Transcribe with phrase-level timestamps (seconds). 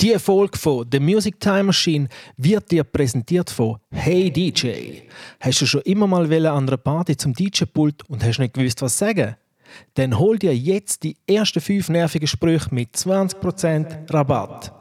[0.00, 5.00] Die Folge von The Music Time Machine wird dir präsentiert von Hey DJ.
[5.40, 8.96] Hast du schon immer mal an einer Party zum DJ-Pult und hast nicht gewusst, was
[8.96, 9.34] sagen?
[9.94, 14.72] Dann hol dir jetzt die ersten fünf nervigen Sprüche mit 20% Rabatt.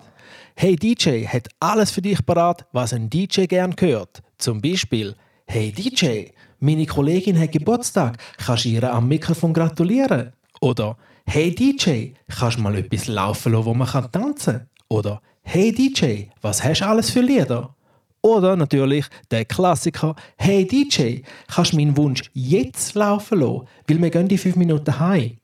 [0.55, 4.21] Hey DJ hat alles für dich parat, was ein DJ gern hört.
[4.37, 5.15] Zum Beispiel
[5.47, 6.27] Hey DJ,
[6.59, 10.33] meine Kollegin hat Geburtstag, kannst du ihr am Mikrofon gratulieren?
[10.61, 10.95] Oder
[11.25, 14.69] Hey DJ, kannst du mal etwas laufen lassen, wo man tanzen kann?
[14.89, 17.75] Oder Hey DJ, was hast du alles für Lieder?
[18.21, 24.09] Oder natürlich der Klassiker Hey DJ, kannst du meinen Wunsch jetzt laufen lassen, weil wir
[24.09, 25.37] gehen die 5 Minuten heim.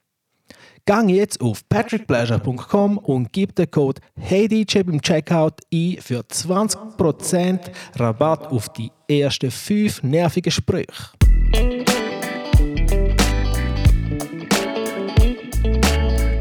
[0.86, 7.60] Gang jetzt auf patrickpleasure.com und gib den Code HeyDJ beim Checkout ein für 20%
[7.96, 11.12] Rabatt auf die ersten 5 nervigen Sprüche.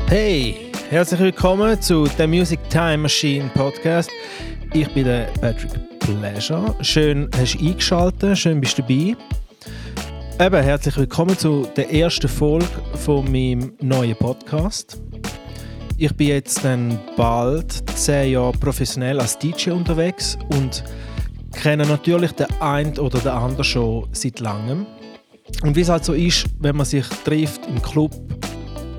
[0.09, 4.11] Hey, herzlich willkommen zu der Music Time Machine Podcast.
[4.75, 5.71] Ich bin der Patrick
[6.01, 6.75] Pleasure.
[6.83, 9.17] Schön hast du eingeschaltet, schön bist du dabei.
[10.39, 15.01] Eben, herzlich willkommen zu der ersten Folge von meinem neuen Podcast.
[15.97, 20.85] Ich bin jetzt dann bald zehn Jahre professionell als DJ unterwegs und
[21.55, 24.85] kenne natürlich den einen oder den anderen schon seit langem.
[25.63, 28.13] Und wie es halt so ist, wenn man sich trifft im Club,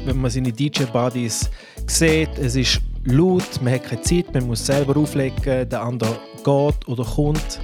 [0.05, 1.51] wenn man seine DJ-Buddies
[1.87, 6.87] sieht, es ist laut, man hat keine Zeit, man muss selber auflegen, der andere geht
[6.87, 7.59] oder kommt.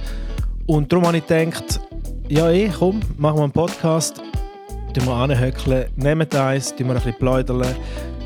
[0.66, 1.80] Und darum habe ich gedacht,
[2.28, 4.22] ja eh, komm, machen wir einen Podcast,
[4.94, 7.74] tun wir anhöckeln, nehmen eins, tun wir ein bisschen pläudern.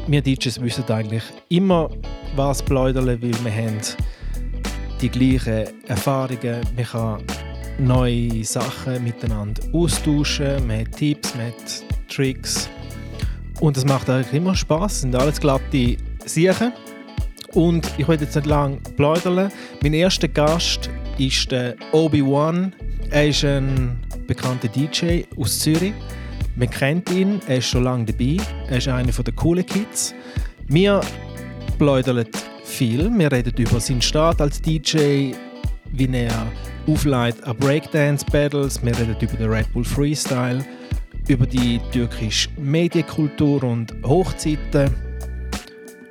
[0.06, 1.88] Wir DJs wissen eigentlich immer,
[2.36, 3.80] was pläudern, weil wir haben
[5.00, 7.22] die gleichen Erfahrungen, man kann
[7.78, 12.68] neue Sachen miteinander austauschen, man hat Tipps, man hat Tricks
[13.60, 15.02] und es macht eigentlich immer Spaß.
[15.02, 16.72] Sind alles glatte Sachen.
[17.52, 19.50] Und ich will jetzt nicht lange plaudern.
[19.82, 22.74] Mein erster Gast ist der Obi-Wan.
[23.10, 23.96] Er ist ein
[24.26, 25.94] bekannter DJ aus Zürich.
[26.56, 28.38] Man kennt ihn, er ist schon lange dabei.
[28.68, 30.14] Er ist einer der coolen Kids.
[30.66, 31.00] Wir
[31.78, 32.26] plaudern
[32.64, 33.10] viel.
[33.16, 35.32] Wir reden über seinen Start als DJ,
[35.92, 36.46] wie er
[36.88, 38.84] aufleitet an Breakdance-Battles.
[38.84, 40.64] Wir reden über den Red Bull Freestyle
[41.28, 44.90] über die türkische Medienkultur und Hochzeiten.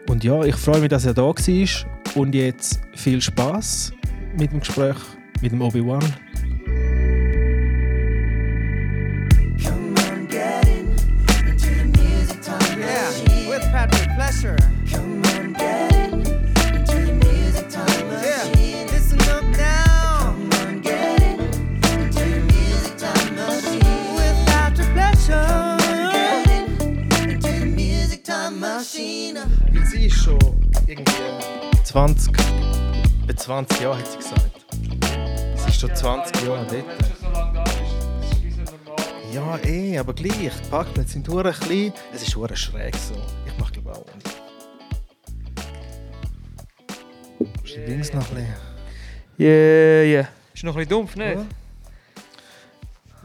[0.09, 1.35] Und ja, ich freue mich, dass er da war.
[2.16, 3.94] Und jetzt viel Spaß
[4.38, 4.97] mit dem Gespräch
[5.41, 6.03] mit dem Obi-Wan.
[31.94, 32.34] 20,
[33.28, 34.66] bei 20 Jahren hat sie gesagt.
[35.58, 36.86] Sie ist schon 20 Jahre dort.
[39.31, 40.34] Ja, eh, aber gleich.
[40.34, 41.94] Die Parkplätze sind hure klein.
[42.12, 43.14] Es ist hure schräg so.
[43.46, 44.28] Ich mach glaube auch nicht.
[47.64, 48.56] Ist die Dings noch ein bisschen...
[49.38, 50.28] Yeah, yeah.
[50.52, 51.38] Ist noch ein bisschen dumpf, nicht?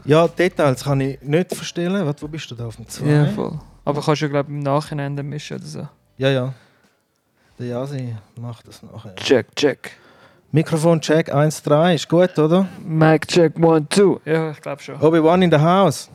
[0.05, 2.05] Ja, Details kann ich nicht verstellen.
[2.05, 3.05] Warte, wo bist du da auf dem 2?
[3.07, 3.59] Ja, voll.
[3.83, 5.87] Aber kannst du, glaube ich, im Nachhinein dann mischen oder so.
[6.19, 6.53] ja, ja.
[7.59, 9.13] Der Jasi macht das nachher.
[9.17, 9.91] Check, check.
[10.53, 11.95] Mikrofon check 1, 3.
[11.95, 12.69] Ist gut, oder?
[12.85, 14.21] Mic check, one, two.
[14.23, 14.95] Ja, ich glaube schon.
[15.01, 16.09] Obi-Wan in the house.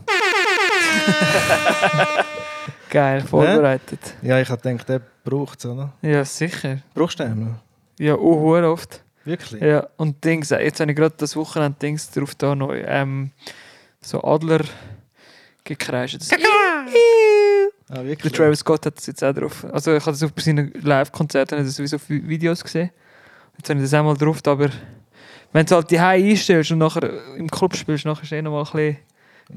[2.89, 4.15] Geil, vorbereitet.
[4.23, 5.93] Ja, ich habe gedacht, der braucht es, oder?
[6.01, 6.79] Ja, sicher.
[6.95, 7.57] Brauchst du den?
[7.99, 9.05] Ja, auch oft.
[9.25, 9.61] Wirklich?
[9.61, 12.83] Ja, und Dings, äh, jetzt habe ich gerade das Wochenende Dings drauf da neu.
[12.87, 13.33] Ähm,
[14.01, 14.65] so Adler
[15.63, 16.23] gekreischt.
[17.89, 18.17] Ah, Der?
[18.19, 19.65] Travis Scott hat das jetzt auch drauf.
[19.73, 22.91] Also ich habe das auf seinen Live-Konzerten das sowieso auf Videos gesehen.
[23.59, 24.71] Jetzt habe ich das einmal drauf, aber
[25.53, 28.51] wenn du halt die High einstellst und nachher im Club spielst, nachher ist eh noch
[28.53, 28.97] mal ein bisschen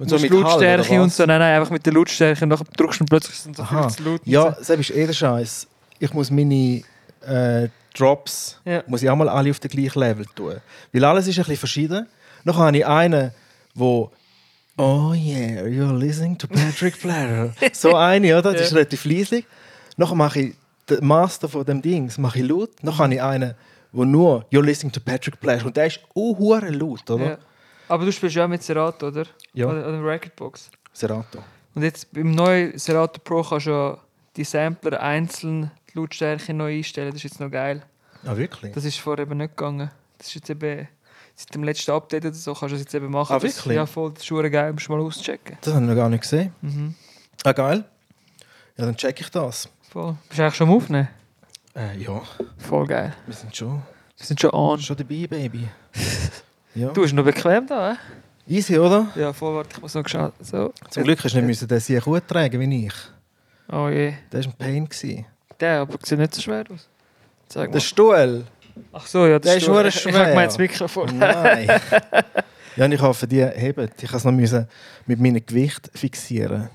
[0.02, 1.26] Und so mit Lautstärke und so.
[1.26, 3.88] Nein, nein, einfach mit der Lautstärke und nachher drückst du plötzlich sind so Aha.
[3.90, 4.22] viel zu laut.
[4.26, 4.60] und Ja, so.
[4.60, 5.68] das ist eh der Scheiß.
[6.00, 6.84] Ich muss meine
[7.26, 8.84] äh, Drops Ja.
[8.88, 10.56] muss ich auch mal alle auf den gleichen Level tun.
[10.92, 12.06] Weil alles ist ein bisschen verschieden.
[12.44, 13.32] Noch habe ich einen,
[13.74, 14.12] wo
[14.78, 17.52] Oh yeah, you're listening to Patrick Blair.
[17.74, 18.54] so eine, oder?
[18.54, 19.46] Das ist relativ leislich.
[19.98, 20.56] Nachher mache ich
[20.90, 22.84] den Master von dem Dings mache ich laut.
[22.84, 23.54] Nachher habe ich einen,
[23.92, 25.66] wo nur You're listening to Patrick Blair.
[25.66, 27.26] Und der ist auch hure laut, oder?
[27.26, 27.38] Ja.
[27.90, 29.26] Aber du spielst ja auch mit Serato, oder?
[29.54, 29.68] Ja.
[29.68, 30.70] Oder, oder Recordbox.
[30.94, 31.40] Serato.
[31.74, 33.98] Und jetzt beim neuen Serato Pro kannst du ja
[34.36, 37.10] die Sampler einzeln die Lautstärke neu einstellen.
[37.10, 37.82] Das ist jetzt noch geil.
[38.26, 38.74] Ah, wirklich?
[38.74, 39.90] Das ist vorher eben nicht gegangen.
[40.18, 40.88] Das ist jetzt eben
[41.38, 43.32] seit dem letzten Update oder so kannst du das jetzt eben machen.
[43.34, 43.76] Ah, Das- wirklich?
[43.76, 44.10] Ja, voll.
[44.12, 44.74] Das ist schon geil.
[44.74, 45.58] Musst du mal auschecken.
[45.62, 46.54] Das habe ich noch gar nicht gesehen.
[46.62, 46.96] Mhm.
[47.46, 47.86] Ah, geil.
[48.78, 49.70] Ja, dann check ich das.
[49.90, 50.18] Voll.
[50.28, 51.08] Bist du eigentlich schon am Aufnehmen?
[51.76, 52.22] Äh, ja,
[52.58, 53.14] Voll geil.
[53.28, 53.82] wir sind schon,
[54.18, 54.80] Wir sind schon on.
[54.80, 55.68] schon dabei, Baby.
[56.76, 56.90] Ja.
[56.90, 57.98] Du bist noch bequem da, hä?
[58.54, 59.08] Easy, oder?
[59.16, 60.32] Ja, voll, warte, ich muss noch schauen.
[60.42, 60.72] So.
[60.92, 62.94] Zum Glück hast du nicht müssen den sehr gut tragen wie ich.
[63.72, 64.14] Oh je.
[64.30, 64.86] Das war ein Pain.
[64.88, 65.26] Gewesen.
[65.60, 66.88] Der, aber sieht nicht so schwer aus.
[67.56, 67.80] Der mal.
[67.82, 68.46] Stuhl?
[68.94, 70.20] Ach so, ja, der das ist verdammt Ich, ich schwer.
[70.20, 71.18] habe gemeint, das Mikrofon.
[71.18, 71.68] Nein.
[72.76, 73.90] ja, und ich hoffe, die heben.
[74.00, 74.68] Ich kann es noch müssen
[75.06, 76.70] mit meinem Gewicht fixieren.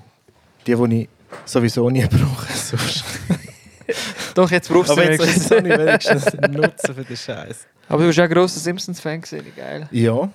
[0.65, 1.09] Die, die ich
[1.45, 2.51] sowieso nie brauche.
[2.53, 3.03] Sonst.
[4.35, 5.51] Doch, jetzt brauchst du Aber jetzt, wenigstens.
[5.51, 7.67] ich wenigstens einen Nutzen für den Scheiß.
[7.89, 9.21] Aber du bist ja ein grosser Simpsons-Fan
[9.55, 9.87] geil.
[9.91, 10.29] Ja.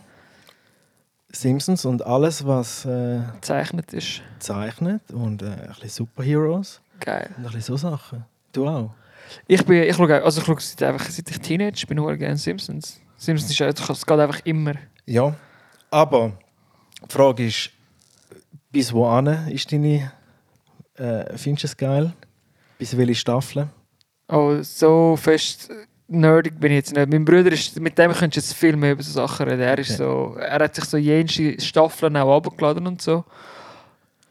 [1.32, 4.22] Simpsons und alles, was äh, Gezeichnet ist.
[4.38, 7.28] zeichnet und äh, ein bisschen Superheroes Geil.
[7.36, 8.24] und ein bisschen so Sachen.
[8.52, 8.90] Du auch?
[9.46, 12.36] Ich bin, ich schaue, also ich schaue seit, einfach, seit ich Teenager bin, ich gerne
[12.36, 13.00] Simpsons.
[13.16, 14.74] Simpsons ist einfach, es geht einfach immer.
[15.06, 15.34] Ja.
[15.90, 16.32] Aber
[17.08, 17.70] die Frage ist,
[18.70, 20.12] bis wohin ist deine,
[20.96, 22.12] äh, findest du es geil?
[22.78, 23.68] Bis welche Staffel?
[24.28, 25.70] Oh, so fest
[26.08, 27.08] nerdig bin ich jetzt nicht.
[27.10, 29.60] Mein Bruder ist, mit dem könntest du jetzt viel mehr über so Sachen reden.
[29.60, 29.98] Er, ist Okay.
[29.98, 33.24] so, er hat sich so jenste Staffeln auch abgeladen und so.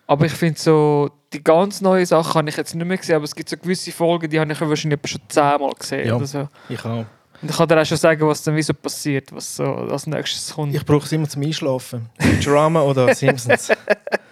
[0.07, 3.25] Aber ich finde so, die ganz neuen Sachen habe ich jetzt nicht mehr gesehen, aber
[3.25, 6.15] es gibt so gewisse Folgen, die habe ich wahrscheinlich schon zehnmal gesehen Ja.
[6.15, 6.47] oder so.
[6.69, 7.05] Ich auch.
[7.41, 10.07] Und ich kann dir auch schon sagen, was dann wie so passiert, was so als
[10.07, 10.73] nächstes kommt.
[10.73, 12.09] Ich brauche es immer zum Einschlafen.
[12.43, 13.69] Drama oder Simpsons.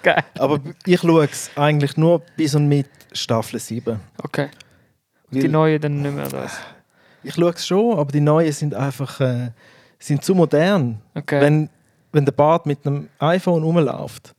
[0.02, 0.24] Geil.
[0.40, 4.00] Aber ich schaue es eigentlich nur bis und mit Staffel 7.
[4.24, 4.50] Okay.
[5.30, 6.58] Weil Die neuen dann nicht mehr das.
[7.22, 9.52] Ich schaue es schon, aber die neuen sind einfach äh,
[10.00, 11.02] sind zu modern.
[11.14, 11.42] Okay.
[11.42, 11.70] Wenn,
[12.12, 14.34] wenn der Bart mit einem iPhone rumläuft,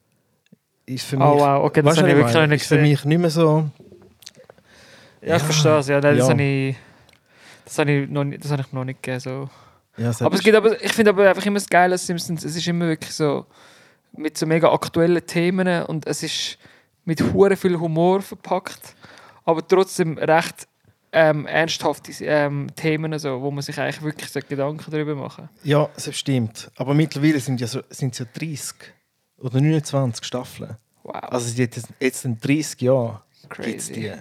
[0.86, 2.90] ist für mich, oh wow, okay, das habe ich wirklich noch nicht ist für gesehen.
[2.90, 3.68] mich nicht mehr so.
[5.22, 5.88] Ja, ich verstehe es.
[5.88, 6.32] Ja, nein, das Ja.
[6.32, 6.76] habe ich,
[7.64, 9.20] das habe ich noch nicht, das habe ich noch nicht gegeben.
[9.20, 9.48] So.
[9.96, 12.44] Ja, Aber es gibt aber, ich finde aber einfach immer das Geile Simpsons.
[12.44, 13.46] Es ist immer wirklich so
[14.16, 16.58] mit so mega aktuellen Themen und es ist
[17.04, 18.94] mit hure viel Humor verpackt,
[19.44, 20.66] aber trotzdem recht
[21.12, 25.48] ähm, ernsthafte ähm, Themen, so, wo man sich eigentlich wirklich so Gedanken darüber machen.
[25.64, 26.70] ja, das stimmt.
[26.76, 28.74] Aber mittlerweile sind ja so, sind ja 30
[29.38, 30.76] oder 29 Staffeln.
[31.02, 33.20] Wow, Also jetzt, jetzt in 30 Jahren
[33.62, 34.12] gibt es die.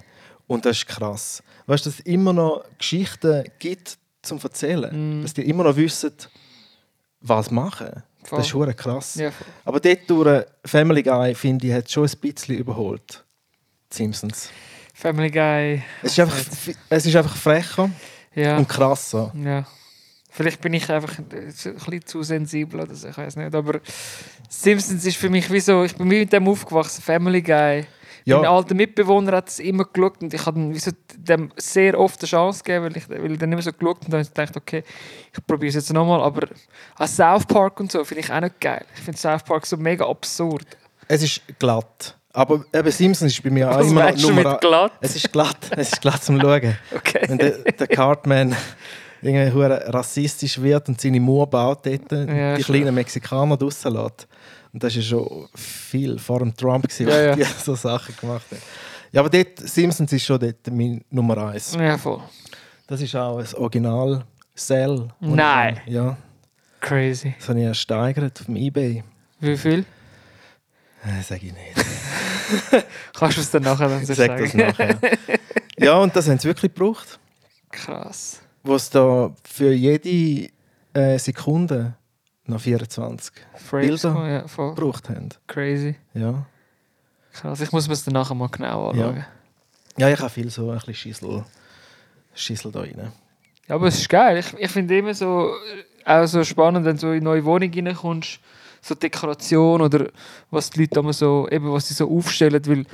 [0.47, 1.41] Und das ist krass.
[1.65, 5.19] Weißt du, dass es immer noch Geschichten gibt zum Erzählen.
[5.19, 5.23] Mm.
[5.23, 6.11] Dass die immer noch wissen,
[7.21, 8.03] was machen.
[8.23, 8.37] Voll.
[8.39, 9.15] Das ist hure krass.
[9.15, 9.31] Ja.
[9.63, 13.23] Aber dort durch Family Guy, finde ich, hat schon ein bisschen überholt.
[13.91, 14.49] Die Simpsons.
[14.93, 15.83] Family Guy.
[16.01, 16.37] Es ist einfach,
[16.89, 17.89] es ist einfach frecher
[18.35, 18.57] Ja.
[18.57, 19.33] und krasser.
[19.35, 19.65] Ja.
[20.35, 23.55] Vielleicht bin ich einfach ein bisschen zu sensibel oder so, ich weiß nicht.
[23.55, 23.79] Aber
[24.49, 27.85] Simpsons ist für mich wie so, ich bin mit dem aufgewachsen, Family Guy.
[28.25, 28.39] Ja.
[28.39, 32.27] Mein alter Mitbewohner hat es immer geschaut und ich habe so dem sehr oft eine
[32.27, 34.83] Chance gegeben, weil ich, weil ich dann immer so geschaut und dann gedacht, okay,
[35.31, 36.21] ich probiere es jetzt nochmal.
[36.21, 36.49] Aber
[36.95, 38.83] an South Park und so finde ich auch nicht geil.
[38.93, 40.67] Ich finde South Park so mega absurd.
[41.07, 42.17] Es ist glatt.
[42.33, 44.91] Aber eben Simpsons ist bei mir auch Was immer noch Nummer mit glatt?
[44.99, 45.71] Es ist glatt.
[45.77, 46.77] Es ist glatt zum Schauen.
[46.93, 47.21] Okay.
[47.25, 48.53] Wenn der, der Cartman
[49.25, 52.75] irgendwie hure rassistisch wird und seine Mauer baut dort, Ja, die schon.
[52.75, 54.27] kleinen Mexikaner draussen lässt.
[54.73, 57.35] Und das war schon viel vor dem Trump, gewesen, Ja, ja.
[57.35, 58.61] die so Sachen gemacht haben.
[59.11, 61.73] Ja, aber dort, Simpsons ist schon dort mein Nummer eins.
[61.75, 62.21] Ja, voll.
[62.87, 64.25] Das ist auch ein Original
[64.55, 65.07] Cell.
[65.21, 65.79] Nein.
[65.85, 66.17] Ja,
[66.81, 67.33] Crazy.
[67.39, 69.03] das habe ich ersteigert auf dem Ebay.
[69.39, 69.85] Wie viel?
[71.03, 71.85] Äh, sag ich nicht.
[73.13, 74.97] Kannst du es dann nachher dann Ich so sag das nachher.
[75.77, 77.17] ja, und das haben sie wirklich gebraucht.
[77.71, 78.41] Krass.
[78.65, 80.49] Wo es da für jede
[80.93, 81.93] äh, Sekunde
[82.45, 84.27] noch 24 Frames, Bilder.
[84.27, 84.73] ja, voll.
[84.75, 85.29] gebraucht haben.
[85.47, 85.95] Crazy.
[86.13, 86.45] Ja.
[87.33, 87.61] Krass.
[87.61, 88.89] Ich muss mir das dann nachher mal genau Ja.
[89.09, 89.25] anschauen.
[89.97, 91.43] ja, ich habe viel so ein bisschen Schissel,
[92.33, 93.11] Schissel da rein.
[93.67, 94.37] Ja, aber es ist geil.
[94.37, 95.49] Ich, ich finde immer so,
[96.05, 98.39] äh, auch so spannend, wenn du so in eine neue Wohnung reinkommst,
[98.81, 100.07] so Dekoration oder
[100.51, 102.85] was die Leute immer so, eben was sie so aufstellen, weil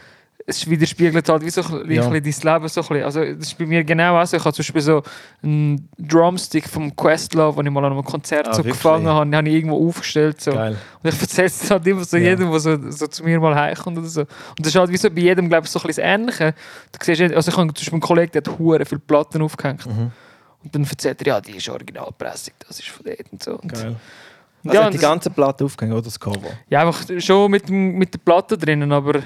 [0.47, 2.03] es widerspiegelt halt wie so ein Ja.
[2.09, 3.03] dein Leben so ein bisschen.
[3.03, 4.37] Also das ist bei mir genau auch so.
[4.37, 5.03] Ich habe zum Beispiel so
[5.43, 8.73] einen Drumstick vom Questlove, den ich mal an einem Konzert Ah, so wirklich?
[8.73, 10.41] gefangen habe, den habe ich irgendwo aufgestellt.
[10.41, 10.51] So.
[10.51, 10.77] Geil.
[11.03, 12.29] Und ich erzähle es halt immer so Ja.
[12.29, 14.21] jedem, der so, so zu mir mal heimkommt oder so.
[14.21, 14.29] Und
[14.59, 16.53] das ist halt wie so bei jedem, glaube ich, so ein bisschen das Ähnliche.
[16.91, 19.85] Du siehst, also ich habe zum Beispiel einen Kollegen, der hat hure viele Platten aufgehängt.
[19.85, 20.11] Mhm.
[20.63, 23.51] Und dann erzählt er, ja, die ist Originalpressung, das ist von dort und so.
[23.59, 23.95] Und Geil.
[24.63, 26.51] Ja, Also hat die ganze Platte aufgehängt oder das Cover?
[26.69, 29.21] ja, einfach schon mit, mit der Platte drinnen, aber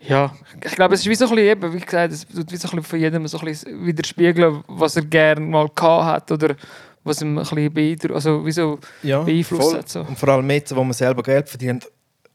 [0.00, 0.32] ja,
[0.64, 2.68] ich glaube, es ist wie so ein bisschen, eben, wie gesagt, es tut wie so
[2.68, 6.54] ein bisschen von jedem so ein bisschen widerspiegeln, was er gerne mal gehabt hat oder
[7.04, 9.78] was ihm ein bisschen beeindruckt, also wie so Ja, beeinflusst voll.
[9.78, 9.88] hat.
[9.88, 10.00] So.
[10.00, 11.86] Und vor allem jetzt, wo man selber Geld verdient,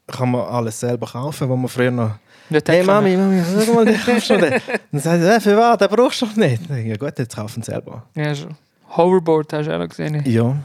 [0.06, 2.12] kann man alles selber kaufen, wo man früher noch
[2.48, 4.60] Nicht «Hey Mami, Mami, schau mal, den kaufst du den.»
[4.92, 5.78] Dann sagt sie «Äh, «Für was?
[5.78, 8.04] Den brauchst du doch nicht.» Ja gut, jetzt kaufen sie selber.
[8.14, 8.56] Ja, schon.
[8.96, 10.22] Hoverboard hast du auch noch gesehen.
[10.24, 10.56] Ja,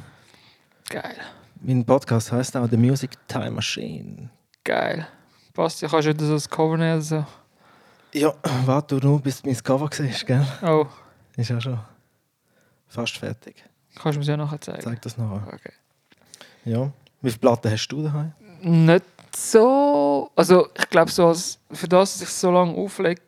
[0.89, 1.15] Geil,
[1.61, 4.29] mein Podcast heißt auch «The Music Time Machine».
[4.63, 5.07] geil.
[5.53, 7.01] Passt, ja, kannst du wieder so das Cover nehmen.
[7.01, 7.25] So.
[8.13, 8.33] Ja,
[8.65, 10.45] warte du nur, bis du mein Cover siehst, gell?
[10.61, 10.85] Oh,
[11.35, 11.79] Ist auch schon
[12.87, 13.63] fast fertig.
[13.95, 14.81] Kannst du mir das ja nachher zeigen?
[14.81, 15.47] Zeig das nachher.
[15.47, 15.73] Okay.
[16.65, 16.91] Ja.
[17.21, 18.33] Wie viele Platten hast du daheim?
[18.61, 19.05] Nicht
[19.35, 20.31] so.
[20.35, 23.21] Also, ich glaube, so für das, dass ich so lange auflege,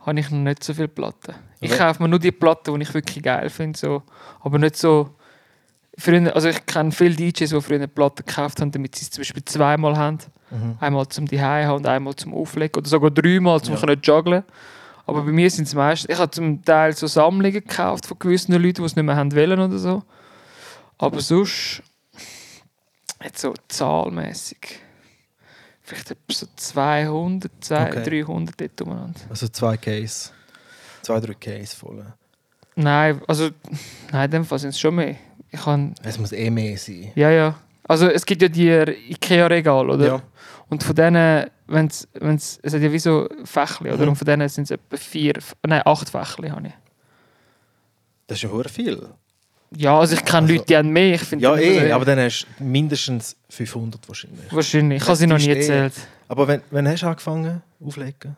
[0.00, 1.34] habe ich noch nicht so viele Platten.
[1.60, 3.78] Ich kaufe mir nur die Platten, die ich wirklich geil finde.
[3.78, 4.02] So.
[4.40, 5.10] Aber nicht so.
[6.00, 9.20] Früher, also ich kenne viele DJs, die früher Platten gekauft haben, damit sie es zum
[9.20, 10.18] Beispiel zweimal haben.
[10.50, 10.76] Mhm.
[10.80, 12.76] Einmal zum die haben und einmal zum Auflegen.
[12.78, 13.80] Oder sogar dreimal zum Ja.
[13.80, 14.42] können juggeln.
[15.06, 16.08] Aber bei mir sind es meistens.
[16.10, 19.34] Ich habe zum Teil so Sammlungen gekauft von gewissen Leuten, die es nicht mehr haben
[19.34, 20.02] wollen oder so.
[20.98, 21.82] Aber sonst.
[23.22, 24.78] Jetzt so zahlmäßig.
[25.82, 28.22] Vielleicht so 200, 200 Okay.
[28.24, 29.20] 300 dort umeinander.
[29.28, 30.30] Also zwei Case.
[31.02, 32.04] Zwei, drei Case voll.
[32.76, 33.50] Nein, also.
[34.12, 35.16] Nein, in dem Fall sind es schon mehr.
[35.50, 35.94] Ich kann.
[36.02, 37.12] Es muss eh mehr sein.
[37.14, 37.54] Ja, ja.
[37.84, 38.68] Also es gibt ja die
[39.10, 40.06] IKEA-Regal, oder?
[40.06, 40.22] Ja.
[40.68, 44.04] Und von denen, wenn's, wenn's, es hat ja wie so Fächli, oder?
[44.04, 44.10] Mhm.
[44.10, 45.32] Und von denen sind es etwa vier,
[45.66, 46.72] nein, acht Fächli habe ich.
[48.28, 49.08] Das ist ja hure viel.
[49.76, 51.14] Ja, also ich kenne Also- Leute, die haben mehr.
[51.14, 54.52] Ich Ja, eh, aber dann hast du mindestens 500 wahrscheinlich.
[54.52, 55.02] Wahrscheinlich.
[55.02, 55.94] Ich habe sie noch nie eh- gezählt.
[56.28, 58.36] Aber wenn, wenn hast du angefangen auflegen?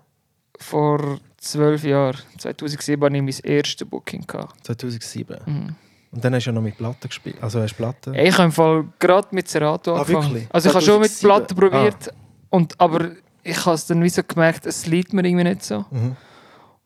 [0.58, 4.26] Vor zwölf Jahren, 2007, hatte ich mein erstes Booking.
[4.26, 4.64] Gehabt.
[4.66, 5.36] 2007.
[5.44, 5.74] Mhm.
[6.12, 7.36] Und dann hast du ja noch mit Platten gespielt.
[7.40, 8.14] Also hast du Platten?
[8.14, 10.26] Ich habe im Fall gerade mit Serato Ah, angefangen.
[10.34, 10.48] wirklich?
[10.52, 11.56] Also ich habe schon mit 2007?
[11.56, 12.14] Platten probiert,
[12.50, 13.10] und, aber
[13.42, 15.86] ich habe es dann wie so gemerkt, es liegt mir irgendwie nicht so.
[15.90, 16.16] Mhm.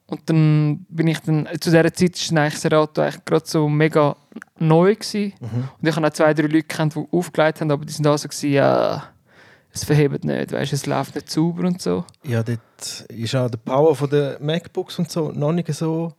[0.07, 4.15] Und dann bin ich dann, zu dieser Zeit war eigentlich Serato eigentlich gerade so mega
[4.61, 5.33] neu gewesen.
[5.41, 5.69] Mhm.
[5.81, 8.17] Und ich habe auch zwei, drei Leute kennt, die aufgelegt haben, aber die sind auch
[8.17, 9.03] so gewesen, ja,
[9.73, 12.05] es verhebt nicht, weißt, es läuft nicht sauber und so.
[12.23, 12.61] Ja, dort
[13.09, 16.13] ist auch der Power von den MacBooks und so noch nicht so.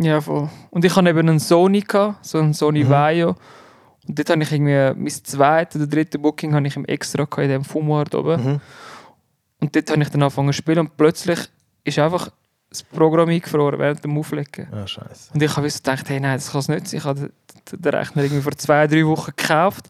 [0.00, 0.48] Ja, voll.
[0.70, 2.88] Und ich hatte eben einen Sony, gehabt, so einen Sony Mhm.
[2.88, 3.28] Vaio.
[4.08, 7.38] Und dort habe ich irgendwie, mein zweites oder drittes Booking habe ich im Extra gehabt,
[7.42, 8.44] in dem Fumoir oben.
[8.54, 8.60] Mhm.
[9.60, 11.38] Und dort habe ich dann angefangen zu spielen und plötzlich
[11.84, 12.30] ist einfach
[12.68, 14.66] das Programm eingefroren während dem Auflegen.
[14.72, 15.32] Ah, scheiße.
[15.34, 16.98] Und ich habe so gedacht, hey, nein, das kann es nicht sein.
[16.98, 17.30] Ich habe
[17.70, 19.86] den, Rechner irgendwie vor zwei, drei Wochen gekauft.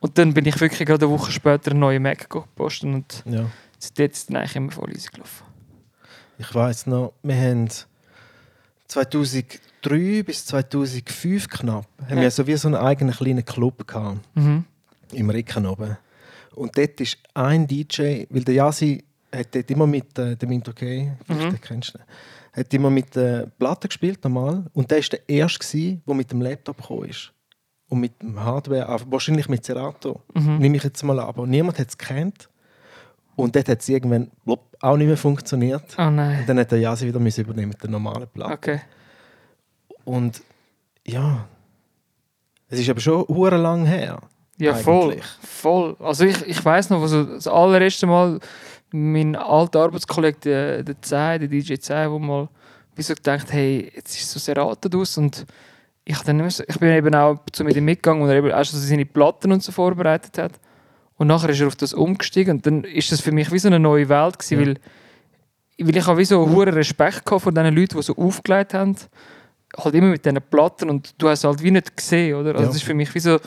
[0.00, 3.40] Und dann bin ich wirklich gerade eine Woche später einen neuen Mac gepostet und Ja.
[3.42, 3.50] dort
[3.80, 5.44] ist es dann eigentlich immer voll easy gelaufen.
[6.38, 7.68] Ich weiß noch, wir haben
[8.88, 12.22] 2003 bis 2005 knapp, haben Ja.
[12.22, 14.64] wir so wie so einen eigenen kleinen Club gehabt, Mhm.
[15.12, 15.96] im Ricken oben.
[16.54, 20.72] Und dort ist ein DJ, weil der Yasi hat dort immer mit äh, dem Minto
[20.72, 21.38] K, Mhm.
[21.38, 21.98] den kennst du,
[22.52, 26.40] hat immer mit der Platte gespielt normal und der ist der erste der mit dem
[26.40, 27.32] Laptop gekommen ist
[27.88, 30.58] und mit dem Hardware, wahrscheinlich mit Serato, Mhm.
[30.58, 32.48] nehme ich jetzt mal an, aber niemand hat es gekannt
[33.34, 35.84] und dort hat es irgendwann blop, auch nicht mehr funktioniert.
[35.98, 36.44] Oh Und nein.
[36.46, 38.52] dann hat der Jasi wieder müssen übernehmen mit der normalen Platte.
[38.52, 38.80] Okay.
[40.04, 40.42] Und
[41.06, 41.46] ja,
[42.68, 44.20] es ist aber schon hure lang her.
[44.58, 45.12] Ja, voll.
[45.12, 45.26] Eigentlich.
[45.42, 45.96] voll.
[46.00, 48.40] Also ich, ich weiß noch, also das allererste Mal
[48.92, 52.48] mein alter Arbeitskollege, der, der Zai, der DJ Zai, wo mal
[52.94, 55.44] wie so gedacht, hey, jetzt ist so Serato aus und
[56.04, 58.78] ich, dann ich bin eben auch zu mit ihm mitgegangen und er eben auch schon
[58.78, 60.52] seine Platten und so vorbereitet hat.
[61.16, 63.68] Und nachher ist er auf das umgestiegen und dann ist das für mich wie so
[63.68, 64.66] eine neue Welt gewesen, Ja.
[64.66, 64.76] weil,
[65.86, 68.74] weil ich habe wie so einen hohen Respekt gehabt vor diesen Leuten, die so aufgelegt
[68.74, 68.96] haben.
[69.76, 72.50] Halt immer mit diesen Platten und du hast es halt wie nicht gesehen, oder?
[72.50, 72.66] Also Ja.
[72.68, 73.38] das ist für mich wie so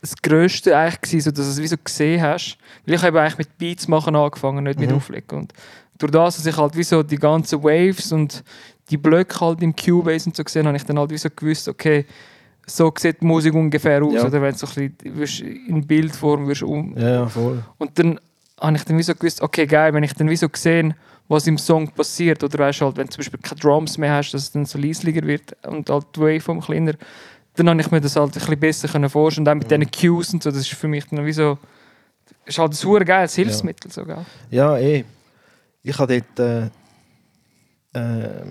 [0.00, 2.56] das Größte eigentlich gewesen, so dass du es wie so gesehen hast.
[2.86, 4.96] Weil ich habe eigentlich mit Beats machen angefangen, nicht mit Mhm.
[4.96, 5.38] Auflegen.
[5.40, 5.52] Und
[5.98, 8.42] durch das, dass ich halt wie so die ganzen Waves und
[8.88, 11.68] die Blöcke halt im Cubase und so gesehen habe ich dann halt wie so gewusst,
[11.68, 12.06] okay,
[12.76, 14.24] so sieht die Musik ungefähr aus, Ja.
[14.26, 16.96] oder wenn du so ein bisschen in Bildform wirst um.
[16.96, 17.62] Ja, ja, voll.
[17.78, 18.18] Und dann
[18.60, 20.94] habe ich dann wie so gewusst, okay, geil, wenn ich dann wie so gesehen,
[21.28, 24.32] was im Song passiert, oder weißt halt, wenn du zum Beispiel keine Drums mehr hast,
[24.32, 26.94] dass es dann so leislicher wird und halt die Waveform kleiner,
[27.54, 29.46] dann habe ich mir das halt ein bisschen besser können vorstellen.
[29.46, 29.80] Und auch mit Mhm.
[29.90, 31.58] diesen Cues und so, das ist für mich dann wie so,
[32.46, 34.24] ist halt ein super geiles Hilfsmittel sogar.
[34.50, 35.04] Ja, eh.
[35.82, 36.70] Ich habe dort
[37.94, 38.44] äh, äh,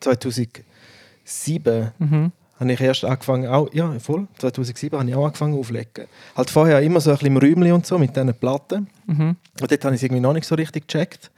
[0.00, 2.32] 2007 Mhm.
[2.58, 6.06] Habe ich erst angefangen, auch, ja, voll, 2007 habe ich auch angefangen aufzulegen.
[6.34, 8.88] Halt vorher immer so ein bisschen im Räumchen und so mit diesen Platten.
[9.06, 9.36] Mhm.
[9.60, 11.30] Und dort habe ich es irgendwie noch nicht so richtig gecheckt.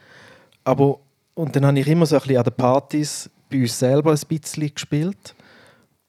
[0.65, 0.99] Aber,
[1.35, 4.21] und dann habe ich immer so ein bisschen an den Partys bei uns selber ein
[4.29, 5.35] bisschen gespielt.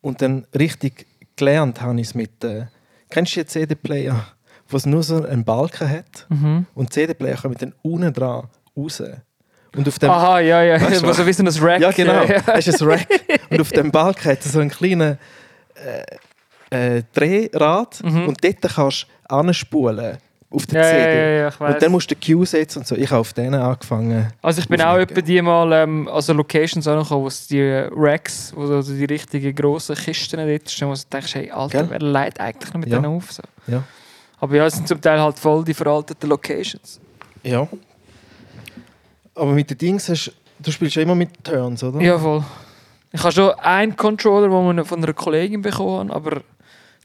[0.02, 2.68] Und dann richtig gelernt habe ich es mit, äh,
[3.10, 4.28] kennst du den CD-Player,
[4.68, 6.28] wo es nur so einen Balken hat?
[6.30, 6.68] Mhm.
[6.76, 8.48] Und CD-Player kommen dann unten dran
[8.78, 9.02] raus.
[9.76, 11.82] Und auf dem, Aha, ja, ja, Weißt du was so wie so ein Rack.
[11.82, 12.42] ja, genau, Ja, ja.
[12.48, 13.08] hast du ein Rack.
[13.52, 15.18] Und auf dem Balken hat es so einen kleinen
[16.72, 18.04] äh, äh, Drehrad.
[18.04, 18.28] Mhm.
[18.30, 20.18] Und dort kannst du anspulen
[20.52, 21.04] auf der Ja, CD.
[21.04, 21.74] ja, ja, ich weiss.
[21.76, 22.96] Und dann musst du den Cue setzen und so.
[22.96, 24.34] Ich habe auf denen angefangen.
[24.42, 25.10] Also ich bin auch auflegen.
[25.12, 27.62] etwa die mal ähm, also Locations angekommen, wo es die
[27.92, 31.90] Racks, wo also die richtigen grossen Kisten dort stehen, wo du denkst, hey, Alter, Gell?
[31.92, 32.96] wer leitet eigentlich noch mit Ja.
[33.00, 33.32] denen auf?
[33.32, 33.44] So.
[33.68, 33.84] Ja.
[34.40, 37.00] Aber ja, es sind zum Teil halt voll die veralteten Locations.
[37.44, 37.68] Ja.
[39.40, 42.02] Aber mit den Dings hast du spielst ja immer mit Turns, oder?
[42.02, 42.44] Ja, voll.
[43.12, 46.42] Ich habe schon einen Controller, den wir von einer Kollegin bekommen haben, aber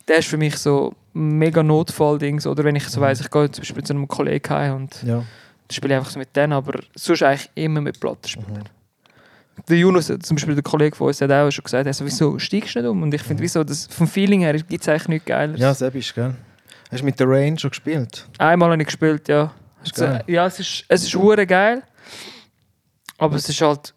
[0.07, 2.47] der ist für mich so mega Notfall-Dings.
[2.47, 5.25] Oder wenn ich so weiss, ich gehe zum Beispiel zu einem Kollegen heim und Ja.
[5.71, 8.69] spiele ich einfach so mit denen, aber sonst eigentlich immer mit Plattenspielern.
[9.69, 12.75] Der Yunus, zum Beispiel der Kollege von uns, hat auch schon gesagt, also, wieso steigst
[12.75, 13.03] du nicht um?
[13.03, 15.61] Und ich finde, wieso, das, vom Feeling her gibt es eigentlich nichts Geileres.
[15.61, 16.35] Ja, selbst ist, gell?
[16.91, 18.27] Hast du mit der Range schon gespielt?
[18.37, 19.53] Einmal habe ich gespielt, ja.
[19.83, 21.83] Ist Also, ja, es ist, es ist geil.
[23.19, 23.95] Aber es ist halt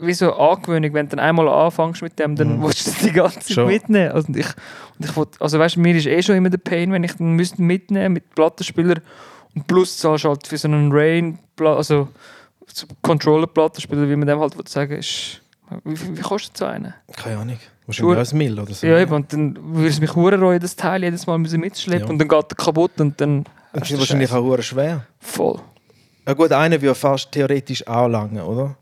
[0.00, 2.62] wie so eine Angewöhnung, wenn du dann einmal anfängst mit dem, dann Mhm.
[2.62, 3.66] willst du es die ganze Zeit Schon.
[3.66, 4.12] mitnehmen.
[4.12, 4.46] Also, ich,
[4.98, 7.32] und ich wollt, also weißt mir ist eh schon immer der Pain, wenn ich dann
[7.32, 9.00] müsste mitnehmen mit Plattenspieler
[9.56, 12.08] und plus zahlst halt für so einen Rain, also
[12.66, 15.40] so Controller-Plattenspieler, wie man dem halt sagen ist,
[15.84, 16.94] wie, wie, wie kostet so einen?
[17.16, 17.58] Keine Ahnung.
[17.86, 18.86] Wahrscheinlich als Mill oder so.
[18.86, 22.12] Ja, eben, und dann würde es mich reuen, das Teil jedes Mal müssen mitschleppen Ja.
[22.12, 25.06] und dann geht er kaputt und dann Das ist wahrscheinlich auch schwer.
[25.18, 25.58] voll.
[26.28, 28.76] Ja gut, einer würde fast theoretisch anlangen, oder?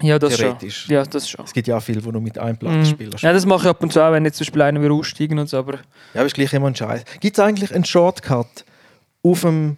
[0.00, 0.56] Ja, das schon.
[0.88, 1.44] Ja, das schon.
[1.44, 2.58] Es gibt ja auch viele, die nur mit einem Mhm.
[2.60, 4.90] Plattenspieler Ja, das mache ich ab und zu auch, wenn jetzt zum Beispiel einer will
[4.90, 5.80] aussteigen und so, aber Ja,
[6.14, 7.04] aber ist gleich immer ein Scheiß.
[7.20, 8.64] Gibt es eigentlich einen Shortcut
[9.22, 9.76] auf, dem,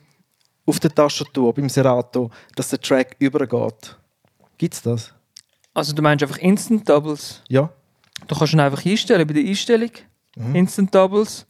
[0.64, 3.96] auf der Tastatur beim Serato, dass der Track übergeht?
[4.56, 5.12] Gibt es das?
[5.74, 7.42] also du meinst einfach Instant Doubles.
[7.48, 7.68] Ja.
[8.28, 9.90] Du kannst ihn einfach einstellen bei der Einstellung,
[10.36, 10.54] Mhm.
[10.54, 11.44] Instant Doubles.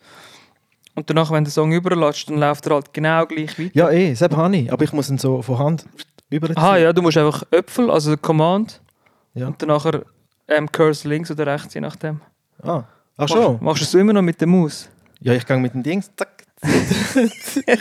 [0.96, 3.70] Und danach, wenn der Song überlässt, dann läuft er halt genau gleich weiter.
[3.74, 4.72] Ja, eh, das habe ich.
[4.72, 5.84] Aber ich muss ihn so von Hand
[6.30, 6.56] überziehen.
[6.58, 8.80] Aha, ja, du musst einfach Äpfel, also Command,
[9.34, 9.46] Ja.
[9.46, 10.02] und dann nachher
[10.48, 12.20] ähm, Cursor links oder rechts, je nachdem.
[12.62, 12.82] Ah,
[13.18, 13.58] ach schon?
[13.60, 14.88] machst du es immer noch mit der Maus?
[15.20, 16.10] Ja, ich gehe mit dem Dings.
[16.16, 16.44] Zack.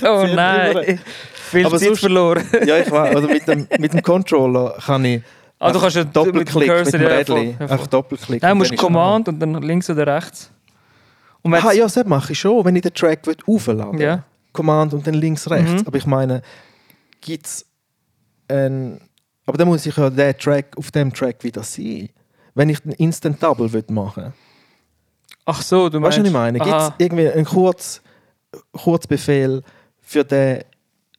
[0.03, 0.99] oh nein,
[1.33, 2.43] viel Aber Zeit sonst- verloren.
[2.65, 3.15] Ja, ich weiß.
[3.15, 5.21] Oder mit dem, mit dem Controller kann ich
[5.57, 7.61] Ah, du kannst ja Doppelklick mit dem mit, Cursor, dem ja, Rädchen.
[7.61, 8.41] Einfach Doppelklick.
[8.41, 10.51] Nein, du musst Command und dann links oder rechts.
[11.53, 14.23] Ah, ja, das mache ich schon, wenn ich den Track will aufladen Ja.
[14.51, 15.81] Command und dann links, rechts.
[15.81, 15.87] Mhm.
[15.87, 16.41] Aber ich meine,
[17.21, 17.65] gibt es
[18.47, 18.99] ein.
[19.45, 22.09] Aber dann muss ich ja den Track auf dem Track wieder sein.
[22.55, 24.33] Wenn ich einen Instant Double will machen
[25.45, 26.17] Ach so, du Weißt meinst...
[26.17, 26.57] du, was ich meine?
[26.57, 26.95] Gibt es Aha.
[26.97, 28.01] irgendwie einen Kurz,
[28.71, 29.61] Kurzbefehl
[30.01, 30.63] für den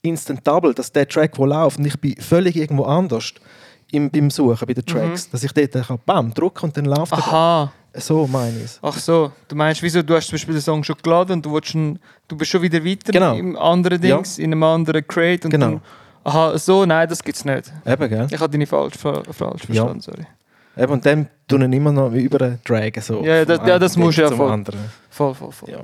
[0.02, 3.34] Instant Double, dass der Track, der läuft, und ich bin völlig irgendwo anders
[3.92, 7.12] im, beim Suchen bei den Tracks, dass ich dort kann, bam, drücke und dann läuft
[7.12, 7.18] er.
[7.18, 7.70] Mhm.
[7.98, 8.78] So meine ich es.
[8.82, 11.58] Ach so, du meinst, wieso du hast zum Beispiel den Song schon geladen und du,
[11.62, 13.34] schon, du bist schon wieder weiter Genau.
[13.36, 14.16] im anderen Ja.
[14.16, 15.66] Dings, in einem anderen Crate und Genau.
[15.70, 15.80] dann,
[16.24, 17.72] aha, so, nein, das gibt's nicht.
[17.86, 18.26] Eben, gell?
[18.30, 19.66] Ich habe deine falsch, fa- falsch Ja.
[19.84, 20.26] verstanden, sorry.
[20.76, 23.00] Eben, und dann tun ihn immer noch über dragen.
[23.00, 24.50] So, Ja, ja, das- ja, das musst du ja voll.
[24.50, 24.80] anderen.
[25.08, 25.70] Voll, voll, voll.
[25.70, 25.78] Ja.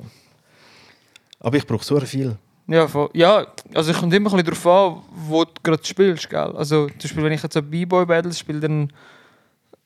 [1.39, 2.35] Aber ich brauche so viel.
[2.67, 3.09] Ja, voll.
[3.13, 6.53] ja, also es kommt immer ein bisschen darauf an, wo du gerade spielst, gell?
[6.55, 8.89] Also zum Beispiel, wenn ich jetzt ein B-Boy-Battles spiele, dann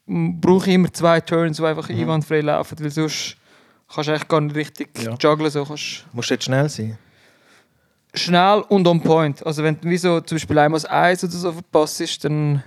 [0.07, 3.35] brauche ich immer zwei Turns, die einfach einwandfrei laufen, weil sonst
[3.93, 5.15] kannst du eigentlich gar nicht richtig Ja.
[5.21, 5.51] jugglen.
[5.51, 6.97] So kannst Musst du jetzt schnell sein?
[8.13, 9.45] schnell und on point.
[9.45, 12.63] Also wenn du wie so zum Beispiel einmal Eis oder so verpasst ist, dann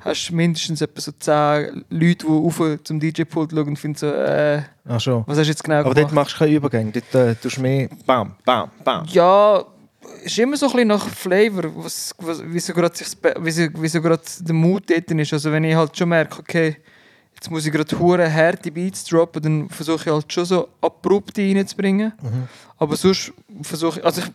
[0.00, 4.06] hast du mindestens etwa so 10 Leute, die auf zum DJ-Pult schauen und finden so,
[4.06, 5.24] äh, Ach schon.
[5.26, 5.98] was hast du jetzt genau Aber gemacht?
[6.04, 6.92] dort machst du keine Übergänge.
[6.92, 9.04] Dort äh, tust du mehr bam, bam, bam.
[9.06, 9.64] Ja,
[10.24, 13.50] ist immer so ein bisschen nach Flavor, was, was, wie so gerade sich spe- wie
[13.50, 15.32] so, wie so gerade der Mut dort ist.
[15.32, 16.76] Also wenn ich halt schon merke, okay,
[17.34, 21.38] jetzt muss ich gerade hure harte Beats droppen, dann versuche ich halt schon so abrupt
[21.38, 22.12] reinzubringen.
[22.22, 22.48] Mhm.
[22.78, 23.32] Aber sonst
[23.62, 24.26] versuche ich, also ich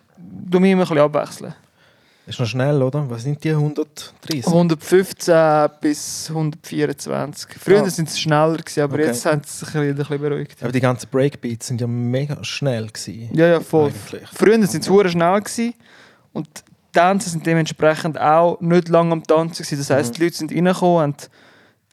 [0.52, 1.54] tue mich immer ein bisschen abwechseln.
[2.30, 3.10] Ist noch schnell, oder?
[3.10, 4.46] Was sind die 130?
[4.46, 7.50] 115 bis 124.
[7.60, 7.89] Früher Ah.
[7.89, 9.06] sind es schneller gewesen, aber Okay.
[9.08, 10.62] jetzt haben sie sich ein bisschen beruhigt.
[10.62, 13.30] Aber die ganzen Breakbeats sind ja mega schnell gewesen.
[13.34, 13.92] Ja, ja, voll.
[13.92, 14.30] Eigentlich.
[14.32, 15.74] Früher sind sie hure schnell gewesen
[16.34, 19.78] und die Tänze sind dementsprechend auch nicht lange am Tanzen gewesen.
[19.80, 21.30] Das heisst, die Leute sind reingekommen und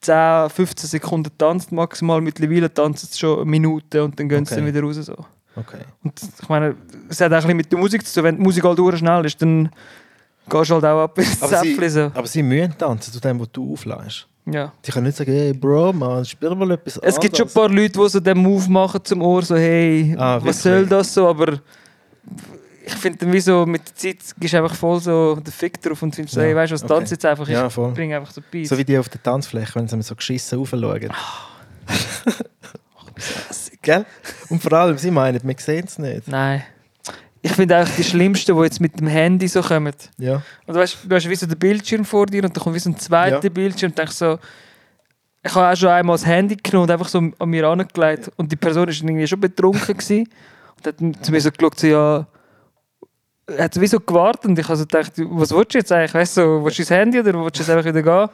[0.03, 2.21] 10, 15 Sekunden tanzt maximal.
[2.21, 4.61] Mittlerweile tanzen sie schon eine Minute und dann gehen sie Okay.
[4.65, 4.97] dann wieder raus.
[4.97, 5.17] So.
[5.57, 5.79] Okay.
[6.05, 6.77] Und ich meine,
[7.09, 8.25] es hat auch ein bisschen mit der Musik zu tun.
[8.25, 9.71] Wenn die Musik halt schnell ist, dann
[10.49, 11.91] gehst halt auch ab ins Aber sie, Zäpfchen.
[11.91, 12.01] So.
[12.15, 14.27] aber sie müssen tanzen zu dem, was du auflässt.
[14.49, 14.73] Ja.
[14.85, 17.55] Die können nicht sagen, hey Bro, man, spiel mal etwas Es gibt schon ein anderes.
[17.55, 21.13] paar Leute, die so den Move machen zum Ohr, so hey, Ah, was soll das
[21.13, 21.59] so, aber
[22.85, 25.83] ich finde dann wie so, mit der Zeit gehst du einfach voll so den Fick
[25.83, 26.95] drauf und findest so, Ja, hey, weißt du was, okay.
[26.95, 27.91] tanz jetzt einfach, ich Ja, voll.
[27.93, 28.69] bringe einfach so Beats.
[28.69, 31.11] So wie die auf der Tanzfläche, wenn sie so geschissen raufschauen.
[31.11, 31.93] Ah.
[33.83, 34.05] Gell?
[34.49, 36.29] Und vor allem, sie meinen, wir sehen es nicht.
[36.29, 36.63] Nein.
[37.47, 39.95] Ich finde eigentlich die Schlimmsten, die jetzt mit dem Handy so kommen.
[40.19, 40.43] Ja.
[40.67, 42.81] Und du, weißt, du hast wie so den Bildschirm vor dir und dann kommt wie
[42.81, 43.49] so ein zweiter Ja.
[43.49, 44.37] Bildschirm und denkst so,
[45.45, 48.51] ich habe auch schon einmal das Handy genommen und einfach so an mir angelegt und
[48.51, 50.29] die Person war irgendwie schon betrunken gewesen.
[50.77, 52.27] und hat zu mir so geschaut, so, ja,
[53.57, 56.15] hat wie so gewartet und ich habe so gedacht, was willst du jetzt eigentlich?
[56.15, 58.29] Weißt du, so, willst du das Handy oder willst du jetzt einfach wieder gehen?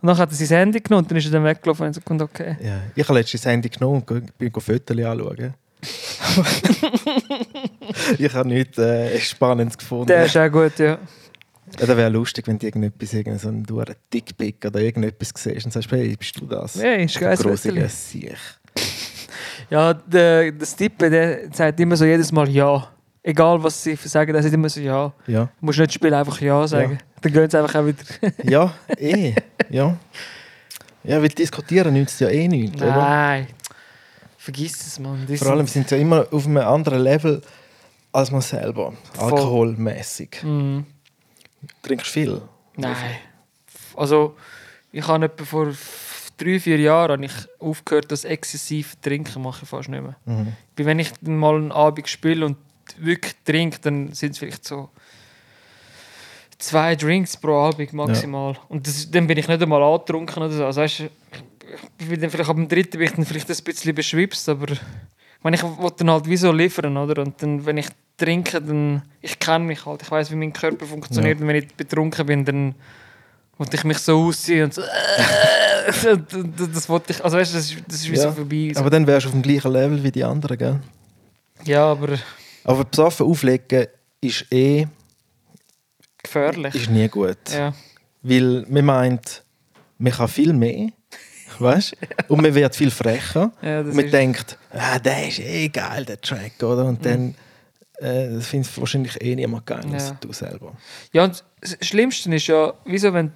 [0.00, 2.02] Und dann hat er sein Handy genommen und dann ist er dann weggelaufen und ich
[2.02, 2.56] so, okay.
[2.62, 2.80] ja.
[2.94, 5.54] Ich habe letztens das Handy genommen und bin Fotos anschauen.
[8.18, 10.06] ich habe nichts äh, Spannendes gefunden.
[10.06, 10.98] Der ist auch gut, ja.
[11.80, 15.66] Ja, das wäre lustig, wenn du irgendetwas, irgendein so einen duren Dickpick oder irgendetwas siehst
[15.66, 16.80] und sagst, hey, bist du das?
[16.80, 18.36] Hey, ist geil, Gruseliger das Sieg.
[19.70, 22.88] Ja, der, der Stippe, der sagt immer so jedes Mal Ja.
[23.26, 25.12] Egal was sie sagen, der sagt immer so Ja.
[25.26, 25.44] Ja.
[25.44, 26.98] Du musst nicht spielen, einfach Ja sagen.
[27.22, 28.04] Dann gehen sie einfach auch wieder.
[28.44, 29.34] Ja, eh.
[29.70, 29.96] Ja.
[31.02, 33.46] Ja, weil diskutieren nützt ja eh nichts, oder?
[34.44, 35.24] Vergiss es, Mann.
[35.26, 37.40] Die Vor allem sind- sie ja immer auf einem anderen Level
[38.12, 38.92] als man selber.
[39.16, 40.42] Alkoholmäßig.
[40.42, 40.84] Mhm.
[41.82, 42.42] Trinkst du viel?
[42.76, 42.94] Nein.
[43.96, 44.36] Also,
[44.92, 45.72] ich habe etwa vor
[46.36, 50.16] drei, vier Jahren habe ich aufgehört, das exzessiv trinken mache ich fast nicht mehr.
[50.26, 50.52] Mhm.
[50.76, 52.58] Wenn ich mal einen Abend spiele und
[52.98, 54.90] wirklich trinke, dann sind es vielleicht so
[56.58, 58.58] zwei Drinks pro Abend maximal.
[58.68, 60.66] Und das, dann bin ich nicht einmal angetrunken oder so.
[60.66, 61.04] Also, weißt,
[61.98, 64.70] ich bin dann vielleicht ab dem dritten bin ich dann vielleicht ein bisschen beschwipst, aber
[64.72, 64.80] ich
[65.42, 67.22] meine, ich wollte dann halt wie so liefern, oder?
[67.22, 70.86] Und dann, wenn ich trinke, dann ich kenne mich halt, ich weiß, wie mein Körper
[70.86, 71.38] funktioniert.
[71.38, 71.42] Ja.
[71.42, 72.74] Und wenn ich betrunken bin, dann
[73.58, 74.82] wollte ich mich so ausziehen und so.
[75.86, 78.72] das, das wollte ich, also weißt, du, das ist, das ist wie Ja, so vorbei.
[78.74, 78.80] So.
[78.80, 80.80] Aber dann wärst du auf dem gleichen Level wie die anderen, gell?
[81.64, 82.18] Ja, aber
[82.64, 83.86] Aber besoffen auflegen
[84.20, 84.86] ist eh
[86.22, 86.74] gefährlich.
[86.74, 87.36] ist nie gut.
[87.50, 87.72] Ja.
[88.22, 89.42] Weil man meint,
[89.98, 90.88] man kann viel mehr.
[91.60, 91.96] Weißt?
[92.28, 93.52] Und man wird viel frecher.
[93.62, 96.84] Ja, und man ist- denkt, ah, der ist eh geil, der Track, oder?
[96.86, 97.34] Und dann
[97.98, 99.94] äh, das findest du wahrscheinlich eh niemand geil, Ja.
[99.94, 100.72] als du selber.
[101.12, 103.32] Ja, und das Schlimmste ist ja, wieso, wenn.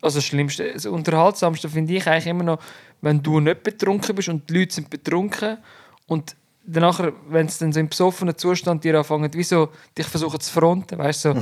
[0.00, 2.58] Also, das Schlimmste, das Unterhaltsamste finde ich eigentlich immer noch,
[3.02, 5.58] wenn du nicht betrunken bist und die Leute sind betrunken
[6.06, 10.52] und danach, wenn sie dann so im besoffenen Zustand dir anfangen, wieso dich versuchen zu
[10.52, 11.32] fronten, weißt du,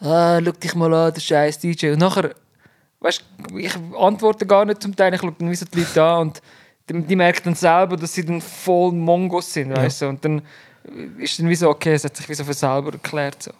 [0.00, 1.92] so, ah, schau dich mal an, der scheiß DJ.
[1.92, 2.34] Und nachher,
[3.06, 3.24] weißt
[3.56, 6.42] ich antworte gar nicht zum Teil, ich schaue dann die Leute an und
[6.88, 10.42] die, die merken dann selber, dass sie dann voll Mongos sind, weißt du, und dann
[11.18, 13.42] ist dann wie so, okay, es hat sich wie so für selber erklärt.
[13.42, 13.52] So.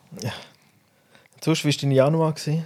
[1.40, 2.32] Sonst, wie war dein Januar?
[2.32, 2.64] Gewesen,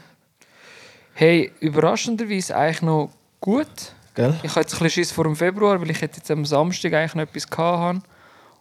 [1.14, 3.66] Hey, überraschenderweise eigentlich noch gut.
[4.14, 4.34] gell?
[4.42, 7.14] Ich habe jetzt ein bisschen Schiss vor dem Februar, weil ich jetzt am Samstag eigentlich
[7.14, 8.02] noch etwas gehabt habe.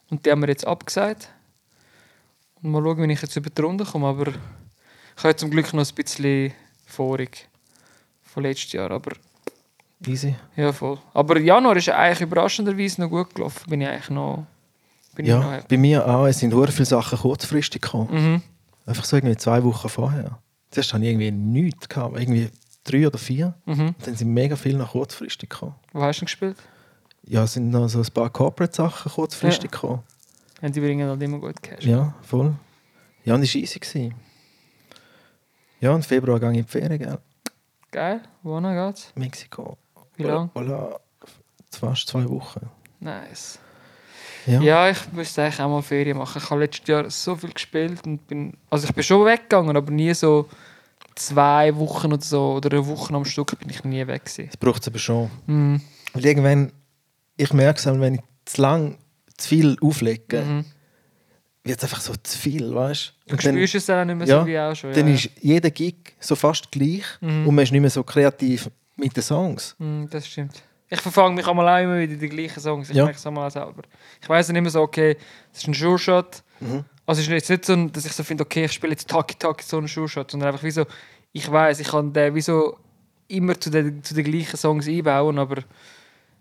[0.09, 1.29] Und die haben mir jetzt abgesagt.
[2.61, 4.07] Und mal schauen, wie ich jetzt über die Runde komme.
[4.07, 6.53] Aber ich habe zum Glück noch ein bisschen
[6.85, 7.48] vorig
[8.39, 8.91] von letztes Jahr.
[8.91, 9.11] Aber
[10.07, 10.35] Easy.
[10.55, 10.97] ja, voll.
[11.13, 13.69] Aber Januar ist eigentlich überraschenderweise noch gut gelaufen.
[13.69, 14.45] Bin ich eigentlich noch...
[15.15, 15.75] Bin ich noch Ja, happy.
[15.75, 16.25] bei mir auch.
[16.25, 18.09] Es sind sehr viele Sachen kurzfristig gekommen.
[18.11, 18.41] Mhm.
[18.85, 20.39] Einfach so irgendwie zwei Wochen vorher.
[20.71, 22.49] Zuerst hatte ich irgendwie nichts, gehabt, irgendwie
[22.83, 23.53] drei oder vier.
[23.65, 23.95] Mhm.
[24.05, 25.75] Dann sind mega viele noch kurzfristig gekommen.
[25.91, 26.57] Wo hast du denn gespielt?
[27.23, 30.01] Ja, es sind noch so ein paar Corporate-Sachen kurzfristig gekommen.
[30.61, 31.85] Ja, die bringen halt immer gut Cash.
[31.85, 32.53] Ja, voll.
[33.25, 33.79] Ja, und es war easy.
[33.79, 34.13] Gewesen.
[35.81, 37.17] Ja, im Februar gehe ich in die Ferien, gell?
[37.91, 38.21] Geil.
[38.43, 39.11] Wo noch geht's?
[39.15, 39.77] Mexiko.
[40.15, 40.49] Wie lang?
[40.53, 40.99] Voilà.
[41.71, 42.69] Fast zwei Wochen.
[42.99, 43.59] Nice.
[44.45, 44.61] Ja.
[44.61, 46.41] Ja, ich müsste eigentlich auch mal Ferien machen.
[46.43, 49.91] Ich habe letztes Jahr so viel gespielt und bin, also ich bin schon weggegangen, aber
[49.91, 50.49] nie so
[51.15, 54.23] zwei Wochen oder so oder eine Woche am Stück bin ich nie weg.
[54.25, 55.29] Das braucht es aber schon.
[55.45, 55.81] Mhm.
[56.13, 56.71] Weil irgendwann,
[57.37, 58.97] ich merke es, wenn ich zu lang
[59.37, 60.65] zu viel auflege, Mhm.
[61.63, 64.47] Wird einfach so zu viel, weißt Du spürst es dann auch nicht mehr ja, so
[64.47, 64.93] wie auch schon.
[64.93, 65.13] dann ja.
[65.13, 67.47] ist jeder Gig so fast gleich Mhm.
[67.47, 69.75] und man ist nicht mehr so kreativ mit den Songs.
[69.77, 70.63] Mhm, das stimmt.
[70.91, 72.89] Ich verfange mich einmal auch immer wieder in die gleichen Songs.
[72.89, 73.03] Ich Ja.
[73.03, 73.83] merke es auch selber.
[74.21, 75.15] Ich weiß dann immer so, okay,
[75.51, 76.41] das ist ein Sure-Shot.
[76.61, 76.83] Mhm.
[77.05, 79.35] Also es ist jetzt nicht so, dass ich so finde, okay, ich spiele jetzt Taki
[79.35, 80.85] Taki so einen Sure-Shot, sondern einfach wie so,
[81.31, 82.77] ich weiß, ich kann den wie so
[83.27, 85.61] immer zu den, zu den gleichen Songs einbauen, aber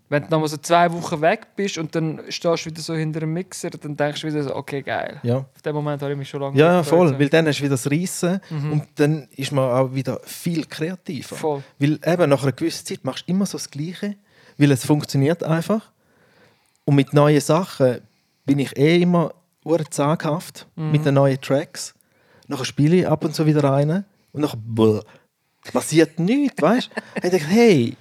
[0.09, 2.95] wenn du noch mal so zwei Wochen weg bist und dann stehst du wieder so
[2.95, 5.19] hinter einem Mixer, dann denkst du wieder so, okay, geil.
[5.23, 7.63] Ja, Auf den Moment habe ich mich schon lange ja voll, weil dann hast du
[7.63, 8.71] wieder das Reissen Mhm.
[8.73, 11.35] und dann ist man auch wieder viel kreativer.
[11.35, 11.63] Voll.
[11.77, 14.15] Weil eben nach einer gewissen Zeit machst du immer so das Gleiche,
[14.57, 15.91] weil es funktioniert einfach.
[16.85, 18.01] Und mit neuen Sachen
[18.45, 19.33] bin ich eh immer
[19.91, 20.91] zaghaft Mhm.
[20.91, 21.93] mit den neuen Tracks.
[22.47, 25.01] Nachher spiele ich ab und zu wieder rein und nachher bäh,
[25.71, 27.01] passiert nichts, weißt du?
[27.23, 27.95] Ich denke, hey,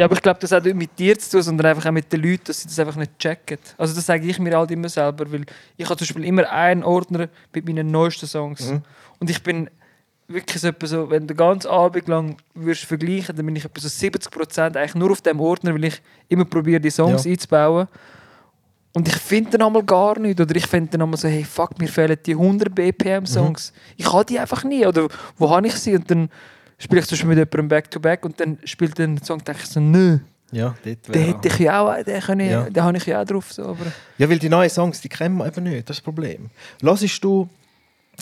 [0.00, 2.10] Ja, aber ich glaube, das hat nicht mit dir zu tun, sondern einfach auch mit
[2.10, 3.58] den Leuten, dass sie das einfach nicht checken.
[3.76, 5.44] Also das sage ich mir halt immer selber, weil
[5.76, 8.70] ich habe zum Beispiel immer einen Ordner mit meinen neuesten Songs.
[8.70, 8.80] Mhm.
[9.18, 9.68] Und ich bin
[10.26, 13.78] wirklich so, so wenn du den ganzen Abend lang würdest vergleichen, dann bin ich etwa
[13.78, 17.32] so 70% eigentlich nur auf dem Ordner, weil ich immer probiere, die Songs Ja.
[17.32, 17.86] einzubauen.
[18.94, 20.40] Und ich finde dann einmal gar nicht.
[20.40, 23.74] Oder ich finde dann einmal so, hey, fuck, mir fehlen die 100 BPM-Songs.
[23.98, 24.86] Ich habe die einfach nie.
[24.86, 25.94] Oder wo habe ich sie?
[25.94, 26.30] Und dann
[26.80, 29.68] spiele ich zum Beispiel mit jemandem Back-to-Back und dann spielt der Song und denke ich
[29.68, 30.18] so, nö,
[30.52, 32.68] ja, dort den hätte ich ja auch, den, kann ich, Ja.
[32.68, 33.52] den habe ich ja auch drauf.
[33.52, 33.86] So, aber
[34.18, 36.50] Ja, weil die neuen Songs, die kennen wir eben nicht, das ist das Problem.
[36.80, 37.48] Lassest du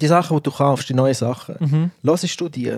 [0.00, 1.90] die Sachen, die du kaufst, die neuen Sachen, Mhm.
[2.02, 2.76] lassest du die?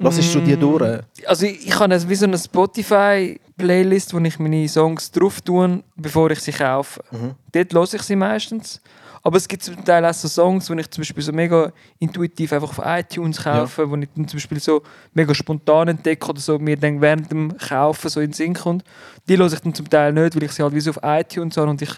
[0.00, 0.60] Lassest du die Mm.
[0.60, 1.00] durch?
[1.26, 6.30] Also ich, ich habe wie so eine Spotify-Playlist, wo ich meine Songs drauf tue, bevor
[6.30, 7.00] ich sie kaufe.
[7.10, 7.34] Mhm.
[7.50, 8.80] Dort höre ich sie meistens.
[9.28, 12.50] Aber es gibt zum Teil auch so Songs, die ich zum Beispiel so mega intuitiv
[12.54, 16.58] einfach auf iTunes kaufe, wo ich dann zum Beispiel so mega spontan entdecke oder so
[16.58, 18.84] mir dann während dem Kaufen so in den Sinn kommt.
[19.28, 21.58] Die höre ich dann zum Teil nicht, weil ich sie halt wie so auf iTunes
[21.58, 21.90] habe und ich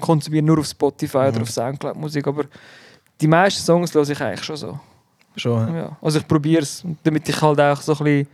[0.00, 1.28] konsumiere nur auf Spotify Mhm.
[1.28, 2.26] oder auf Soundcloud Musik.
[2.26, 2.44] Aber
[3.20, 4.80] die meisten Songs höre ich eigentlich schon so.
[5.36, 5.72] Schon.
[5.72, 8.28] Ja, also ich probiere es, damit ich halt auch so ein bisschen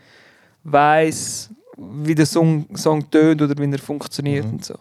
[0.64, 4.52] weiss, wie der Song, Song tönt oder wie er funktioniert Mhm.
[4.52, 4.74] und so.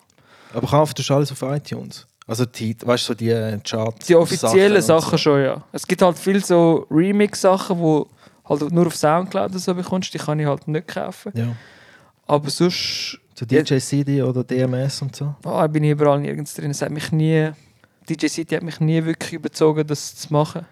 [0.54, 2.08] Aber kaufst du alles auf iTunes?
[2.32, 4.06] Also die, weißt du, so die äh, Charts.
[4.08, 5.18] Die offiziellen und Sachen so.
[5.18, 5.62] schon, ja.
[5.74, 8.06] Es gibt halt viel so Remix-Sachen, die
[8.48, 11.34] halt nur auf Soundcloud oder so bekommst, die kann ich halt nicht kaufen.
[11.36, 11.48] Ja.
[12.28, 15.36] Aber sonst So DJ CD oder DMS und so.
[15.44, 16.72] ah, bin ich überall nirgends drin.
[16.72, 17.52] Es hat mich nie,
[18.10, 20.66] DJ City hat mich nie wirklich überzogen, das zu machen.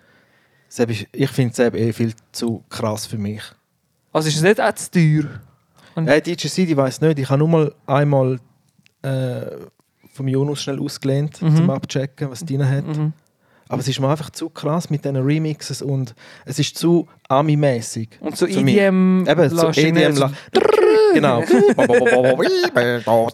[0.70, 3.42] Seb ist- Ich finde es eben eh viel zu krass für mich.
[4.14, 5.26] Also ist es nicht auch zu teuer?
[6.06, 7.20] Hey, DJ CD weiß nicht.
[7.20, 8.40] Ich habe nur mal einmal
[9.02, 9.42] äh,
[10.20, 11.56] vom Jonas schnell ausgelehnt, Mhm.
[11.56, 12.86] zum Abchecken, was drin hat.
[12.86, 13.14] Mhm.
[13.70, 16.14] Aber es ist mir einfach zu krass mit diesen Remixes und
[16.46, 18.10] es ist zu Ami-mäßig.
[18.20, 18.46] Und so.
[18.48, 19.26] EDM...
[19.28, 20.16] Eben, so EDM.
[20.18, 20.32] la-
[21.14, 21.44] Genau.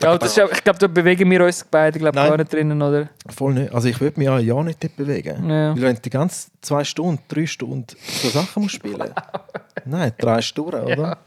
[0.02, 2.30] Ja, ist, ich glaube, da bewegen wir uns beide glaub, Nein.
[2.30, 3.10] gar nicht drinnen, oder?
[3.28, 3.74] Voll nicht.
[3.74, 5.50] Also ich würde mich auch ja nicht dort bewegen.
[5.50, 5.74] Ja.
[5.76, 7.86] Weil wenn du die ganze zwei Stunden, drei Stunden
[8.22, 9.10] so Sachen musst spielen
[9.86, 10.90] Nein, drei Stunden, oder?
[10.98, 11.18] Ja.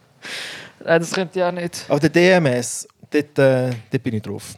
[0.84, 1.84] Nein, das könnte ich auch nicht.
[1.88, 4.54] Aber der DMS, dort, äh, dort bin ich drauf.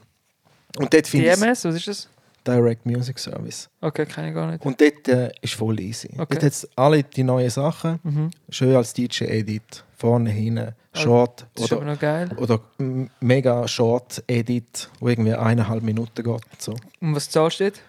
[0.78, 2.08] Und dort finde DMS, was ist das?
[2.46, 3.68] Direct Music Service.
[3.82, 4.64] Okay, kann ich gar nicht.
[4.64, 6.08] Und dort äh, ist voll easy.
[6.16, 6.38] Okay.
[6.40, 7.98] Dort hat alle die neuen Sachen.
[8.02, 8.30] Mhm.
[8.48, 9.84] Schön als DJ-Edit.
[9.96, 12.30] Vorne, hinten, Also, Short Das ist aber oder, noch geil.
[12.38, 12.60] oder
[13.20, 16.26] mega Short-Edit, wo irgendwie eineinhalb Minuten geht.
[16.26, 16.74] Und so.
[17.02, 17.80] Und was zahlst du dort?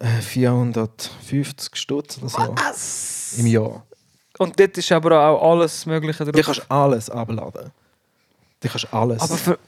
[0.00, 3.36] Äh, 450 Stutz oder so Was?
[3.38, 3.84] im Jahr.
[4.38, 6.44] Und dort ist aber auch alles Mögliche Du drauf.
[6.46, 7.70] kannst alles abladen.
[8.60, 9.22] Du kannst alles.
[9.22, 9.58] aber für,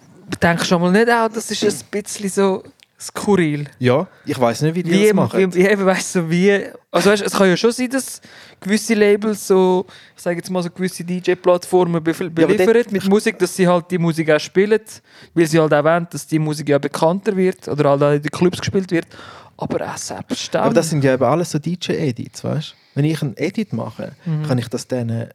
[0.42, 2.62] denkst du schon mal nicht auch, das ist ein bisschen so
[2.98, 3.66] skurril?
[3.78, 5.54] ja, ich weiß nicht, wie die Wie, das machen.
[5.54, 6.64] wie, eben, weißt du, wie...
[6.90, 8.22] Also weißt, es kann ja schon sein, dass
[8.58, 9.84] gewisse Labels so,
[10.16, 13.98] ich sage jetzt mal so gewisse DJ-Plattformen beliefern dort- mit Musik, dass sie halt die
[13.98, 14.80] Musik auch spielen,
[15.34, 18.22] weil sie halt auch wollen, dass die Musik ja bekannter wird oder halt auch in
[18.22, 19.06] den Clubs gespielt wird.
[19.58, 20.56] Aber auch selbst.
[20.56, 22.74] Aber das sind ja eben alles so DJ-Edits, weißt du?
[22.94, 24.42] Wenn ich einen Edit mache, Mhm.
[24.46, 25.28] kann ich das denen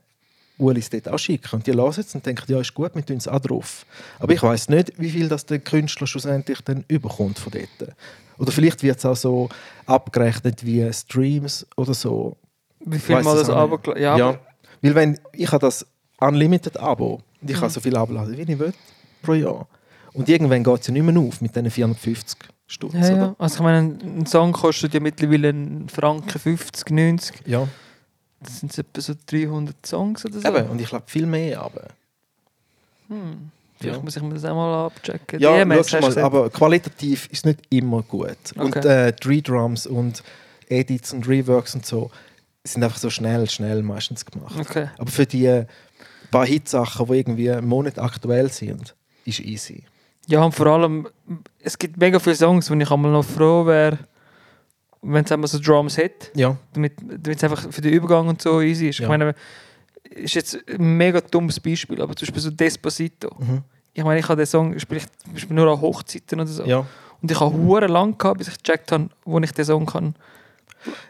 [0.62, 1.56] Ulis dort auch schicken.
[1.56, 3.86] Und die hören es und denken, ja, ist gut, wir tun es auch drauf.
[4.20, 7.94] Aber ich weiß nicht, wie viel das der Künstler schlussendlich dann überkommt von dort.
[8.38, 9.50] Oder vielleicht wird es auch so
[9.86, 12.38] abgerechnet wie Streams oder so.
[12.86, 13.80] Wie viel Weiss mal das Abo...
[13.96, 14.40] Ja, Ja,
[14.82, 15.86] weil wenn ich habe das
[16.20, 17.60] Unlimited-Abo und ich Mhm.
[17.60, 18.74] kann so viel abladen, wie ich will,
[19.22, 19.68] pro Jahr.
[20.14, 23.14] Und irgendwann geht es ja nicht mehr auf mit diesen 450 Stutz, Ja, ja.
[23.14, 23.36] oder?
[23.38, 27.42] Also ich meine, ein ein Song kostet ja mittlerweile einen Franken 50, 90.
[27.46, 27.68] Ja,
[28.44, 30.48] Das sind etwa so 300 Songs oder so.
[30.48, 30.70] eben.
[30.70, 31.88] Und ich glaube viel mehr aber.
[33.08, 33.52] Hm.
[33.80, 34.04] Vielleicht Ja.
[34.04, 35.40] muss ich mir das auch mal abchecken.
[35.40, 35.66] Ja, du
[36.02, 36.18] mal, gesagt?
[36.26, 38.38] aber qualitativ ist nicht immer gut.
[38.56, 39.08] Und Okay.
[39.08, 40.24] äh, die Drums und
[40.70, 42.12] Edits und Reworks und so
[42.64, 44.56] sind einfach so schnell, schnell meistens gemacht.
[44.60, 44.90] Okay.
[45.00, 45.66] Aber für die äh,
[46.30, 49.84] paar Hitsachen, die irgendwie einen Monat aktuell sind, ist easy.
[50.28, 51.08] Ja, und vor allem,
[51.60, 53.98] es gibt mega viele Songs, wo ich einmal noch froh wäre,
[55.02, 56.94] wenn es einmal so Drums hat, Ja, damit
[57.28, 59.00] es einfach für den Übergang und so easy ist.
[59.00, 59.06] Ja.
[59.06, 59.34] Ich meine,
[60.12, 63.30] ist jetzt ein mega dummes Beispiel, aber zum Beispiel so Despacito.
[63.40, 63.64] mhm.
[63.94, 66.64] Ich meine, ich habe den Song spiele ich zum Beispiel nur an Hochzeiten oder so.
[66.64, 66.86] ja.
[67.22, 70.16] Und ich habe hure lang gehabt, bis ich gecheckt habe, wo ich den Song kann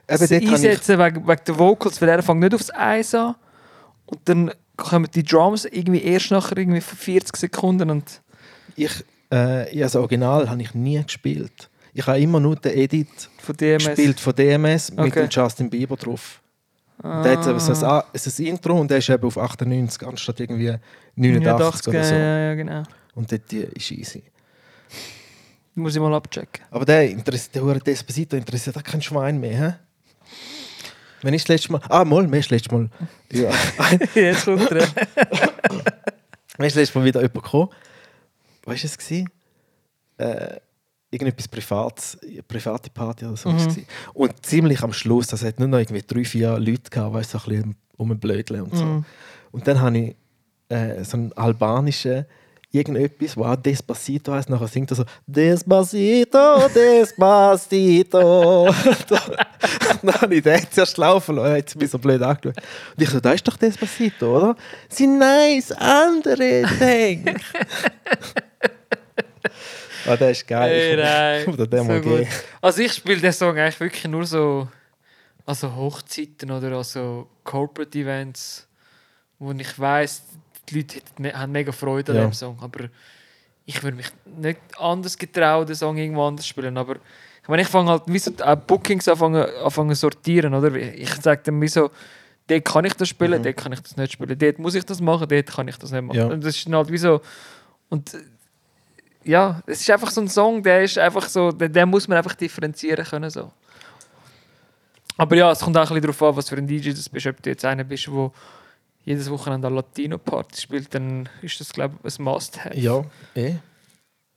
[0.09, 3.35] Eben einsetzen wegen, wegen der Vocals, weil er fängt nicht aufs Eis an
[4.05, 8.21] und dann kommen die Drums irgendwie erst nach irgendwie 40 Sekunden und
[8.75, 8.91] ich,
[9.31, 11.69] äh, ja, das Original habe ich nie gespielt.
[11.93, 13.85] Ich habe immer nur den Edit von DMS.
[13.85, 15.27] gespielt von DMS mit Okay.
[15.27, 16.41] dem Justin Bieber drauf.
[17.03, 17.23] Ah.
[17.23, 20.75] Der hat eben so ein, ein Intro und der ist eben auf 98 anstatt irgendwie
[21.15, 22.13] 89 oder so.
[22.15, 22.83] Ja, ja, genau.
[23.15, 24.23] Und dort die ist easy.
[25.73, 26.63] Muss ich mal abchecken.
[26.69, 29.73] Aber der interessiert, der Hure Despacito interessiert auch kein Schwein mehr, hä?
[31.23, 31.81] Wenn ich das letzte Mal...
[31.89, 32.89] Ah, mal, mir ist das letzte Mal...
[33.31, 33.51] Ja,
[34.15, 34.87] Jetzt kommt er.
[36.57, 37.69] mir ist das letzte Mal wieder jemand gekommen.
[38.65, 39.11] Was war es?
[40.17, 40.59] Äh,
[41.11, 43.49] irgendetwas Privates, eine private Party oder so.
[43.49, 43.85] Mhm.
[44.13, 47.37] Und ziemlich am Schluss, das hat nur noch irgendwie drei, vier Leute gehabt, weißt du,
[47.37, 48.85] so ein bisschen rumblödeln und so.
[48.85, 49.05] Mhm.
[49.51, 50.15] Und dann habe ich
[50.69, 52.25] äh, so einen albanischen
[52.71, 58.65] irgendetwas, wo auch Despacito heißt, nachher singt er so Despacito, Despacito.
[60.01, 62.55] dann habe ich den zuerst laufen lassen, er hat mich so blöd angeschaut.
[62.95, 64.55] Und ich so, da ist doch Despacito, oder?
[64.87, 67.35] Sie nice, andere denken.
[70.07, 70.69] ah, der ist geil.
[70.69, 71.47] Hey, nein.
[71.53, 72.25] Oder der So.
[72.61, 74.67] Also ich spiele den Song eigentlich wirklich nur so
[75.45, 78.67] also Hochzeiten oder also Corporate Events,
[79.39, 80.23] wo ich weiß,
[80.69, 81.01] die Leute
[81.33, 82.23] haben mega Freude an Ja.
[82.25, 82.85] dem Song, aber
[83.65, 86.97] ich würde mich nicht anders getrauen, den Song irgendwo anders zu spielen, aber
[87.41, 90.75] ich meine, ich fange halt wie so auch Bookings anfangen, anfangen sortieren, oder?
[90.75, 91.89] Ich sage dann wie so,
[92.47, 93.43] dort kann ich das spielen, Mhm.
[93.45, 95.91] dort kann ich das nicht spielen, dort muss ich das machen, dort kann ich das
[95.91, 96.17] nicht machen.
[96.19, 96.27] Ja.
[96.27, 97.19] Und das ist halt wie so,
[97.89, 98.19] und äh,
[99.23, 102.17] ja, es ist einfach so ein Song, der ist einfach so, den, den muss man
[102.17, 103.51] einfach differenzieren können, so.
[105.17, 107.27] Aber ja, es kommt auch ein bisschen darauf an, was für ein DJ das bist.
[107.27, 108.31] Ob du jetzt einer bist, der
[109.03, 112.75] jedes Wochenende an Latino-Party spielt, dann ist das, glaube ich, ein Must-Have.
[112.75, 113.03] Ja,
[113.35, 113.55] eh.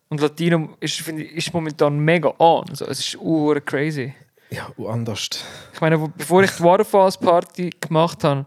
[0.09, 2.64] Und Latino ist, finde ich, ist momentan mega an.
[2.68, 4.14] Also, es ist ur crazy.
[4.51, 5.31] Ja, anders.
[5.73, 8.47] Ich meine, bevor ich die Waterfalls-Party gemacht habe,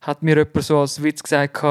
[0.00, 1.62] hat mir jemand so als Witz gesagt,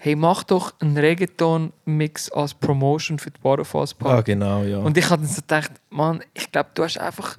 [0.00, 4.16] hey, mach doch einen Reggaeton-Mix als Promotion für die Waterfalls-Party.
[4.16, 4.78] Ah, genau, ja.
[4.78, 7.36] Und ich habe dann so gedacht, Mann, ich glaube, du hast einfach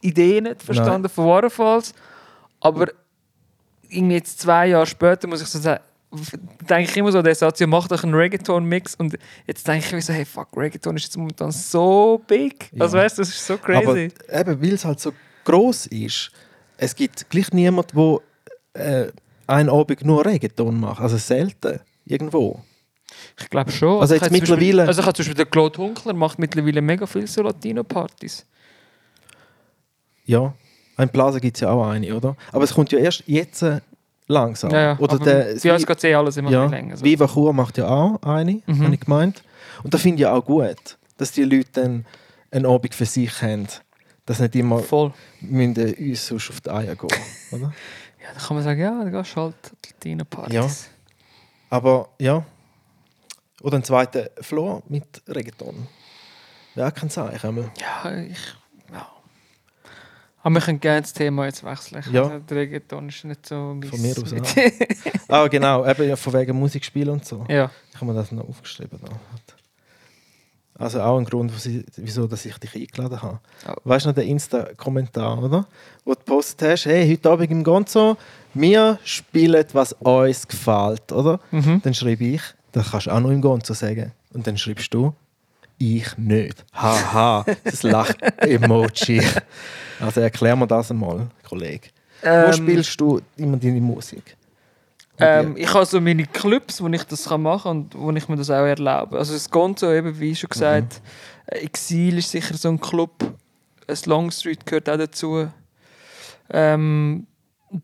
[0.00, 1.92] die Idee nicht verstanden von Waterfalls.
[2.60, 2.86] Aber
[3.88, 5.82] irgendwie jetzt zwei Jahre später muss ich so sagen,
[6.68, 8.94] denke ich immer so, der Satz, ja, mach doch einen Reggaeton-Mix.
[8.94, 12.70] Und jetzt denke ich mir so, hey, fuck, Reggaeton ist jetzt momentan so big.
[12.72, 12.82] Ja.
[12.82, 14.12] Also weißt du, das ist so Aber crazy.
[14.32, 15.12] eben, weil es halt so
[15.44, 16.30] groß ist,
[16.76, 18.20] es gibt gleich niemanden,
[18.76, 19.12] der äh,
[19.48, 21.00] einen Abend nur Reggaeton macht.
[21.00, 21.80] Also selten.
[22.06, 22.60] Irgendwo.
[23.38, 24.00] ich glaube schon.
[24.00, 26.80] Also jetzt zum Beispiel- mittlerweile- Also ich habe zum Beispiel der Claude Hunkler macht mittlerweile
[26.80, 28.46] mega viel so Latino-Partys.
[30.24, 30.54] Ja.
[30.96, 32.36] Ein Plaza gibt es ja auch eine, oder?
[32.52, 33.80] Aber es kommt ja erst jetzt äh,
[34.28, 34.70] langsam.
[34.70, 34.98] Ja, ja.
[34.98, 36.96] Oder aber der, bei uns geht eh alles immer ja, länger.
[36.96, 37.04] So.
[37.04, 38.82] Viva Chur macht ja auch eine, Mhm.
[38.84, 39.42] habe ich gemeint.
[39.82, 42.06] Und da finde ich auch gut, dass die Leute dann
[42.50, 43.66] einen Abend für sich haben.
[44.24, 45.12] Dass nicht immer Voll.
[45.40, 47.08] müssen uns sonst auf die Eier gehen,
[47.52, 47.72] oder?
[48.22, 49.54] Ja, dann kann man sagen, ja, dann gehst du halt
[49.86, 50.52] Latino-Partys.
[50.54, 50.66] Ja.
[51.70, 52.44] Aber ja.
[53.62, 55.86] Oder ein zweiter Floor mit Reggaeton.
[56.74, 57.38] Ja, kann sein.
[57.42, 57.70] einmal.
[57.80, 58.38] Ja, ich.
[58.92, 59.08] Ja.
[60.42, 62.04] Aber wir können gerne das Thema jetzt wechseln.
[62.12, 62.24] Ja.
[62.24, 65.28] Also, der Reggaeton ist nicht so mein Von mir aus auch.
[65.28, 65.86] Ah, genau.
[65.86, 67.44] Eben ja, von wegen Musikspiel und so.
[67.48, 67.70] ja.
[67.90, 69.00] Ich habe mir das noch aufgeschrieben.
[69.02, 69.08] Da.
[70.78, 71.52] Also auch ein Grund,
[71.96, 73.40] wieso dass ich dich eingeladen habe.
[73.66, 73.74] Ja.
[73.84, 75.66] Weißt du noch den Insta-Kommentar, oder?
[76.04, 78.16] Wo du gepostet hast, hey, heute Abend im Gonzo,
[78.52, 81.40] wir spielen, was uns gefällt, oder?
[81.50, 81.80] Mhm.
[81.82, 84.12] Dann schreibe ich, das kannst du auch noch im Gonzo sagen.
[84.34, 85.14] Und dann schreibst du,
[85.78, 86.64] ich nicht.
[86.72, 89.22] Haha, das Lach-Emoji.
[89.98, 91.88] Also erklär mir das einmal, Kollege.
[92.20, 94.36] Wo Ähm, spielst du immer deine Musik?
[95.18, 98.36] Ähm, ich habe so meine Clubs, wo ich das machen kann und wo ich mir
[98.36, 99.18] das auch erlaube.
[99.18, 101.00] Also das Gonzo, eben wie schon gesagt,
[101.46, 103.12] äh, Exil ist sicher so ein Club.
[103.88, 105.48] Ein Longstreet gehört auch dazu.
[106.50, 107.26] Ähm,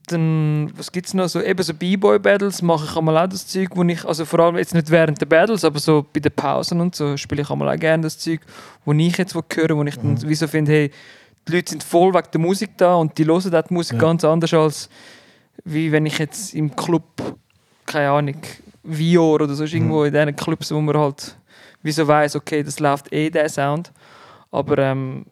[0.06, 1.28] dann, was gibt es noch?
[1.28, 4.56] So, eben so B-Boy-Battles mache ich einmal auch das Zeug, wo ich, also vor allem
[4.56, 7.74] jetzt nicht während der Battles, aber so bei den Pausen und so spiele ich einmal
[7.74, 8.40] auch gerne das Zeug,
[8.84, 10.90] wo ich jetzt höre, wo ich dann wie so finde, hey,
[11.48, 13.98] die Leute sind voll wegen der Musik da und die hören auch die Musik Ja.
[13.98, 14.88] ganz anders als
[15.64, 17.04] wie wenn ich jetzt im Club,
[17.86, 18.40] keine Ahnung,
[18.82, 21.36] Vior oder so, ist irgendwo in diesen Clubs, wo man halt
[21.82, 23.92] wieso weiß, okay, das läuft eh der Sound.
[24.50, 25.26] Aber ähm,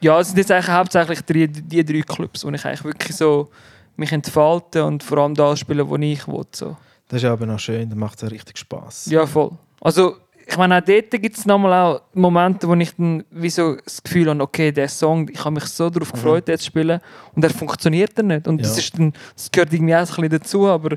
[0.00, 3.50] ja, es sind jetzt eigentlich hauptsächlich die, die drei Clubs, wo ich eigentlich wirklich so
[3.96, 6.44] mich entfalten und vor allem das spielen, wo ich will.
[6.52, 6.76] So.
[7.08, 9.06] Das ist aber noch schön, dann macht es richtig Spaß.
[9.06, 9.52] Ja, voll.
[9.80, 13.76] Also, ich meine, auch dort gibt es nochmal auch Momente, wo ich dann wie so
[13.76, 17.00] das Gefühl habe, okay, der Song, ich habe mich so darauf gefreut, den zu spielen
[17.34, 18.46] und er funktioniert dann nicht.
[18.48, 18.78] Und das, Ja.
[18.82, 20.96] ist dann, das gehört irgendwie auch ein bisschen dazu, aber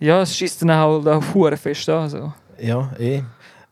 [0.00, 2.08] ja, es schießt dann auch auf Huren fest an.
[2.08, 2.32] So.
[2.60, 3.22] Ja, eh.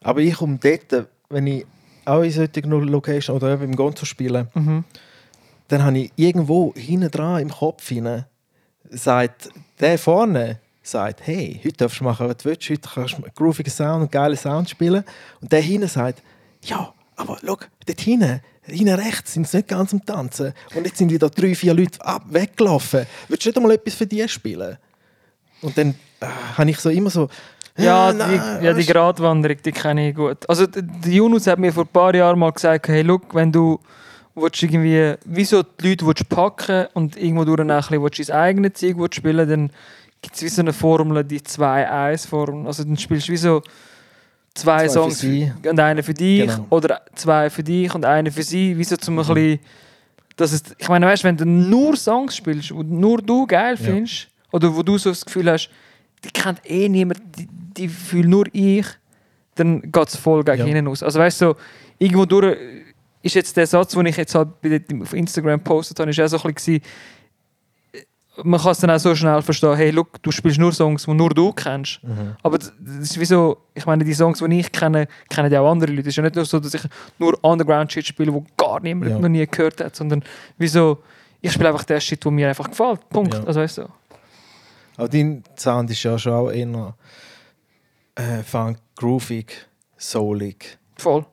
[0.03, 1.67] Aber ich komme dort, wenn ich
[2.05, 4.85] auch in solchen Location oder eben im Gonzo spiele, Mhm.
[5.69, 8.25] dann habe ich irgendwo hinten dran im Kopf hinein,
[8.91, 13.23] sagt der vorne, sagt, hey, heute darfst du machen, was du willst, heute kannst du
[13.35, 15.05] groovigen Sound und geilen Sound spielen.
[15.41, 16.23] Und der hinten sagt,
[16.63, 20.53] ja, aber schau, dort hinten, hinten rechts sind sie nicht ganz am Tanzen.
[20.75, 23.07] Und jetzt sind wieder drei, vier Leute ab, weggelaufen.
[23.29, 24.79] Willst du nicht einmal etwas für die spielen?
[25.63, 27.29] Und dann äh, habe ich so immer so,
[27.77, 28.87] Ja, äh, nein, die, ja, die?
[28.87, 30.49] Gratwanderung, die kenne ich gut.
[30.49, 33.79] Also, der Yunus hat mir vor ein paar Jahren mal gesagt, hey, look, wenn du
[34.35, 38.73] willst irgendwie, wieso die Leute willst packen und irgendwo durch ein bisschen willst dein eigenes
[38.75, 39.71] Zeug willst spielen, dann
[40.23, 42.67] gibt es wie so eine Formel, die 2-1-Formel.
[42.67, 43.63] Also dann spielst du wie so
[44.55, 46.67] zwei, Zwei Songs und einen für dich Genau.
[46.71, 49.59] oder zwei für dich und einen für sie, wie so zum ein bisschen,
[50.37, 53.85] dass es, ich meine, weißt, wenn du nur Songs spielst, die nur du geil Ja.
[53.85, 55.71] findest, oder wo du so das Gefühl hast,
[56.25, 58.87] die kennt eh niemand, die, die fühle nur ich,
[59.55, 60.65] dann geht es voll gegen Ja.
[60.65, 61.03] hinten aus.
[61.03, 61.57] Also weißt du, so,
[61.99, 62.57] irgendwo durch
[63.23, 64.49] ist jetzt der Satz, den ich jetzt halt
[65.03, 66.81] auf Instagram gepostet habe, ist auch so ein bisschen,
[68.43, 71.13] man kann es dann auch so schnell verstehen, hey, look, du spielst nur Songs, die
[71.15, 72.03] nur du kennst.
[72.03, 72.37] Mhm.
[72.43, 75.71] Aber das ist wie so, ich meine, die Songs, die ich kenne, kennen ja auch
[75.71, 76.03] andere Leute.
[76.03, 76.83] Es ist ja nicht nur so, dass ich
[77.19, 79.19] nur Underground-Shit spiele, wo gar niemand Ja.
[79.19, 80.23] noch nie gehört hat, sondern
[80.59, 80.99] wie so,
[81.41, 83.09] ich spiele einfach den Shit, der mir einfach gefällt.
[83.11, 83.35] Punkt.
[83.35, 83.45] Ja.
[83.45, 83.89] Also weißt du.
[84.97, 86.95] Aber dein Sound ist ja schon auch eher
[88.15, 89.67] äh, funk, groovig,
[89.97, 90.79] soulig.
[90.97, 91.25] Voll.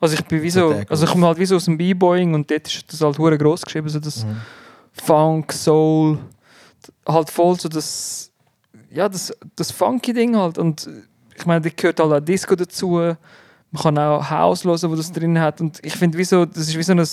[0.00, 1.76] Also ich bin wie So so, der also ich komme halt wie so aus dem
[1.78, 4.36] B-Boying und dort ist das halt hure gross geschrieben, so das Mhm.
[5.02, 6.18] Funk, Soul,
[7.06, 8.30] halt voll so das,
[8.90, 10.58] ja, das, das funky Ding halt.
[10.58, 10.88] Und
[11.36, 12.88] ich meine, da gehört halt auch Disco dazu,
[13.70, 15.60] man kann auch House hören, wo das drin hat.
[15.60, 17.06] Und ich finde wie so, das ist wie so ein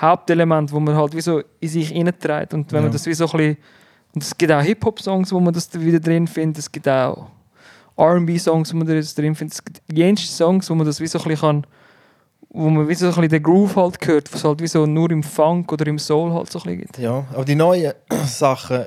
[0.00, 2.82] Hauptelement, wo man halt wie so in sich reinträgt und wenn Ja.
[2.84, 3.56] man das wie so ein bisschen,
[4.14, 7.28] und es gibt auch Hip-Hop-Songs, wo man das wieder drin findet, es gibt auch
[7.96, 11.18] R&B-Songs, wo man das drin findet, es gibt jenste Songs, wo man das wie so
[11.18, 11.66] ein bisschen kann
[12.54, 15.10] wo man wie so ein bisschen den Groove halt hört, was halt wie so nur
[15.10, 16.98] im Funk oder im Soul halt so ein bisschen gibt.
[16.98, 17.92] Ja, aber die neuen
[18.26, 18.86] Sachen,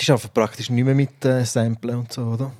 [0.00, 2.50] die arbeiten praktisch nicht mehr mit äh, Samplen und so, oder?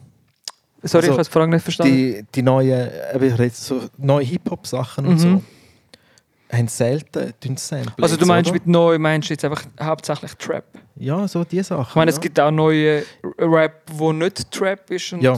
[0.84, 1.94] Sorry, Also, ich habe die Frage nicht verstanden.
[1.94, 5.18] Die, die neuen, eben, ich rede so neue Hip-Hop-Sachen und Mhm.
[5.18, 5.42] so,
[6.56, 7.94] haben selten tun Samplen.
[8.02, 8.54] also du meinst oder?
[8.58, 10.64] mit neu, meinst du jetzt einfach hauptsächlich Trap?
[10.96, 11.86] Ja, so die Sachen.
[11.88, 12.14] Ich meine, ja.
[12.16, 13.04] es gibt auch neue
[13.38, 15.36] Rap, wo nicht Trap ist und, Ja.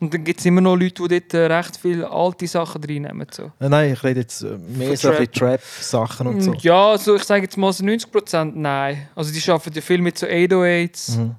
[0.00, 3.26] Und dann gibt es immer noch Leute, die dort äh, recht viele alte Sachen reinnehmen.
[3.30, 3.52] So.
[3.60, 6.54] Äh, Nein, ich rede jetzt äh, mehr so ein Trap-Sachen und so.
[6.54, 9.08] Ja, also ich sage jetzt mal so 90% nein.
[9.14, 11.36] Also die arbeiten ja viel mit so 808s Mhm.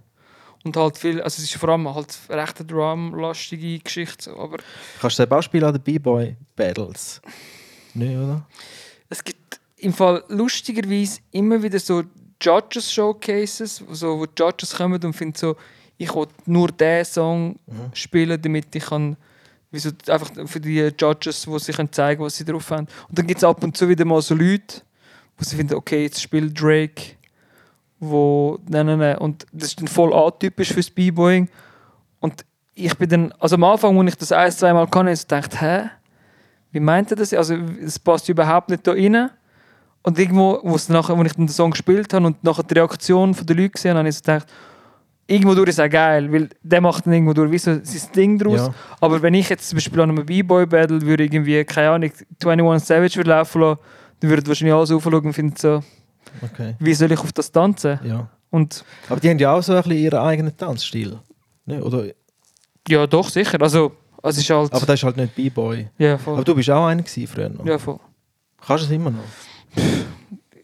[0.63, 4.31] und halt viel, also es ist vor allem halt recht eine Drum-lastige Geschichte.
[4.37, 4.57] Aber
[4.99, 7.21] Kannst du selber auch spielen an den B-Boy-Battles?
[7.95, 8.45] Nicht, oder?
[9.09, 12.03] Es gibt im Fall lustigerweise immer wieder so
[12.39, 15.55] Judges-Showcases, so, wo die Judges kommen und finden so,
[16.01, 17.59] ich will nur diesen Song
[17.93, 19.15] spielen, damit ich kann,
[19.69, 22.87] wie so, einfach für die Judges, wo sie können zeigen was sie drauf haben.
[23.07, 24.81] Und dann gibt es ab und zu wieder mal so Leute,
[25.37, 27.15] wo sie finden, okay, jetzt spielt Drake,
[27.99, 31.47] wo, nein, nein, nein, und das ist dann voll atypisch fürs B-Boying.
[32.19, 35.21] Und ich bin dann, also am Anfang, als ich das ein, zwei Mal kann, ich
[35.21, 35.89] gedacht, hä?
[36.71, 37.33] Wie meint er das?
[37.33, 39.29] Also, es passt überhaupt nicht da rein.
[40.03, 43.33] Und irgendwo, wo es nachher, wo ich den Song gespielt habe und nachher die Reaktion
[43.33, 44.47] der Leute gesehen habe, habe ich so gedacht,
[45.31, 48.37] irgendwo durch ist auch geil, weil der macht dann irgendwo durch wie so sein Ding
[48.39, 48.59] draus.
[48.59, 48.73] Ja.
[48.99, 52.11] Aber wenn ich jetzt zum Beispiel an einem B-Boy-Battle würde irgendwie, keine Ahnung,
[52.45, 53.79] 21 Savage würde laufen lassen,
[54.19, 55.81] dann würden wahrscheinlich alle aufschauen und finden so,
[56.43, 56.75] Okay.
[56.79, 57.99] wie soll ich auf das tanzen?
[58.03, 58.29] Ja.
[58.51, 61.17] Und Aber die haben ja auch so ein bisschen ihren eigenen Tanzstil.
[61.65, 61.83] Ne?
[61.83, 62.05] Oder,
[62.87, 63.61] ja, doch, sicher.
[63.61, 64.71] Also, es ist halt...
[64.73, 65.87] aber das ist halt nicht B-Boy.
[65.97, 66.43] ja, Aber voll.
[66.43, 67.65] du bist auch einer gewesen früher noch.
[67.65, 67.99] Ja, voll.
[68.65, 69.23] Kannst du es immer noch?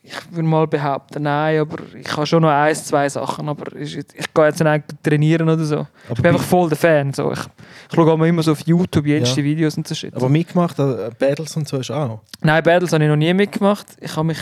[0.10, 3.98] Ich würde mal behaupten, nein, aber ich habe schon noch ein, zwei Sachen, aber ich,
[3.98, 5.86] ich gehe jetzt nicht trainieren oder so.
[6.10, 7.12] Ich bin einfach voll der Fan.
[7.12, 7.30] So.
[7.34, 9.46] Ich, ich schaue immer so auf YouTube jenste Ja.
[9.46, 10.16] Videos und so Shit.
[10.16, 12.22] Aber mitgemacht, äh, Battles und so ist auch.
[12.42, 13.86] Nein, Battles habe ich noch nie mitgemacht.
[14.00, 14.40] Ich habe mich,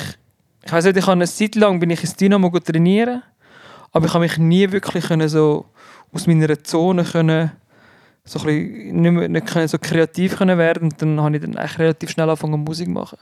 [0.63, 3.23] ich weiß nicht, ich habe eine Zeit lang bin ich ins Dynamo trainieren,
[3.91, 5.65] aber ich habe mich nie wirklich können so
[6.13, 7.53] aus meiner Zone können,
[8.23, 11.41] so ein bisschen, nicht, mehr, nicht können, so kreativ können werden und dann habe ich
[11.41, 13.17] dann eigentlich relativ schnell angefangen Musik zu machen.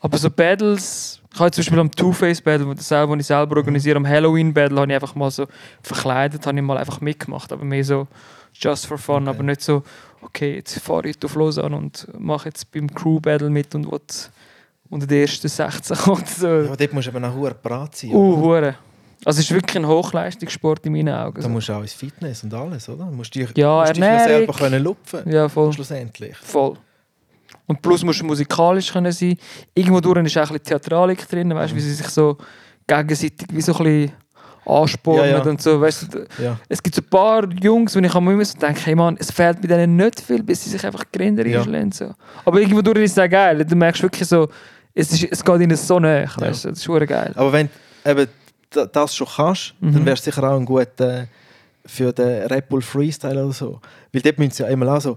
[0.00, 3.26] Aber so Battles, ich habe zum Beispiel am Two-Face Battle, wo das selber, wo ich
[3.26, 5.46] selber organisiere, am Halloween Battle, habe ich einfach mal so
[5.82, 8.06] verkleidet, habe ich mal einfach mitgemacht, aber mehr so
[8.54, 9.30] just for fun, Okay.
[9.36, 9.82] aber nicht so,
[10.22, 14.00] okay, jetzt fahre ich auf Lausanne und mache jetzt beim Crew Battle mit und will
[14.88, 16.46] unter den ersten 16 oder so.
[16.46, 18.10] Ja, aber dort musst du eben noch hure parat sein.
[18.12, 18.74] Uh, hure.
[19.24, 21.40] Also es ist wirklich ein Hochleistungssport in meinen Augen.
[21.42, 23.04] Da musst du auch ins Fitness und alles, oder?
[23.06, 25.72] Du musst dich, Ja, musst dich selber können lupfen Ja, voll.
[25.72, 26.36] schlussendlich.
[26.36, 26.76] Voll.
[27.66, 29.36] Und plus musst du musikalisch können sein.
[29.74, 32.36] Irgendwo durch ist auch ein bisschen Theatralik drin, weißt wie sie sich so
[32.86, 34.12] gegenseitig wie so ein bisschen
[34.64, 35.42] anspornen Ja, ja.
[35.42, 35.80] und so.
[35.80, 36.58] Weißt du, Ja.
[36.68, 39.60] es gibt so ein paar Jungs, wo ich immer so denke, hey Mann, es fehlt
[39.60, 41.58] bei denen nicht viel, bis sie sich einfach Grinder Ja.
[41.60, 41.92] einschlagen.
[41.92, 42.14] So.
[42.44, 43.64] Aber irgendwo durch ist es auch geil.
[43.64, 44.48] Du merkst wirklich so,
[44.94, 46.30] es, ist, es geht ihnen so näher.
[46.36, 47.32] Weißt du, das ist geil.
[47.34, 47.68] Aber wenn
[48.04, 48.26] du eben
[48.70, 49.92] da- das schon kannst, Mhm.
[49.92, 51.26] dann wärst du sicher auch ein guter
[51.84, 53.80] für den Red Bull Freestyle oder so.
[54.12, 55.16] Weil dort müssen sie ja immer auch so,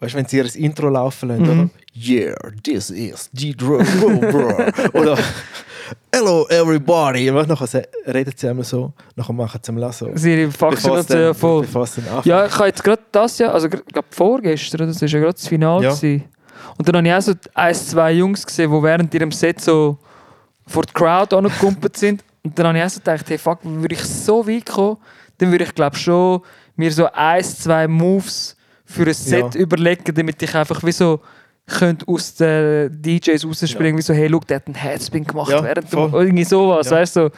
[0.00, 1.50] weißt du, wenn sie ihr Intro laufen lassen, Mhm.
[1.60, 1.70] oder?
[1.96, 3.30] Yeah, this is
[4.20, 4.54] Bro.
[5.00, 5.18] oder
[6.14, 7.30] Hello everybody.
[7.30, 10.10] Und nachher reden sie immer so, nachher machen sie immer so.
[10.14, 11.66] Sie das es dann- ja voll.
[12.24, 15.48] Ja, ich habe jetzt gerade das ja, also glaube vorgestern, das war ja gerade das
[15.48, 15.84] Finale.
[15.84, 15.94] Ja.
[15.94, 16.24] gewesen.
[16.76, 19.98] Und dann habe ich auch so ein, zwei Jungs gesehen, die während ihrem Set so
[20.66, 22.22] vor die Crowd angekumpelt sind.
[22.44, 24.98] Und dann habe ich auch so gedacht, hey fuck, würde ich so weit kommen,
[25.38, 26.42] dann würde ich glaube schon
[26.76, 28.56] mir so ein, zwei Moves
[28.88, 29.60] für ein Set Ja.
[29.60, 31.20] überlegen, damit ich einfach wie so
[31.66, 35.62] könnte aus den DJs rausspringen, wie so, hey, look, der hat einen Headspin gemacht Ja,
[35.62, 36.10] während voll.
[36.10, 36.96] dem, irgendwie sowas, Ja.
[36.96, 37.20] weißt du.
[37.28, 37.30] So.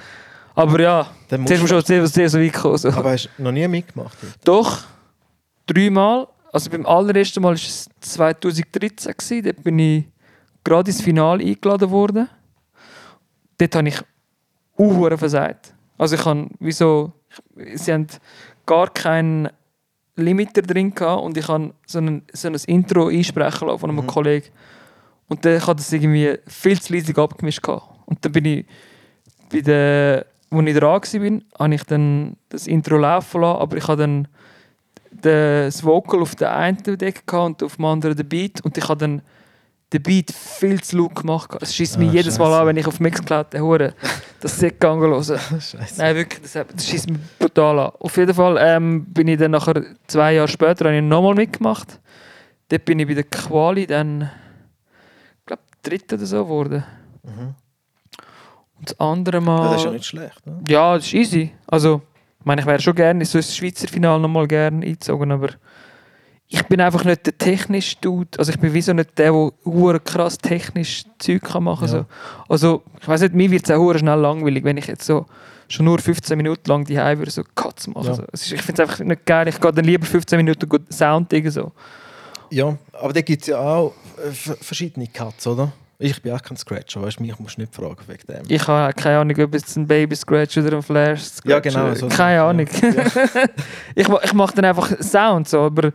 [0.55, 2.76] Aber ja, zuerst musst du du, schon sehr, sehr so weit kommen.
[2.78, 2.88] So.
[2.90, 4.16] aber hast du noch nie mitgemacht?
[4.44, 4.84] Doch,
[5.66, 6.28] dreimal.
[6.53, 9.12] Also beim allerersten Mal war es 2013.
[9.16, 9.42] Gewesen.
[9.42, 10.05] Dort bin ich
[10.62, 12.28] gerade ins Finale eingeladen worden.
[13.59, 14.01] Dort habe ich
[14.76, 15.74] auch versagt.
[15.98, 17.12] Also ich habe, wieso,
[17.74, 18.07] sie haben
[18.66, 19.48] gar keinen
[20.16, 24.06] Limiter drin gehabt und ich habe so ein, so ein Intro einsprechen lassen von einem
[24.06, 24.48] Kollegen.
[25.28, 27.86] Und der hat das irgendwie viel zu leisig abgemischt gehabt.
[28.06, 28.66] Und dann bin ich
[29.50, 33.86] bei der als ich dran war, habe ich dann das Intro laufen lassen, aber ich
[33.86, 34.28] habe dann
[35.12, 38.98] das Vocal auf der einen gehabt und auf dem anderen den Beat und ich habe
[38.98, 39.22] dann
[39.93, 41.51] den Beat viel zu laut gemacht.
[41.61, 43.95] Es schießt mich Ah, jedes Mal an, wenn ich auf Mixcloud den Hure
[44.41, 45.20] das Set gegangen höre.
[45.97, 47.93] Nein, wirklich, das, das schießt mich brutal an.
[47.99, 51.99] Auf jeden Fall ähm, bin ich dann nachher, zwei Jahre später, habe ich nochmal mitgemacht.
[52.68, 54.30] Dort bin ich bei der Quali dann,
[55.41, 56.84] ich glaube, dritte oder so geworden.
[57.24, 57.55] Mhm.
[58.78, 59.64] Und das andere Mal...
[59.64, 60.47] Ja, das ist ja nicht schlecht.
[60.47, 60.62] Ne?
[60.68, 61.53] Ja, das ist easy.
[61.66, 62.03] Also,
[62.38, 65.49] ich meine, ich wäre schon gerne so ein Schweizer Finale nochmal gerne eingezogen, aber
[66.53, 68.36] ich bin einfach nicht der technische Dude.
[68.38, 71.88] Also ich bin wie so nicht der, der hure krass technisch Zeug kann machen Ja.
[71.88, 72.07] so.
[72.48, 75.26] Also, ich weiß nicht, mir wird es auch schnell langweilig, wenn ich jetzt so
[75.68, 78.05] schon nur 15 Minuten lang die würde so Cuts machen.
[78.07, 78.14] Ja.
[78.14, 78.24] So.
[78.32, 79.46] Ist, ich finde es einfach nicht geil.
[79.46, 81.70] Ich gehe dann lieber 15 Minuten gut Sound so.
[82.51, 85.70] Ja, aber da gibt es ja auch äh, verschiedene Cuts, oder?
[86.03, 88.42] Ich bin auch kein Scratcher, weißt du, mich musst du nicht fragen wegen dem.
[88.48, 91.94] Ich habe keine Ahnung, ob es ein Baby Scratch oder ein Flash Scratch Ja, genau,
[91.94, 92.42] so- Keine.
[92.42, 92.66] Ahnung.
[92.82, 93.05] Ja.
[93.94, 95.92] ich ich mache dann einfach Sound so, aber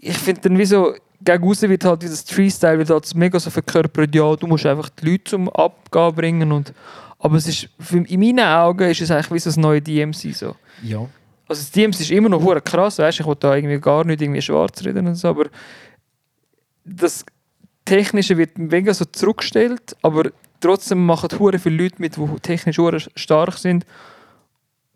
[0.00, 4.14] ich finde dann wieso gegen außen wird halt dieses Freestyle wird halt mega so verkörpert,
[4.14, 6.72] ja, du musst einfach die Leute zum Abgehen bringen und
[7.18, 10.56] aber es ist, in meinen Augen ist es eigentlich wie so das neue DMC so.
[10.82, 11.06] ja.
[11.46, 14.04] Also das DMC ist immer noch hure krass, weißt du, ich will da irgendwie gar
[14.04, 15.46] nicht irgendwie schwarz reden und so, aber
[16.84, 17.24] das
[17.84, 20.30] Technische wird mega so zurückgestellt, aber
[20.60, 23.84] trotzdem machen hure viele Leute mit, die technisch hure stark sind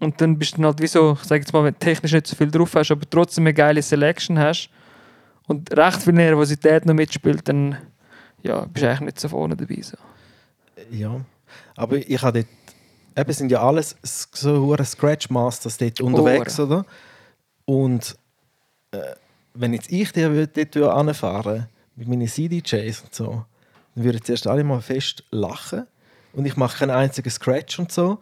[0.01, 2.29] und dann bist du halt wie so, ich sage jetzt mal, wenn du technisch nicht
[2.29, 4.71] so viel drauf hast, aber trotzdem eine geile Selection hast
[5.47, 7.77] und recht viel Nervosität noch mitspielt, dann
[8.43, 9.81] ja, bist du eigentlich nicht so vorne dabei.
[9.83, 9.97] So.
[10.91, 11.21] Ja.
[11.77, 16.85] Aber ich habe dort, eben sind ja alles so hure Scratch Masters dort unterwegs, oder?
[17.65, 18.17] Und
[18.93, 18.99] äh,
[19.55, 23.45] wenn jetzt ich dir dort anfahren mit meinen CDJs und so,
[23.95, 25.87] dann würden zuerst alle mal fest lachen
[26.33, 28.19] und ich mache keinen einzigen Scratch und so.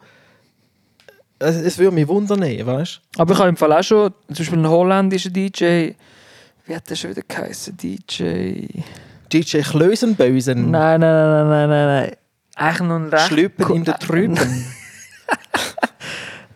[1.39, 4.59] Es, es würde mich wundern, weißt Aber ich habe im Fall auch schon, zum Beispiel
[4.59, 5.91] einen holländischen DJ,
[6.65, 7.75] wie hat der schon wieder geheißen?
[7.77, 8.67] DJ.
[9.31, 12.11] DJ Klösenbösen, Nein, nein, nein, nein, nein, nein.
[12.55, 13.27] Eigentlich noch ein recht.
[13.27, 14.37] Schlüpper in der Trüben.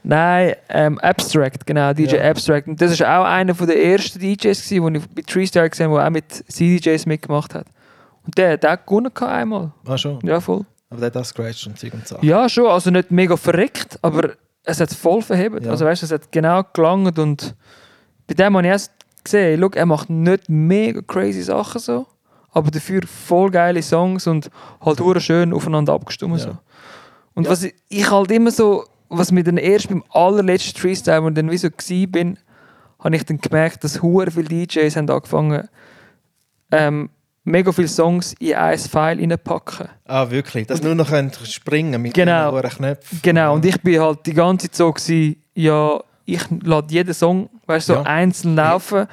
[0.03, 2.30] Nein, ähm, Abstract, genau, DJ Ja.
[2.32, 2.68] Abstract.
[2.68, 6.08] Und das war auch einer der ersten DJs, die ich bei Treestar gesehen habe, der
[6.08, 7.66] auch mit CDJs mitgemacht hat.
[8.26, 9.74] Und der, hat gewonnen gehabt einmal.
[9.86, 10.20] ah, schon.
[10.24, 10.66] Ja, voll.
[10.89, 12.26] Aber der hat auch Scratch und Zeug und Sachen.
[12.26, 14.32] Ja, schon, also nicht mega verreckt, aber
[14.64, 15.66] es hat voll verhebt.
[15.66, 15.72] Ja.
[15.72, 17.53] Also weißt du, es hat genau gelangt und
[18.28, 18.91] bei dem habe ich erst
[19.28, 22.05] gesehen, look, er macht nicht mega crazy Sachen so,
[22.51, 24.49] aber dafür voll geile Songs und
[24.82, 26.57] halt hure schön aufeinander abgestimmt so.
[27.36, 27.51] Und Ja.
[27.51, 31.36] was ich, ich halt immer so, was mir dann erst beim allerletzten Freestyle, wo ich
[31.36, 32.38] dann wie so gsi bin,
[32.99, 35.67] habe ich dann gemerkt, dass hure viele DJs haben angefangen,
[36.71, 37.09] ähm,
[37.43, 39.88] mega viele Songs in ein File reinpacken.
[40.05, 40.67] Ah, wirklich?
[40.67, 41.09] Dass nur noch
[41.45, 42.59] springen mit Genau.
[42.59, 43.19] den Knöpfen.
[43.21, 47.49] Genau, und ich bin halt die ganze Zeit so, gewesen, ja, ich lade jeden Song
[47.68, 48.01] weißt, so Ja.
[48.03, 49.07] einzeln laufen.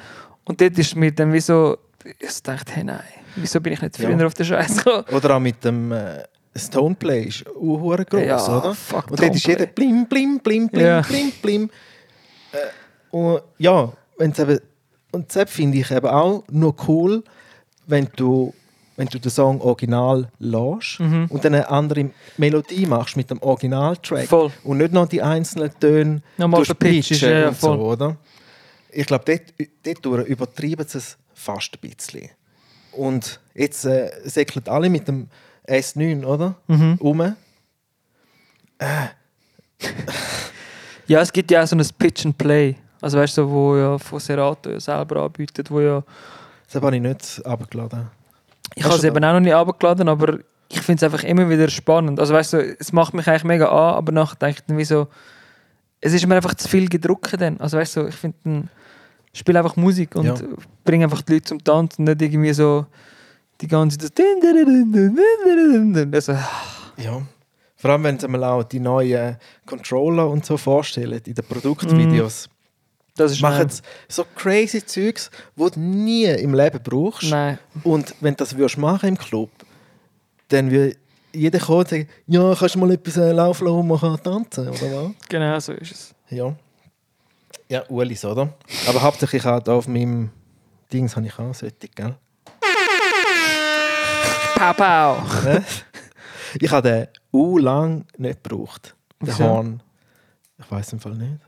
[0.45, 1.77] Und dort ist mir dann wie so,
[2.19, 2.99] ich dachte, hey nein,
[3.35, 4.09] wieso bin ich nicht Ja.
[4.09, 5.05] früher auf den Scheiß gekommen?
[5.11, 6.23] Oder auch mit dem äh,
[6.55, 8.73] Stoneplay ist auch groß, Ja, oder?
[8.75, 11.01] fuck Und dort ist jeder blim, blim, blim, blim, Ja.
[11.01, 11.69] blim, blim.
[12.51, 12.57] Äh,
[13.11, 14.59] und ja, wenn's eben,
[15.11, 17.23] und das finde ich eben auch nur cool,
[17.87, 18.53] wenn du,
[18.97, 21.25] wenn du den Song original lässt Mhm.
[21.29, 24.51] und dann eine andere Melodie machst mit dem Originaltrack Voll.
[24.63, 28.15] und nicht noch die einzelnen Töne Nochmal ja, ja, und so, oder?
[28.95, 32.29] Ich glaube, dort, dort übertreiben sie es fast ein bisschen.
[32.93, 35.27] Und jetzt äh, säckeln alle mit dem
[35.67, 36.55] S9, oder?
[36.67, 36.97] Mhm.
[36.99, 37.35] Um.
[41.07, 42.75] Ja, es gibt ja auch so ein Pitch and Play.
[42.99, 46.03] Also weißt du, wo ja von Serato ja selber anbietet, wo ja...
[46.65, 48.07] Das habe ich nicht abgeladen.
[48.73, 50.39] Ich habe es eben auch noch nicht abgeladen, aber
[50.69, 52.19] ich finde es einfach immer wieder spannend.
[52.19, 54.85] Also weißt du, es macht mich eigentlich mega an, aber nachher denke ich dann wie
[54.85, 55.07] so,
[56.01, 57.59] es ist mir einfach zu viel gedruckt dann.
[57.59, 58.67] Also weißt du, ich finde
[59.39, 60.35] spiele einfach Musik und Ja.
[60.83, 62.85] bringe einfach die Leute zum Tanzen und nicht irgendwie so
[63.61, 64.11] die ganze Zeit.
[66.13, 66.33] Also,
[66.97, 67.21] Ja.
[67.77, 72.49] Vor allem, wenn sie mal auch die neuen Controller und so vorstellen in den Produktvideos.
[73.17, 73.69] das ist Machen
[74.07, 77.29] so crazy Zeugs, die du nie im Leben brauchst.
[77.29, 77.59] Nein.
[77.83, 79.49] Und wenn du das würdest machen im Club,
[80.49, 80.95] dann würde
[81.33, 84.67] jeder kommen und sagen, ja, kannst du mal etwas äh, laufen lassen und kann tanzen,
[84.69, 85.11] oder was?
[85.29, 86.15] Genau so ist es.
[86.29, 86.55] Ja.
[87.69, 88.53] Ja, Ulis, oder?
[88.87, 90.29] Aber hauptsächlich da auf meinem
[90.93, 92.15] Dings habe ich auch solche, gell?
[94.55, 95.17] Pow.
[96.61, 98.95] Ich habe den u lang nicht gebraucht.
[99.21, 99.43] Den Wieso?
[99.43, 99.83] Horn.
[100.57, 101.41] Ich weiß im Fall nicht.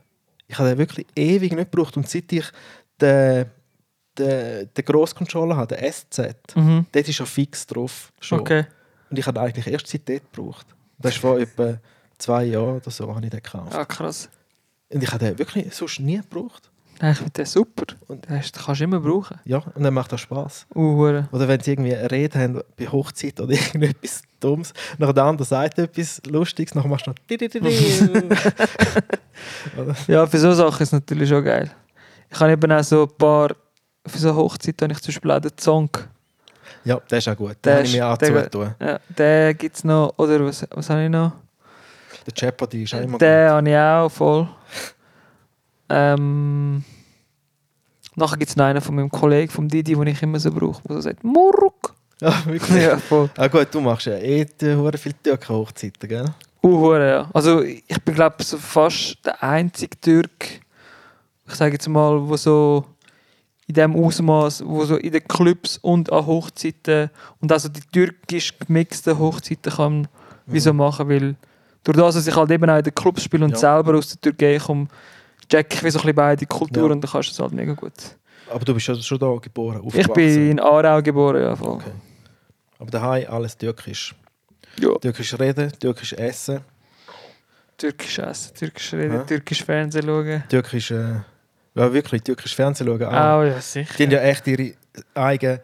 [0.48, 1.96] Ich habe den wirklich ewig nicht gebraucht.
[1.96, 2.44] Und seit ich
[3.00, 3.46] den,
[4.18, 6.84] den, den Grosscontroller habe, den SZ, Mhm.
[6.92, 8.12] dort ist schon fix drauf.
[8.20, 8.40] Schon.
[8.40, 8.66] Okay.
[9.08, 10.66] Und ich habe eigentlich erst seit dort gebraucht.
[10.98, 11.78] Das war vor etwa
[12.18, 13.74] zwei Jahren oder so habe ich den gekauft.
[13.74, 14.28] Ah, krass.
[14.90, 16.70] Und ich habe den wirklich sonst nie gebraucht.
[17.00, 17.84] Nein, ich finde den super.
[18.08, 19.38] Und- Den den kannst du immer brauchen.
[19.44, 20.66] Ja, und dann macht das Spaß.
[20.74, 21.22] Uh.
[21.30, 25.46] Oder wenn sie irgendwie eine Rede haben bei Hochzeit oder irgendetwas Dummes, nach der andere
[25.46, 27.16] sagt etwas Lustiges, nachher machst du noch?
[30.08, 31.70] Ja, für so Sachen ist es natürlich schon geil.
[32.30, 33.50] Ich habe eben auch so ein paar,
[34.06, 35.90] für so Hochzeiten habe ich zum Beispiel auch den Song.
[36.84, 37.50] Ja, der ist auch gut.
[37.50, 38.74] Den Der habe ich ist- mir auch zutun.
[38.80, 41.32] Ja, den gibt es noch, oder was, was habe ich noch?
[42.26, 44.48] Der Jeopardy ist auch immer Den habe ich auch voll.
[45.90, 46.84] Ähm,
[48.14, 50.82] nachher gibt es noch einen von meinem Kollegen, vom Didi, den ich immer so brauche,
[50.86, 51.82] der so sagt, Murk.
[51.82, 51.92] gut.
[52.20, 52.82] Ja, wirklich.
[52.82, 53.30] ja, voll.
[53.36, 56.24] Ah gut, du machst ja eh hure viele Türken-Hochzeiten, gell?
[56.62, 57.30] Uh, ja.
[57.32, 60.60] Also ich bin glaube so fast der einzige Türk,
[61.46, 62.84] ich sage jetzt mal, wo so
[63.68, 67.10] in dem Ausmaß, wo so in den Clubs und an Hochzeiten
[67.40, 70.08] und also die türkisch gemixten Hochzeiten kann
[70.46, 71.36] wie so machen, weil
[71.84, 73.56] durch das, dass ich halt eben auch in den Clubs spiele und Ja.
[73.58, 74.88] selber aus der Türkei komme,
[75.48, 76.92] check ich wie so ein bisschen beide Kulturen Ja.
[76.92, 77.92] und dann kannst du es halt mega gut.
[78.50, 81.74] Aber du bist ja schon da geboren, Ich bin in Aarau geboren, ja voll.
[81.74, 81.90] Okay.
[82.78, 84.14] Aber daheim alles türkisch.
[84.80, 84.94] Ja.
[84.98, 86.60] Türkisch reden, türkisch essen,
[87.76, 89.22] Türkisch essen, türkisch reden, Ja.
[89.24, 90.42] türkisch Fernsehen schauen.
[90.48, 90.90] türkisch...
[90.90, 91.20] Äh,
[91.74, 93.12] ja, wirklich, türkisch Fernsehen schauen auch.
[93.38, 93.94] Auch, ja, sicher.
[93.98, 94.72] Die haben ja echt ihre
[95.14, 95.60] eigene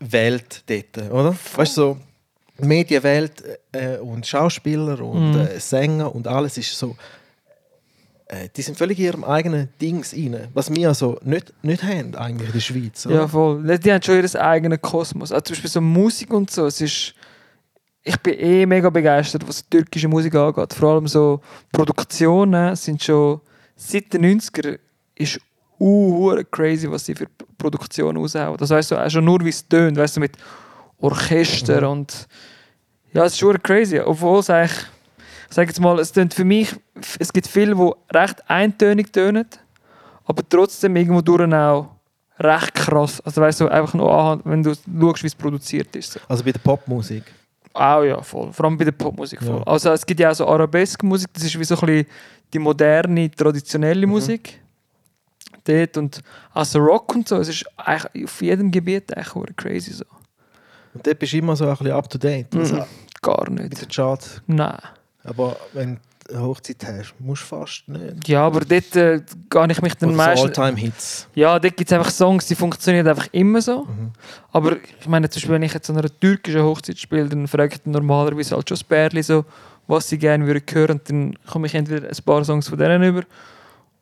[0.00, 1.34] Welt dort, oder?
[1.56, 1.98] Weißt du, so
[2.60, 3.42] Medienwelt
[3.72, 5.40] äh, und Schauspieler und Mhm.
[5.40, 6.96] äh, Sänger und alles ist so.
[8.26, 10.48] Äh, die sind völlig in ihrem eigenen Dings rein.
[10.54, 13.06] Was wir also nicht, nicht haben, eigentlich in der Schweiz.
[13.06, 13.14] Oder?
[13.14, 13.62] Ja, voll.
[13.62, 15.32] Die- Die haben schon ihren eigenen Kosmos.
[15.32, 16.66] Also zum Beispiel so Musik und so.
[16.66, 17.14] Es ist,
[18.02, 20.74] ich bin eh mega begeistert, was türkische Musik angeht.
[20.74, 21.40] Vor allem so
[21.72, 23.40] Produktionen sind schon
[23.76, 24.78] seit den 90er
[25.14, 25.40] ist
[25.80, 28.56] uh, crazy, was sie für Produktionen raushauen.
[28.58, 30.32] Das weißt du auch schon nur, wie es tönt, weißt du, mit
[31.00, 31.86] Orchester Mhm.
[32.00, 32.28] und
[33.12, 34.00] ja, es ist schon crazy.
[34.00, 34.78] Obwohl es eigentlich,
[35.48, 36.74] ich sage jetzt mal, es tönt für mich,
[37.18, 39.46] es gibt viele, die recht eintönig tönen,
[40.26, 41.88] aber trotzdem irgendwo durch auch
[42.38, 43.20] recht krass.
[43.22, 46.12] Also weißt du, einfach nur anhand, wenn du schaust, wie es produziert ist.
[46.12, 46.20] So.
[46.28, 47.24] Also bei der Popmusik.
[47.72, 48.52] Auch ja, voll.
[48.52, 49.56] Vor allem bei der Popmusik voll.
[49.58, 49.62] Ja.
[49.66, 52.06] Also es gibt ja auch so Arabesk-Musik, das ist wie so ein bisschen
[52.52, 54.12] die moderne, traditionelle Mhm.
[54.12, 54.60] Musik.
[55.64, 56.20] Dort und
[56.54, 60.04] also Rock und so, es ist eigentlich auf jedem Gebiet eigentlich verdammt crazy so.
[60.94, 62.54] Und dort bist du immer so ein bisschen up to date.
[62.56, 62.84] Also Mhm.
[63.22, 63.82] Gar mit nicht.
[63.82, 64.40] den Charts.
[64.46, 64.78] Nein.
[65.24, 65.96] Aber wenn
[66.28, 68.28] du eine Hochzeit hast, musst du fast nicht.
[68.28, 69.20] Ja, aber dort äh,
[69.50, 70.58] gehe ich mich dann Oder so meistens...
[70.58, 71.28] All-Time-Hits.
[71.34, 73.84] Ja, dort gibt es einfach Songs, die funktionieren einfach immer so.
[73.84, 74.12] Mhm.
[74.52, 77.80] Aber ich meine, zum Beispiel, wenn ich jetzt an einer türkischen Hochzeit spiele, dann dann
[77.92, 79.44] normalerweise halt schon das Pärchen so,
[79.86, 80.92] was sie gerne würden hören.
[80.98, 83.22] Und dann komme ich entweder ein paar Songs von denen über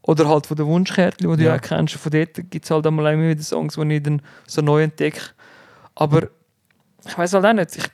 [0.02, 1.54] oder halt von den Wunschkärtchen, die du Ja.
[1.54, 1.94] ja auch kennst.
[1.94, 5.20] Von dort gibt es halt einmal immer wieder Songs, die ich dann so neu entdecke.
[5.94, 6.28] Aber
[7.06, 7.76] ich weiß halt auch nicht.
[7.76, 7.84] Ich,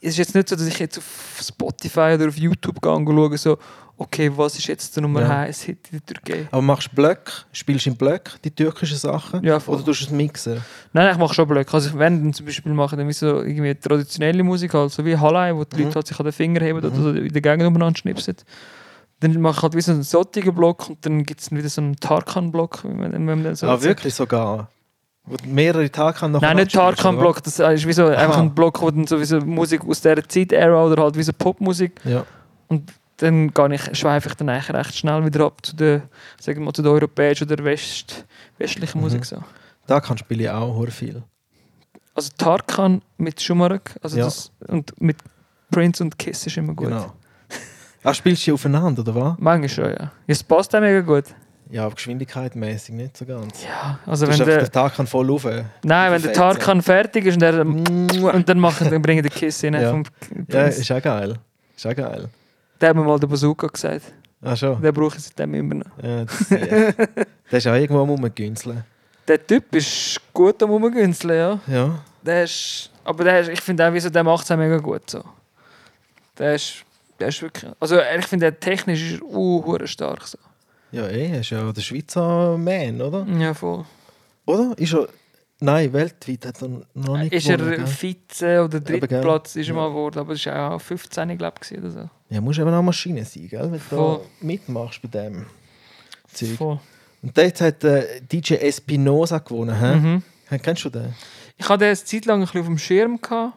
[0.00, 3.06] es ist jetzt nicht so, dass ich jetzt auf Spotify oder auf YouTube gehe und
[3.08, 3.58] schaue, so,
[3.96, 5.40] okay, was ist jetzt der Nummer Ja.
[5.42, 6.48] 1 Hit in der Türkei?
[6.50, 7.32] Aber machst du Blöcke?
[7.52, 9.42] Spielst du im Blöck die türkischen Sachen?
[9.42, 9.76] Ja, voll.
[9.76, 10.60] Oder tust du es mixen?
[10.92, 11.72] Nein, ich mache schon Blöcke.
[11.72, 15.16] Also ich- wenn dann zum Beispiel mache, dann so irgendwie traditionelle Musik, halt, so wie
[15.16, 15.82] Halai, wo die Mhm.
[15.84, 18.36] Leute halt sich an den Finger heben oder so in der Gegend umeinander schnipsen.
[19.20, 21.80] Dann mache ich halt wie so einen sottigen Block und dann gibt es wieder so
[21.80, 22.80] einen Tarkan-Block.
[22.84, 24.68] Wenn so ah, wirklich sogar?
[25.26, 28.90] Wo mehrere Tage kann Nein, nicht Tarkan-Block, das ist wie so einfach ein Block, wo
[28.90, 32.26] dann sowieso Musik aus dieser Zeit-Ära oder halt wie so Popmusik Ja.
[32.68, 36.02] und dann ich, schweife ich dann eigentlich recht schnell wieder ab zu der,
[36.38, 38.26] sagen wir mal, zu der europäischen oder West,
[38.58, 39.04] westlichen Mhm.
[39.04, 39.24] Musik.
[39.24, 39.38] So.
[39.86, 41.22] Da kann spiele ich auch hure viel.
[42.14, 44.24] Also Tarkan mit Schumarik also Ja.
[44.24, 45.16] das, und mit
[45.70, 46.88] Prince und Kiss ist immer gut.
[46.88, 47.12] Genau.
[48.02, 49.34] Ah, spielst du aufeinander, oder was?
[49.38, 50.12] Manchmal schon, ja.
[50.26, 51.24] Es passt auch mega gut.
[51.74, 53.64] Ja, aber geschwindigkeitmäßig nicht so ganz.
[53.64, 55.44] Ja, also Du wenn der, der Tag kann voll rauf.
[55.82, 58.30] nein, wenn der Tarkan fertig ist und, Mua.
[58.30, 59.90] und dann, machen, dann bringen die Kiss rein Ja.
[59.90, 60.04] vom
[60.46, 61.34] Ja, ist auch geil.
[61.76, 62.28] Ist auch geil.
[62.80, 64.02] Der hat mir mal der Bazooka gesagt.
[64.40, 64.80] Ah, schon.
[64.80, 65.90] Den brauche ich seitdem immer noch.
[66.00, 66.58] Ja, das, ja.
[67.50, 68.84] der ist auch irgendwo am rumgünzeln.
[69.26, 71.58] Der Typ ist gut am Rumgünzeln, ja.
[71.66, 71.98] Ja.
[72.22, 75.24] Der ist, aber der ist, ich finde auch, wieso, der macht es mega gut so.
[76.38, 76.84] Der ist,
[77.18, 80.38] der ist wirklich, also ich finde, der technisch ist er uh, stark so.
[80.94, 83.26] Ja, eh, er ist ja der Schweizer Man, oder?
[83.26, 83.84] Ja, voll.
[84.46, 84.78] Oder?
[84.78, 85.08] Ist er.
[85.60, 87.86] Nein, weltweit hat er noch nicht Ist er gewonnen, gell?
[87.86, 88.80] Vize oder?
[88.80, 92.10] Drittplatz ist er mal geworden, aber es war auch 15, glaube ich, oder so.
[92.28, 93.62] Ja, musst eben auch Maschine sein, gell?
[93.62, 94.18] Wenn du Voll.
[94.18, 95.46] da mitmachst bei dem
[96.32, 96.56] Zeug.
[96.58, 96.80] Voll.
[97.22, 99.96] Und dort hat äh, DJ Espinosa gewonnen, hä?
[99.96, 100.22] Mhm.
[100.62, 101.14] Kennst du den?
[101.56, 103.20] Ich hatte den eine Zeit lang ein bisschen auf dem Schirm.
[103.20, 103.54] Gehabt.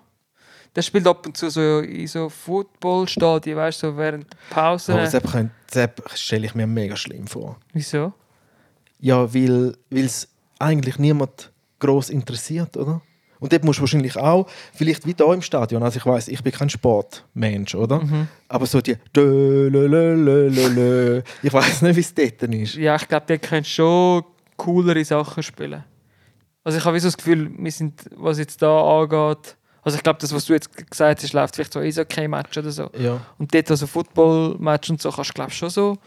[0.78, 4.94] Der spielt ab und zu so in so Footballstadien, weißt du, so während der Pause.
[4.94, 7.58] Aber Sepp, könnt- Sepp stelle ich mir mega schlimm vor.
[7.74, 8.14] Wieso?
[9.00, 10.28] Ja, weil es
[10.60, 13.02] eigentlich niemand groß interessiert, oder?
[13.40, 16.44] Und dort musst du wahrscheinlich auch, vielleicht wie da im Stadion, also ich weiß, ich
[16.44, 18.00] bin kein Sportmensch, oder?
[18.00, 18.28] Mhm.
[18.48, 18.98] Aber so die
[21.44, 22.76] ich weiß nicht, wie es dort ist.
[22.76, 24.24] Ja, ich glaube, die können schon
[24.58, 25.84] coolere Sachen spielen.
[26.64, 29.56] Also ich habe so das Gefühl, wir sind, was jetzt da angeht,
[29.88, 32.90] also ich glaube, das, was du jetzt gesagt hast, läuft vielleicht so Eishockey-Match oder so.
[32.98, 33.20] Ja.
[33.38, 35.98] Und dort, also Football-Match und so, kannst du glaube schon so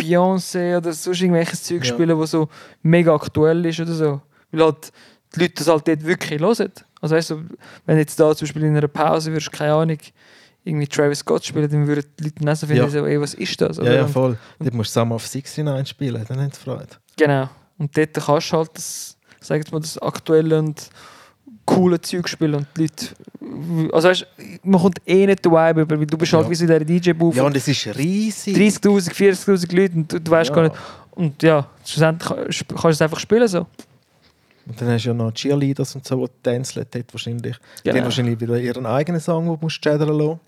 [0.00, 1.92] Beyoncé oder sonst irgendwelches Zeug Ja.
[1.94, 2.48] spielen, was so
[2.82, 4.20] mega aktuell ist oder so.
[4.52, 4.92] Weil halt
[5.34, 6.72] die Leute das halt dort wirklich hören.
[7.00, 7.42] Also weißt du,
[7.86, 9.98] wenn jetzt da zum Beispiel in einer Pause würdest, keine Ahnung,
[10.64, 12.88] irgendwie Travis Scott spielen, dann würden die Leute dann so finden, Ja.
[12.90, 13.76] so, ey, was ist das?
[13.76, 13.94] Ja, oder?
[13.94, 14.38] ja, Und- voll.
[14.58, 16.88] Dort musst du Summer of 69 spielen, dann haben sie Freude.
[17.16, 17.48] Genau.
[17.78, 20.88] Und dort kannst du halt das, sag jetzt mal, das aktuelle und
[21.74, 23.06] coole Zeug spielen und die Leute,
[23.94, 24.26] also weißt,
[24.62, 26.50] man kommt eh nicht den Vibe über, weil du bist halt Ja.
[26.50, 28.56] wie so in dieser DJ-Booth Ja, und es ist riesig.
[28.56, 30.54] 30'000, 40'000 Leute und du, du weißt Ja.
[30.56, 30.76] gar nicht.
[31.12, 32.28] Und ja, schlussendlich
[32.68, 33.66] kannst du es einfach spielen so.
[34.66, 37.56] Und dann hast du ja noch Cheerleaders und so, die tänzeln dort wahrscheinlich.
[37.84, 38.04] Die haben Genau.
[38.04, 40.40] wahrscheinlich wieder ihren eigenen Song, den du musst schädern lassen.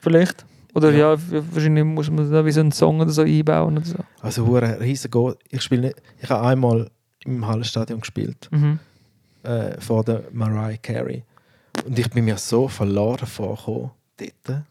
[0.00, 0.44] Vielleicht.
[0.74, 1.14] Oder Ja.
[1.14, 1.18] ja,
[1.52, 3.96] wahrscheinlich muss man da wie so einen Song oder so einbauen oder so.
[4.20, 5.96] Also hure riesen Go Ich spiele nicht.
[6.20, 6.90] Ich habe einmal
[7.24, 8.78] im Hallenstadion gespielt Mhm.
[9.46, 11.22] Äh, vor der Mariah Carey
[11.86, 14.62] und ich bin mir so verloren vorgekommen dort.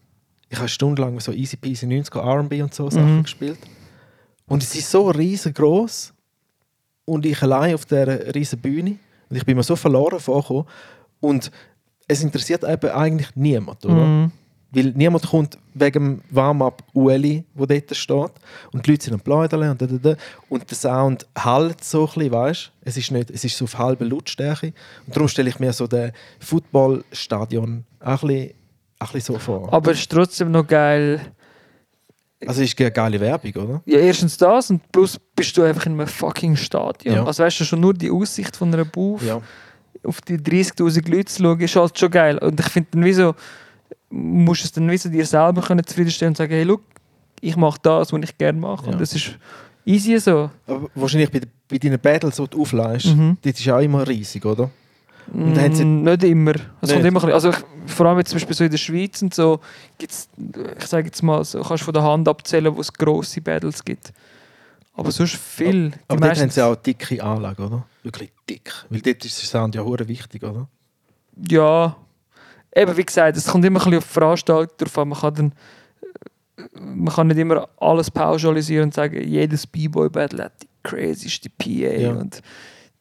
[0.48, 3.22] Ich habe stundenlang so easy peasy 90 R&B und so Sachen Mhm.
[3.22, 3.58] gespielt
[4.46, 6.12] und es ist so riesengroß
[7.04, 8.96] und ich allein auf der riesen Bühne
[9.28, 10.64] und ich bin mir so verloren vorgekommen
[11.20, 11.50] und
[12.08, 13.94] es interessiert eben eigentlich niemand, oder?
[14.06, 14.32] Mhm.
[14.72, 18.32] Weil niemand kommt wegen dem Warm-up Ueli, wo dort steht.
[18.72, 20.16] Und die Leute sind am Pläudern und da, da, da.
[20.48, 23.78] Und der Sound halt so ein bisschen, weißt Es ist nicht, es ist so auf
[23.78, 24.72] halbe Lautstärke.
[25.06, 28.54] Und darum stelle ich mir so den Footballstadion auch ein bisschen,
[28.98, 29.72] ein bisschen so vor.
[29.72, 31.20] Aber es ist trotzdem noch geil.
[32.46, 33.82] Also ist eine geile Werbung, oder?
[33.86, 37.14] Ja, erstens das und plus bist du einfach in einem fucking Stadion.
[37.14, 37.24] Ja.
[37.24, 39.22] Also weißt du schon nur die Aussicht von einer Booth.
[39.22, 39.40] Ja.
[40.04, 42.38] auf die 30'000 Leute zu schauen, ist halt schon geil.
[42.38, 43.34] Und ich finde dann wie so,
[44.16, 46.82] musst du es dann wie so dir selber können zufriedenstellen und sagen, hey, look,
[47.40, 48.86] ich mache das, was ich gerne mache.
[48.86, 48.92] Ja.
[48.92, 49.36] Und das ist
[49.84, 50.50] easy so.
[50.66, 53.36] Aber wahrscheinlich bei, bei deinen Battles, die du aufleihst, Mhm.
[53.42, 54.70] das ist auch immer riesig, oder?
[55.32, 56.52] Und Mm, nicht immer.
[56.80, 56.92] Es Nicht?
[56.92, 57.56] kommt immer also ich,
[57.86, 59.58] vor allem jetzt zum Beispiel so in der Schweiz und so,
[59.98, 60.28] gibt's,
[60.78, 63.84] ich sage jetzt mal, so, kannst du von der Hand abzählen, wo es grosse Battles
[63.84, 64.12] gibt.
[64.94, 65.90] Aber sonst viel.
[65.90, 67.84] Die Aber dort haben sie auch dicke Anlage, oder?
[68.04, 68.72] Wirklich dick.
[68.88, 70.68] Weil dort ist der Sound ja hure wichtig, oder?
[71.50, 71.96] Ja,
[72.76, 75.08] eben wie gesagt, es kommt immer ein bisschen auf die Veranstaltung drauf an.
[75.08, 75.52] Man kann, dann,
[76.56, 81.68] äh, man kann nicht immer alles pauschalisieren und sagen, jedes B-Boy-Battle hat die crazyste PA
[81.68, 82.12] Ja.
[82.12, 82.42] und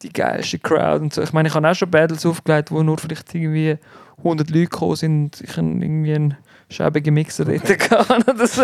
[0.02, 1.22] die geilste Crowd und so.
[1.22, 3.78] Ich meine, ich habe auch schon Battles aufgelegt, wo nur vielleicht irgendwie
[4.18, 6.38] 100 Leute gekommen sind und ich irgendwie einen
[6.70, 8.64] schäbigen Mixer dort gehabt oder so.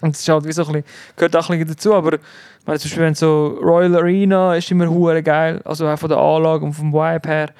[0.00, 0.84] Und es ist halt wie so ein bisschen,
[1.16, 2.20] gehört auch ein bisschen dazu, aber ich
[2.66, 6.18] meine, zum Beispiel wenn so Royal Arena ist immer hure geil, also auch von der
[6.18, 7.50] Anlage und vom Vibe her.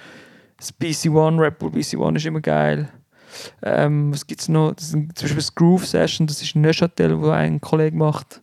[0.62, 2.88] Das BC1, Red Bull BC1 ist immer geil.
[3.62, 4.74] Ähm, was gibt es noch?
[4.74, 8.40] Das sind zum Beispiel das Groove Session, das ist ein Neuchâtel, wo ein Kollege macht.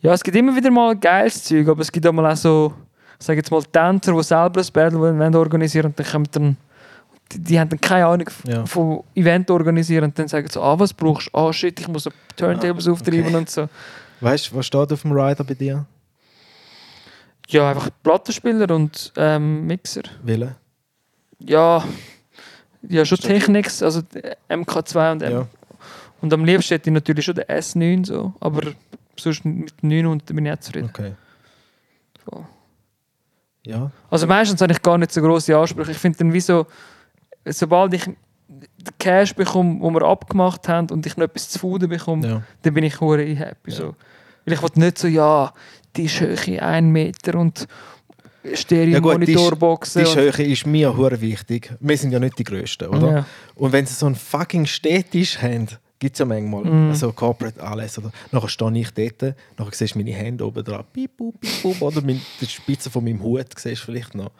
[0.00, 2.72] Ja, es gibt immer wieder mal geiles Zeug, aber es gibt auch mal auch so,
[3.20, 6.56] ich sage jetzt mal, Tänzer, die selber ein Battle wollen, organisieren und dann kommen dann,
[7.30, 8.64] die, die haben dann keine Ahnung Ja.
[8.64, 11.36] von Event organisieren und dann sagen sie, ah, was brauchst du?
[11.38, 13.36] Ah, shit, ich muss Turntables Ah, auftreiben okay.
[13.36, 13.68] und so.
[14.22, 15.84] Weißt du, was steht auf dem Rider bei dir?
[17.48, 20.04] Ja, einfach Plattenspieler und ähm, Mixer.
[20.22, 20.56] Wille?
[21.46, 21.84] Ja,
[22.88, 25.32] ja schon Technics, also die MK2 und M.
[25.32, 25.46] Ja.
[26.20, 28.72] Und am liebsten hätte ich natürlich schon den S9 so, aber
[29.16, 30.90] sonst mit dem 900 bin ich auch zufrieden.
[30.92, 31.12] Okay.
[32.24, 32.46] So.
[33.64, 33.90] Ja.
[34.10, 35.92] Also meistens habe ich gar nicht so grosse Ansprüche.
[35.92, 36.66] Ich finde dann wie so,
[37.44, 38.16] sobald ich den
[38.98, 42.42] Cash bekomme, den wir abgemacht haben und ich noch etwas zu fuden bekomme, ja.
[42.62, 43.70] dann bin ich hure happy.
[43.70, 43.76] Ja.
[43.76, 43.96] So.
[44.44, 45.52] Weil ich will nicht so, ja,
[45.96, 47.66] die ist Höhe 1 Meter und
[48.54, 50.04] Stereo-Monitorboxen.
[50.04, 51.72] Die und- Höhe ist mir hure wichtig.
[51.80, 53.12] Wir sind ja nicht die Größten, oder?
[53.12, 53.26] Ja.
[53.54, 55.68] Und wenn sie so einen fucking Städtisch haben,
[55.98, 56.90] gibt es ja manchmal Mhm.
[56.90, 58.00] also Corporate Anlässe.
[58.00, 61.80] Oder nachher stehe ich dort, nachher siehst du meine Hände oben dran, piep, piep, pup,
[61.82, 64.30] oder mein, die Spitze von meinem Hut siehst du vielleicht noch.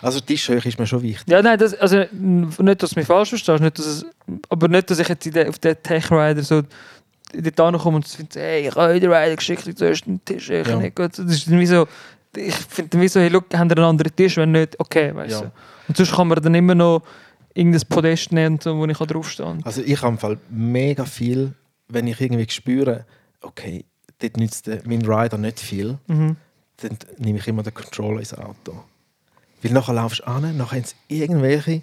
[0.00, 1.26] Also die Tischhöhe ist mir schon wichtig.
[1.28, 4.06] Ja, nein, das, also nicht, dass du mich falsch verstehst, nicht, dass es,
[4.48, 6.62] aber nicht, dass ich jetzt der, auf den Tech Rider so
[7.34, 10.66] dort ankomme und finde, hey, ich habe heute Rider geschickt, du hast einen Tisch, ich
[10.66, 10.76] Ja.
[10.76, 11.18] nicht gut.
[11.18, 11.86] Das ist wie so,
[12.36, 15.14] ich finde dann wie so, hey, look, haben wir einen anderen Tisch, wenn nicht, okay,
[15.14, 15.40] weißt Ja.
[15.42, 15.52] du.
[15.88, 17.02] Und sonst kann man dann immer noch
[17.54, 19.62] irgendein Podest nehmen, so, wo ich draufstehen kann.
[19.64, 21.52] Also ich habe im Fall mega viel,
[21.88, 23.04] wenn ich irgendwie spüre,
[23.42, 23.84] okay,
[24.18, 26.36] dort nützt mein Rider nicht viel, Mhm.
[26.78, 28.82] dann nehme ich immer den Controller ins Auto.
[29.62, 31.82] Weil nachher laufst du an, nachher haben sie irgendwelche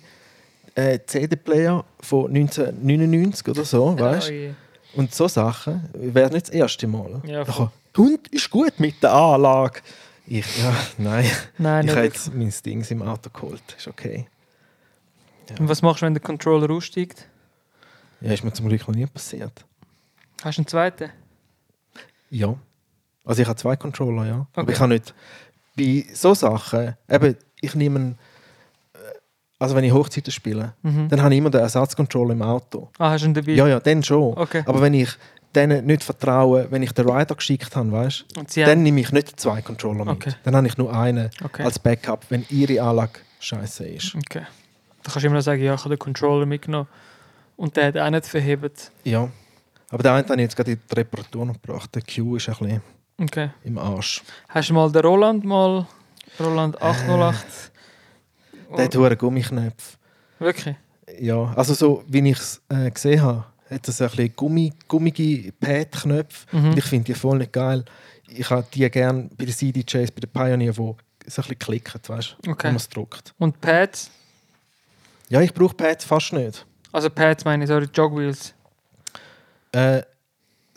[0.76, 4.52] äh, CD-Player von 1999 oder so, weißt Ja, je.
[4.96, 7.20] Und so Sachen wäre nicht das erste Mal.
[7.26, 9.80] Ja, Nachher, und ist gut mit der Anlage.
[10.26, 11.30] Ich, ja, nein.
[11.58, 13.62] Nein, ich habe jetzt mein Dings im Auto geholt.
[13.78, 14.28] Ist okay.
[15.60, 17.28] Und was machst du, wenn der Controller aussteigt?
[18.22, 19.66] Ja, ist mir zum Glück noch nie passiert.
[20.44, 21.10] Hast du einen zweiten?
[22.30, 22.56] Ja.
[23.26, 24.48] Also ich habe zwei Controller, ja.
[24.54, 24.72] Aber Okay.
[24.72, 25.14] ich habe nicht...
[25.76, 26.96] Bei so Sachen...
[27.10, 28.00] Eben, ich nehme...
[28.00, 28.18] einen-
[28.94, 28.98] äh,
[29.60, 31.10] Also wenn ich Hochzeiten spiele, Mhm.
[31.10, 32.90] dann habe ich immer den Ersatzcontroller im Auto.
[32.98, 33.52] Ah, hast du ihn dabei?
[33.54, 34.38] Ja, ja, dann schon.
[34.38, 34.64] Okay.
[34.66, 35.10] Aber wenn ich
[35.56, 38.26] denen nicht vertraue, wenn ich den Rider geschickt habe, weißt
[38.58, 40.16] dann nehme ich nicht zwei Controller mit.
[40.16, 40.34] Okay.
[40.44, 41.64] Dann habe ich nur einen Okay.
[41.64, 44.16] als Backup, wenn ihre Anlage scheiße ist.
[44.16, 44.42] Okay.
[45.04, 46.88] Da kannst du immer noch sagen, ja, ich habe den Controller mitgenommen.
[47.58, 48.92] Und der hat auch nicht verhebt.
[49.04, 49.30] Ja.
[49.90, 51.94] Aber den einen habe ich jetzt gerade in die Reparatur noch gebracht.
[51.94, 52.82] Der Q ist ein bisschen
[53.22, 53.50] Okay.
[53.64, 54.24] im Arsch.
[54.50, 55.86] Hast du mal den Roland mal...
[56.40, 57.72] Roland 808?
[58.76, 59.98] Der hat hohe Gummiknöpfe.
[60.40, 60.76] Wirklich?
[61.20, 65.52] Ja, also so wie ich es äh, gesehen habe, hat es ein bisschen Gummi, gummige
[65.54, 66.58] Pad-Knöpfe.
[66.58, 66.78] Mhm.
[66.78, 67.84] Ich finde die voll nicht geil.
[68.28, 72.10] Ich habe die gerne bei den CDJs, bei den Pioneer, wo es ein bisschen klickt,
[72.10, 72.64] weißt Okay.
[72.64, 73.34] wenn man es drückt.
[73.38, 74.10] Und Pads?
[75.30, 76.66] Ja, ich brauche Pads fast nicht.
[76.92, 78.54] Also Pads meine ich, sorry, Jogwheels.
[79.72, 80.04] Äh,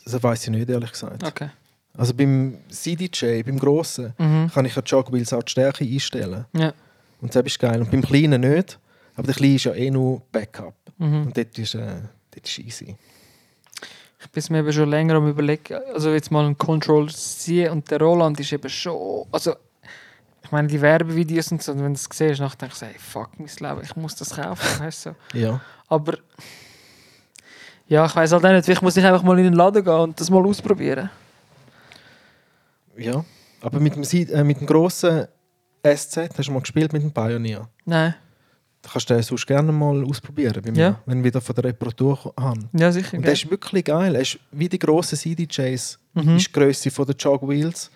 [0.04, 1.22] das weiß ich nicht, ehrlich gesagt.
[1.24, 1.50] Okay.
[1.96, 4.50] Also beim CDJ, beim Grossen, Mhm.
[4.52, 6.44] kann ich ja Jogwheels auch die Stärke einstellen.
[6.54, 6.72] Ja.
[7.20, 7.80] Und das ist geil.
[7.80, 8.78] Und beim Kleinen nicht.
[9.14, 10.74] Aber der Kleine ist ja eh nur Backup.
[10.98, 11.22] Mhm.
[11.26, 11.96] Und dort ist, äh,
[12.36, 12.96] dort easy.
[14.20, 17.70] Ich bin mir eben schon länger am überlegen, also jetzt mal einen Controller zu ziehen
[17.70, 19.54] und der Roland ist eben schon, also
[20.42, 22.94] ich meine die Werbevideos und so, und wenn du es siehst, dann denkst du, hey,
[22.98, 25.14] fuck mein Leben, ich muss das kaufen, weißt du.
[25.34, 25.60] Ja.
[25.88, 26.14] Aber
[27.88, 29.94] ja, ich weiß halt auch nicht, vielleicht muss ich einfach mal in den Laden gehen
[29.94, 31.10] und das mal ausprobieren.
[32.96, 33.24] Ja.
[33.60, 35.28] Aber mit dem, äh, mit dem grossen
[35.82, 37.68] SZ hast du mal gespielt mit dem Pioneer.
[37.84, 38.14] Nein,
[38.90, 41.00] kannst du den sonst gerne mal ausprobieren, bei mir, Ja.
[41.06, 42.60] wenn ich wieder von der Reparatur habe.
[42.72, 43.16] ja sicher.
[43.16, 44.14] Und der ist wirklich geil.
[44.14, 46.36] Er ist wie die grossen CDJs, Mhm.
[46.36, 47.90] ist die von der Jogwheels.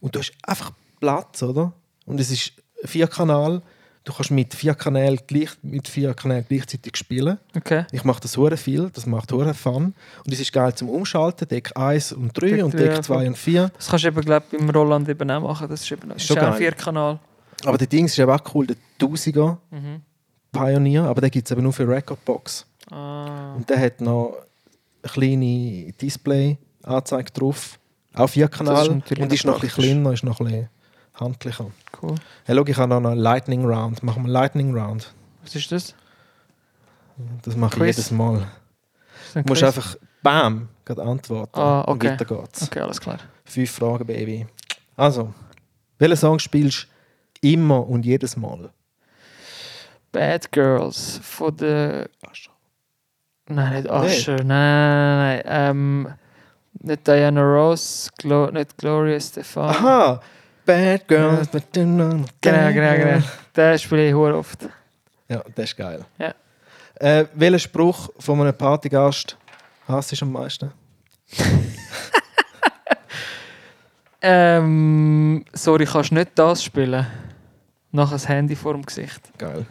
[0.00, 1.72] Und du hast einfach Platz, oder?
[2.06, 2.52] Und es ist
[2.84, 3.62] vier Kanal.
[4.04, 7.38] Du kannst mit vier Kanälen, gleich, mit vier Kanälen gleichzeitig spielen.
[7.56, 7.86] Okay.
[7.90, 9.94] Ich mache das hure viel, das macht hure Fun.
[10.26, 13.26] Und es ist geil zum Umschalten, Deck 1 und 3 Deck und Deck 2 voll.
[13.28, 13.70] und 4.
[13.74, 15.68] Das kannst du eben, glaube ich, beim Roland eben auch machen.
[15.70, 16.54] Das ist eben ist Schon auch ein.
[16.58, 17.18] Vierkanal.
[17.64, 20.02] Aber der Dings ist eben auch cool, der 1000er Mhm.
[20.54, 22.66] Pioneer, aber den gibt es eben nur für Recordbox.
[22.90, 23.54] Ah.
[23.54, 24.36] Und der hat noch
[25.02, 27.78] eine kleine Display-Anzeige drauf.
[28.14, 30.68] Auch vier Kanal und ist noch ein bisschen kleiner, ist noch ein bisschen
[31.14, 31.66] handlicher.
[32.00, 32.14] Cool.
[32.44, 34.02] Hey, schau, ich habe noch einen Lightning Round.
[34.02, 35.12] Machen wir einen Lightning Round.
[35.42, 35.94] Was ist das?
[37.42, 37.96] Das mache ich Quiz?
[37.96, 38.46] jedes Mal.
[39.34, 39.62] Du musst Quiz?
[39.64, 41.58] einfach BAM gerade antworten.
[41.58, 42.10] Ah, Und okay.
[42.10, 42.62] weiter geht's.
[42.62, 43.18] Okay, alles klar.
[43.44, 44.46] Fünf Fragen, Baby.
[44.96, 45.32] Also,
[45.98, 46.86] welchen Song spielst
[47.42, 48.70] du immer und jedes Mal?
[50.14, 52.08] Bad Girls von der.
[53.48, 54.36] Nein, nicht Usher.
[54.36, 55.42] Nein, nein, nein.
[55.44, 55.70] nein.
[55.70, 56.08] Ähm,
[56.80, 59.70] nicht Diana Ross, Glo nicht Gloria Stefan.
[59.70, 60.20] Aha!
[60.64, 61.48] Bad Girls.
[61.72, 63.22] Genau, genau, genau.
[63.56, 64.68] Den spiele ich oft.
[65.28, 66.04] Ja, das ist geil.
[66.18, 66.34] Ja.
[66.94, 69.36] Äh, welchen Spruch von einem Partygast
[69.88, 70.70] hasst du am meisten?
[74.26, 77.06] Ähm, sorry, kannst du nicht das spielen?
[77.92, 79.20] Nach das Handy vor dem Gesicht.
[79.36, 79.66] Geil.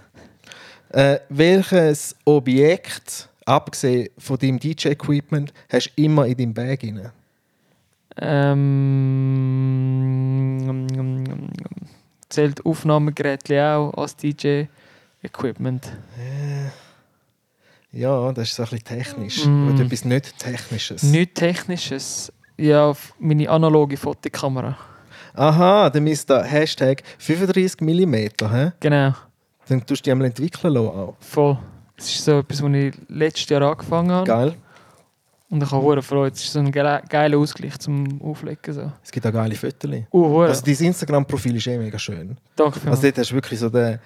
[0.94, 7.12] Äh, welches Objekt, abgesehen von deinem DJ-Equipment, hast du immer in deinem Bag rein?
[8.18, 8.68] Ähm,
[12.30, 15.92] zählt Aufnahmegerät auch als DJ-Equipment?
[17.92, 19.46] Ja, das ist so ein bisschen technisch.
[19.48, 19.74] Mm.
[19.74, 21.02] Oder etwas nicht Technisches.
[21.02, 22.32] Nichts Technisches.
[22.58, 24.78] Ja, meine analoge Fotokamera.
[25.34, 28.14] Aha, dann ist da Hashtag 35 mm.
[28.14, 28.72] He?
[28.80, 29.14] Genau,
[29.70, 31.16] Dann tust du die einmal entwickeln lassen auch.
[31.20, 31.58] voll.
[31.96, 34.28] Das ist so etwas, was ich letztes Jahr angefangen habe.
[34.28, 34.54] Geil.
[35.50, 36.34] Und ich habe hure Freude.
[36.36, 38.74] Es ist so ein geile- geiler Ausgleich zum Auflegen.
[38.74, 38.92] So.
[39.04, 39.92] Es gibt auch geile Fotos.
[40.12, 40.48] Uh, hure.
[40.48, 42.36] Also dein Instagram-Profil ist eh mega schön.
[42.56, 44.00] Danke für Also dort hast du wirklich so den,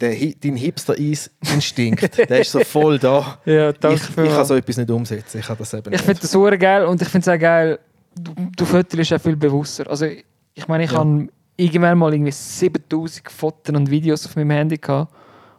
[0.00, 3.38] den, dein Hipster-Instinkt, der ist so voll da.
[3.44, 4.34] Ja, danke Ich, ich vielmals.
[4.36, 5.38] kann so etwas nicht umsetzen.
[5.38, 7.78] Ich kann das eben Ich finde das hure geil und ich finde es auch geil,
[8.16, 9.88] du, du fotost auch viel bewusster.
[9.88, 10.98] Also ich meine, ich Ja.
[10.98, 11.28] habe
[11.58, 15.12] irgendwann mal irgendwie 7000 Fotos und Videos auf meinem Handy gehabt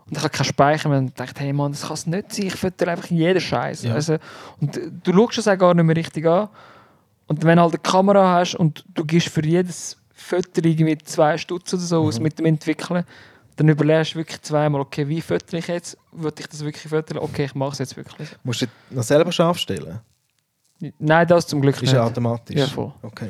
[0.08, 2.45] und ich habe keinen Speicher mehr und dachte, hey Mann, das kann es nicht sein,
[2.47, 3.84] ich fotografiere einfach jeden Scheiß.
[3.84, 3.93] Ja.
[3.93, 4.18] Also,
[4.60, 6.50] und du schaust es auch gar nicht mehr richtig an.
[7.28, 11.38] Und wenn du halt eine Kamera hast und du gibst für jedes Foto irgendwie zwei
[11.38, 12.24] Stutz oder so aus Mhm.
[12.24, 13.04] mit dem Entwickeln,
[13.56, 15.97] dann überlegst du wirklich zweimal, okay, wie fotografiere ich jetzt?
[16.12, 17.20] Würde ich das wirklich fotografieren?
[17.30, 18.30] Okay, ich mache es jetzt wirklich.
[18.43, 20.00] Musst du noch selber scharf stellen?
[20.97, 21.93] Nein, das zum Glück Ist nicht.
[21.93, 22.56] ja automatisch.
[22.56, 22.93] Ja, voll.
[23.04, 23.30] Okay.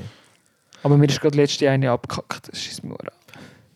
[0.84, 2.49] Aber mir ist gerade letzte eine abgekackt.
[2.51, 2.95] Das ist mir.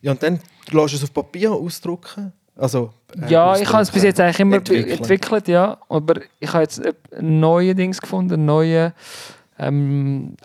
[0.02, 0.40] Ja, und dann
[0.70, 2.32] lässt du es auf Papier ausdrucken?
[2.56, 5.00] Also, äh, Ja, ich habe es bis jetzt eigentlich immer entwickelt.
[5.00, 5.78] entwickelt, ja.
[5.88, 6.80] Aber ich habe jetzt
[7.16, 8.92] ein neues Dings gefunden, ein neues
[9.58, 10.36] ähm,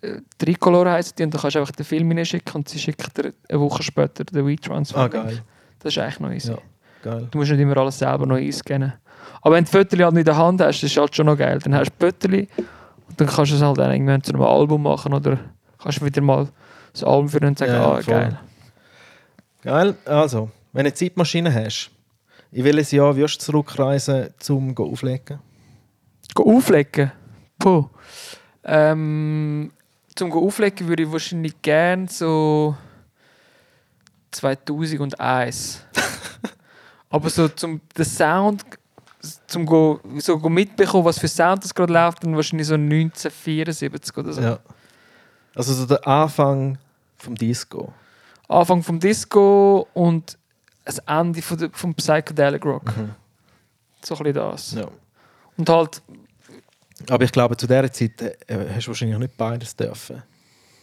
[0.00, 3.16] äh, Tricolor heisst die und dann kannst du einfach den Film hinschicken und sie schickt
[3.16, 4.98] dir eine Woche später den WeTransfer.
[4.98, 5.42] Ah, geil.
[5.80, 6.52] Das ist eigentlich noch easy.
[6.52, 6.58] Ja,
[7.02, 7.28] geil.
[7.30, 8.94] Du musst nicht immer alles selber noch einscannen.
[9.42, 11.36] Aber wenn du die Fotos halt nicht in der Hand hast, ist halt schon noch
[11.36, 11.58] geil.
[11.62, 14.82] Dann hast du Fotos und dann kannst du es halt dann irgendwann zu einem Album
[14.82, 15.38] machen oder
[15.82, 16.48] kannst du wieder mal
[16.92, 18.14] das Album führen und sagen, Ja, ah, voll.
[18.14, 18.38] geil.
[19.62, 19.94] Geil.
[20.04, 21.90] Also, wenn du eine Zeitmaschine hast,
[22.52, 25.38] in welches Jahr wirst du zurückreisen, zum go auflegen?
[26.34, 27.12] Go auflegen?
[27.58, 27.88] Puh.
[28.64, 29.70] Ähm,
[30.14, 32.76] zum Go auflegen würde ich wahrscheinlich gerne so
[34.32, 35.84] 2001.
[37.10, 38.64] Aber so zum den Sound
[39.46, 44.16] zum go, so go mitbekommen, was für Sound das gerade läuft, dann wahrscheinlich so 1974
[44.16, 44.40] oder so.
[44.40, 44.58] Ja.
[45.54, 46.78] Also so der Anfang
[47.18, 47.92] vom Disco.
[48.48, 50.36] Anfang vom Disco und
[50.84, 52.92] das Ende von der, vom Psychedelic Rock.
[54.02, 54.72] So ein bisschen das.
[54.72, 54.88] Ja.
[55.56, 56.02] Und halt,
[57.08, 58.34] Aber ich glaube, zu dieser Zeit äh,
[58.74, 60.22] hast du wahrscheinlich nicht beides dürfen.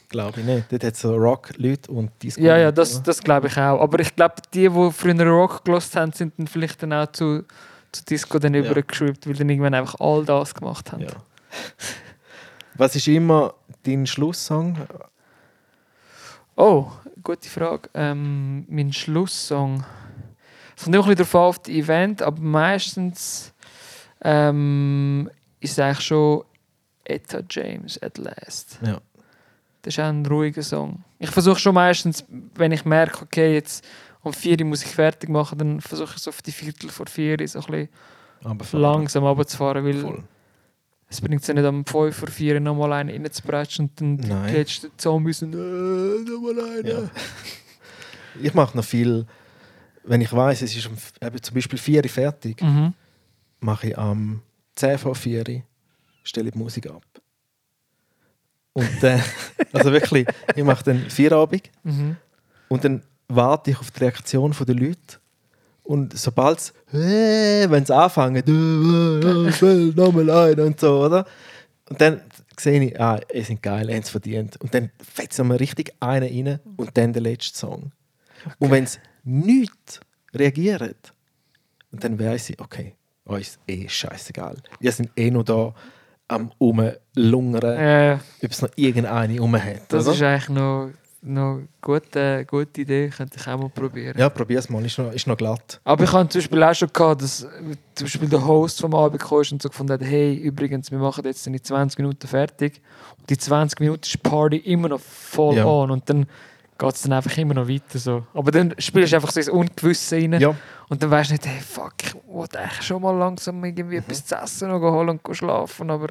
[0.10, 0.72] Glaube ich nicht.
[0.72, 2.40] Dort hat es so Rock-Leute und Disco.
[2.42, 3.82] ja, ja, das, das glaube ich auch.
[3.82, 7.44] Aber ich glaube, die, die früher Rock gelost haben, sind dann vielleicht dann auch zu,
[7.92, 8.62] zu Disco dann Ja.
[8.72, 11.02] übergeschrieben, weil dann irgendwann einfach all das gemacht haben.
[11.02, 11.10] ja.
[12.78, 14.78] Was ist immer dein Schlusssong?
[16.56, 16.92] Oh,
[17.24, 17.90] gute Frage.
[17.96, 19.84] Ähm, mein Schlusssong.
[20.76, 23.52] Es kommt auch ein bisschen darauf an, auf das Event, aber meistens
[24.22, 26.44] ähm, ist es eigentlich schon
[27.04, 28.80] Etta James at Last.
[28.86, 29.00] Ja.
[29.82, 31.04] Das ist auch ein ruhiger Song.
[31.18, 32.26] Ich versuche schon meistens,
[32.56, 33.84] wenn ich merke, okay, jetzt
[34.22, 37.08] um 4 Uhr muss ich fertig machen, dann versuche ich so auf die Viertel vor
[37.08, 37.90] 4 Uhr so ein bisschen
[38.44, 40.24] Aber langsam runterzufahren, weil Voll.
[41.10, 44.30] Es bringt es ja nicht um 5 vor 4 Uhr nochmal einen reinzubrechen und dann
[44.30, 44.54] Nein.
[44.54, 45.58] geht der Zombies und äh,
[46.30, 46.88] nochmal einen.
[46.88, 47.10] Ja.
[48.42, 49.26] Ich mache noch viel,
[50.04, 52.94] wenn ich weiß, es ist um, eben zum Beispiel 4 Uhr fertig, Mhm.
[53.62, 54.42] mache ich am
[54.76, 55.62] 10 vor 4 Uhr,
[56.24, 57.04] stelle ich die Musik ab.
[58.74, 59.24] Und dann,
[59.74, 62.18] also wirklich, ich mache dann Feierabend Mhm.
[62.68, 65.20] und dann warte ich auf die Reaktion der Leute.
[65.88, 71.26] Und sobald es, wenn sie anfangen, «Äh, will nochmal ein und so, oder?
[71.90, 72.22] Und dann
[72.60, 74.58] sehe ich, ah, ihr sind geil, ihr es verdient.
[74.58, 77.92] Und dann fetzen wir richtig einen rein und dann der letzte Song.
[78.60, 80.02] Und wenn es nicht
[80.34, 81.14] reagiert,
[81.92, 82.94] dann weiß ich, okay,
[83.26, 84.58] euch ist eh scheißegal.
[84.82, 85.74] Ihr sind eh noch da
[86.28, 89.84] am Rumlungern, Äh, ob es noch irgendeine rum hat.
[89.88, 90.16] das oder?
[90.16, 90.90] ist eigentlich noch,
[91.22, 94.18] noch eine gute, gute Idee, könnte ich auch mal probieren.
[94.18, 95.82] ja, probier's mal, ist noch, ist noch glatt.
[95.84, 97.40] Aber ich habe zum Beispiel auch schon gehabt, dass
[97.96, 101.24] zum Beispiel der Host vom Abend kam und so gefunden hat, hey, übrigens, wir machen
[101.26, 102.82] jetzt in 20 Minuten fertig.
[103.20, 105.66] Und die 20 Minuten ist die Party immer noch voll Ja.
[105.66, 106.28] on und dann
[106.78, 108.28] geht es dann einfach immer noch weiter so.
[108.36, 110.54] Aber dann spielst du einfach so ins Ungewisse rein Ja,
[110.90, 114.24] und dann weißt du nicht, hey, fuck, ich wollte eigentlich schon mal langsam irgendwie etwas
[114.24, 116.10] zu essen noch holen und schlafen, aber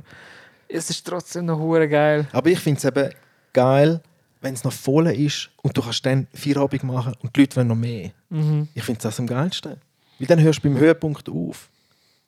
[0.69, 2.27] es ist trotzdem noch hure geil.
[2.33, 3.11] aber ich finde es eben
[3.53, 4.01] geil,
[4.41, 7.69] wenn es noch voll ist und du kannst dann Feierabend machen und die Leute wollen
[7.69, 8.11] noch mehr.
[8.31, 8.69] Mhm.
[8.75, 9.77] Ich finde das am geilsten.
[10.19, 11.69] Weil dann hörst du beim Höhepunkt auf.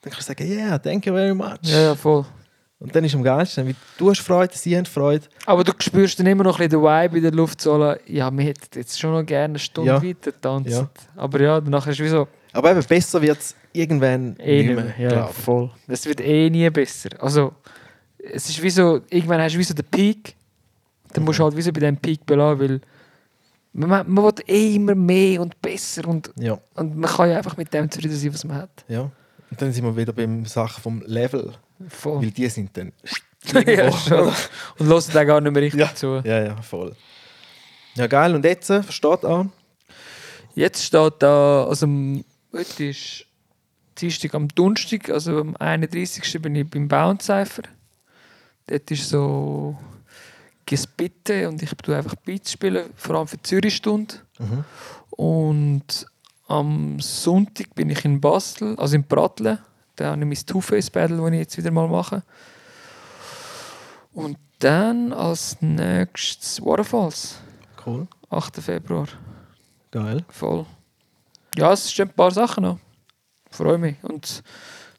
[0.02, 1.58] Dann kannst du sagen, yeah, thank you very much.
[1.62, 2.24] Ja, ja, voll.
[2.80, 5.26] Und dann ist es am geilsten, weil du hast Freude, sie haben Freude.
[5.46, 8.30] Aber du spürst dann immer noch ein bisschen den Vibe in der Luft, so, ja,
[8.30, 10.02] wir hätten jetzt schon noch gerne eine Stunde Ja.
[10.02, 10.70] weiter getanzt.
[10.70, 10.88] Ja.
[11.16, 14.76] Aber ja, danach ist es wie so, Aber eben besser wird es irgendwann eh nicht
[14.76, 15.10] nicht mehr.
[15.12, 15.70] Ja, voll.
[15.88, 17.10] Es wird eh nie besser.
[17.18, 17.52] Also,
[18.32, 20.34] es ist wie so, irgendwann hast du wie so den Peak,
[21.12, 22.80] dann musst du halt wie so bei diesem Peak belassen, weil
[23.72, 27.56] man, man, will eh immer mehr und besser und, Ja, und man kann ja einfach
[27.56, 28.84] mit dem zufrieden sein, was man hat.
[28.88, 29.10] ja.
[29.50, 31.54] Und dann sind wir wieder beim Sache vom Level.
[31.88, 32.20] Voll.
[32.20, 32.92] Weil die sind dann
[33.66, 34.30] ja, schon.
[34.78, 35.94] Und hören dann gar nicht mehr richtig Ja.
[35.94, 36.20] zu.
[36.24, 36.94] Ja, ja, voll.
[37.94, 38.34] Ja, geil.
[38.34, 39.52] Und jetzt, äh, versteht an?
[40.54, 41.86] Jetzt steht da, also
[42.52, 43.24] heute ist
[43.96, 46.42] Dienstag am Donnerstag, also am 31.
[46.42, 47.62] bin ich beim Cypher.
[48.66, 49.78] Dort ist so
[50.68, 54.16] Gespitte und ich tue einfach Beats spielen, vor allem für die Zürich-Stunde.
[54.38, 54.64] Mhm.
[55.10, 56.06] Und
[56.46, 59.58] am Sonntag bin ich in Basel, also in Pratteln.
[59.96, 62.22] Da habe ich mein Two-Face-Battle, das ich jetzt wieder mal mache.
[64.12, 67.36] Und dann als nächstes Waterfalls,
[67.84, 68.06] Cool.
[68.28, 68.56] 8.
[68.56, 69.08] Februar.
[69.90, 70.22] Geil.
[70.28, 70.66] Voll.
[71.56, 72.78] Ja, es stehen ein paar Sachen noch.
[73.50, 73.96] Ich freue mich.
[74.02, 74.42] Und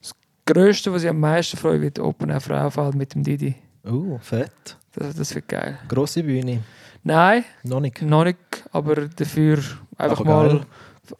[0.02, 0.14] das
[0.48, 3.56] Größte, was ich am meisten freue, wird Open Air Frauenfeld mit dem Didi.
[3.86, 4.78] Uh, fett.
[5.00, 5.78] Das, das wird geil.
[5.88, 6.60] Grosse Bühne.
[7.04, 8.02] Nein, Noch nicht.
[8.02, 8.38] noch nicht,
[8.74, 9.60] aber dafür
[9.98, 10.62] einfach Aber mal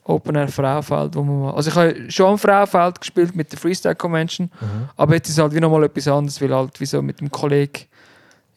[0.04, 1.54] Open Air Frauenfeld, wo man mal...
[1.54, 4.88] Also ich habe schon am Frauenfeld gespielt mit der Freestyle Convention, Mhm.
[4.96, 7.30] aber jetzt ist es halt wie nochmal etwas anderes, weil halt wie so mit dem
[7.30, 7.86] Kollegen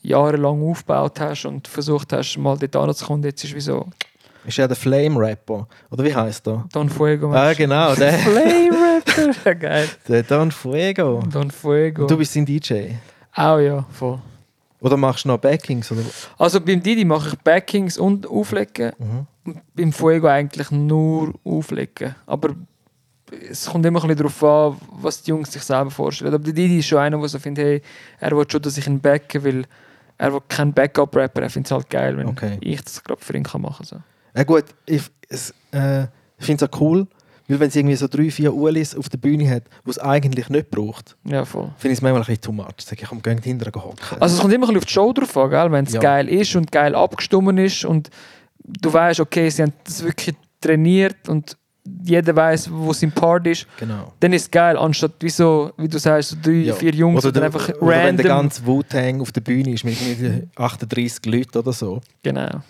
[0.01, 3.23] jahrelang aufgebaut hast und versucht hast, mal dort anzukommen.
[3.23, 3.87] Jetzt ist wie so
[4.45, 5.65] Ist ja der Flame Rapper.
[5.89, 6.65] Oder wie heißt er?
[6.73, 7.31] Don Fuego.
[7.33, 8.13] Ah, genau, der.
[8.19, 8.69] Flame
[9.15, 9.55] Rapper.
[9.59, 9.87] Geil.
[10.07, 11.23] der Don Fuego.
[11.31, 12.01] Don Fuego.
[12.03, 12.89] Und du bist sein DJ.
[13.33, 14.19] Auch ja, voll.
[14.83, 15.91] Oder machst du noch Backings?
[15.91, 16.01] Oder?
[16.37, 18.91] Also beim Didi mache ich Backings und Auflegen.
[18.99, 19.27] Mhm.
[19.45, 22.15] Und beim Fuego eigentlich nur Auflegen.
[22.25, 22.49] Aber
[23.49, 26.33] es kommt immer ein bisschen darauf an, was die Jungs sich selber vorstellen.
[26.33, 27.81] Aber der Didi ist schon einer, der so findet, hey,
[28.19, 29.63] er will schon, dass ich ihn backe, weil
[30.17, 31.41] er will keinen Backup-Rapper.
[31.41, 32.57] Er findet es halt geil, wenn Okay.
[32.61, 33.99] ich das gerade für ihn kann machen kann.
[33.99, 34.37] So.
[34.37, 36.03] Ja gut, ich, es, äh,
[36.37, 37.07] ich finde es auch cool,
[37.47, 40.49] weil wenn es irgendwie so drei, vier Ulis auf der Bühne hat, die es eigentlich
[40.49, 41.69] nicht braucht, Ja, voll.
[41.77, 42.75] finde ich es manchmal ein bisschen too much.
[42.83, 43.97] Sag ich, komm, geh hinterher hocken.
[44.19, 45.71] Also es kommt immer ein bisschen auf die Show drauf an, gell?
[45.71, 45.99] wenn es Ja.
[45.99, 48.09] geil ist und geil abgestimmt ist und
[48.63, 51.57] du weißt, okay, sie haben das wirklich trainiert und
[52.05, 54.13] jeder weiß, wo sein Part ist, genau.
[54.21, 56.73] dann ist es geil, anstatt wie, so, wie du sagst, so drei, Ja.
[56.75, 58.25] vier Jungs, oder, der, einfach oder wenn der random...
[58.25, 61.99] ganze Wu-Tang auf der Bühne ist mit irgendwie 38 Leuten oder so.
[62.23, 62.61] Genau.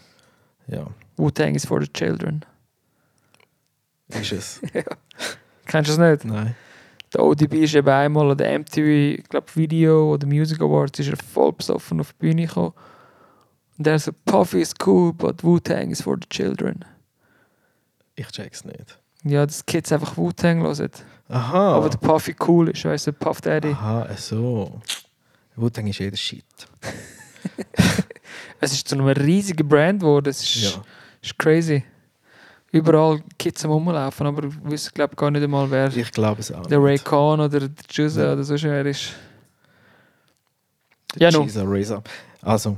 [0.67, 2.43] Ja, Wu-Tang is for the children.
[4.22, 4.61] Ist es.
[5.66, 6.26] Kennst du das nicht?
[6.26, 6.55] Nein.
[7.14, 11.09] Der ODB ist eben einmal an der MTV, ich glaube Video oder Music Awards, ist
[11.09, 12.74] er voll besoffen auf die Bühne gekommen.
[13.78, 16.84] Und er so, Puffy is cool, but Wu-Tang is for the children.
[18.16, 18.99] Ich check's nicht.
[19.24, 20.89] Ja, dass Kids einfach Wu-Tang hören.
[21.30, 21.76] Aha.
[21.78, 23.70] Aber der Puffy cool ist, weißt du, Puff Daddy.
[23.70, 24.82] Aha, so.
[25.55, 26.43] Wu-Tang ist jeder Shit.
[28.59, 30.30] Es ist zu einem riesigen Brand geworden.
[30.30, 30.82] Es ist, Ja.
[31.22, 31.84] ist crazy.
[32.74, 36.51] Überall Kids am Rumlaufen, aber ich wüsste glaube gar nicht einmal, wer Ich glaube es
[36.51, 36.97] auch der Ray.
[36.97, 38.34] Khan oder der Juzza Ja.
[38.34, 39.13] oder so schwer ist.
[41.15, 41.47] Der Ja, no.
[42.41, 42.78] Also,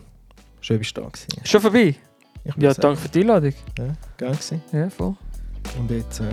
[0.60, 1.28] schön bist du da gewesen.
[1.46, 1.96] Schon vorbei?
[2.44, 3.54] Ich Ja, danke für die Einladung.
[3.78, 3.86] Ja,
[4.18, 4.62] geil gewesen.
[4.74, 5.16] Ja, voll.
[5.80, 6.26] Und jetzt äh,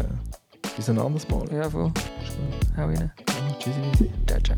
[0.76, 1.44] bis ein anderes Mal.
[1.52, 1.84] Ja, voll.
[1.84, 2.02] Gut.
[2.76, 3.12] Hau rein.
[3.16, 4.10] Ja, tschüssi, tschüssi.
[4.26, 4.56] Ciao, ciao.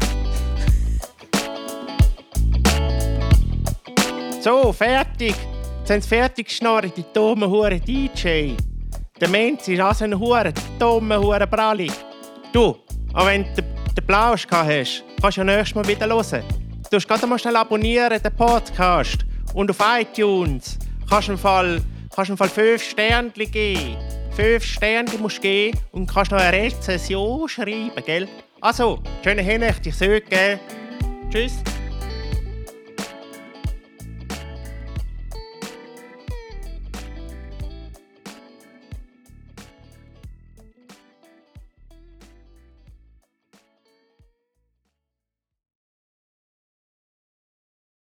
[4.40, 5.34] So, fertig.
[5.80, 8.54] Jetzt haben sie fertig geschnarrt, die dummen Huren DJ.
[9.20, 11.88] Der Mensch ist also ein Huren, dumme Huren Bralli.
[12.52, 12.76] Du,
[13.12, 16.42] auch wenn du den Blausch hast, kannst du ja nächstes Mal wieder hören.
[16.90, 19.18] Du musst gerade mal schnell abonnieren, den Podcast.
[19.54, 20.76] Und auf iTunes
[21.08, 21.80] kannst du im Fall,
[22.12, 23.96] kannst im Fall fünf Sterne geben.
[24.32, 28.26] Fünf Sterne musst du geben und kannst noch eine Rezension schreiben, gell?
[28.60, 30.58] Also, schöne Hinricht, ich sage?
[31.30, 31.62] Tschüss.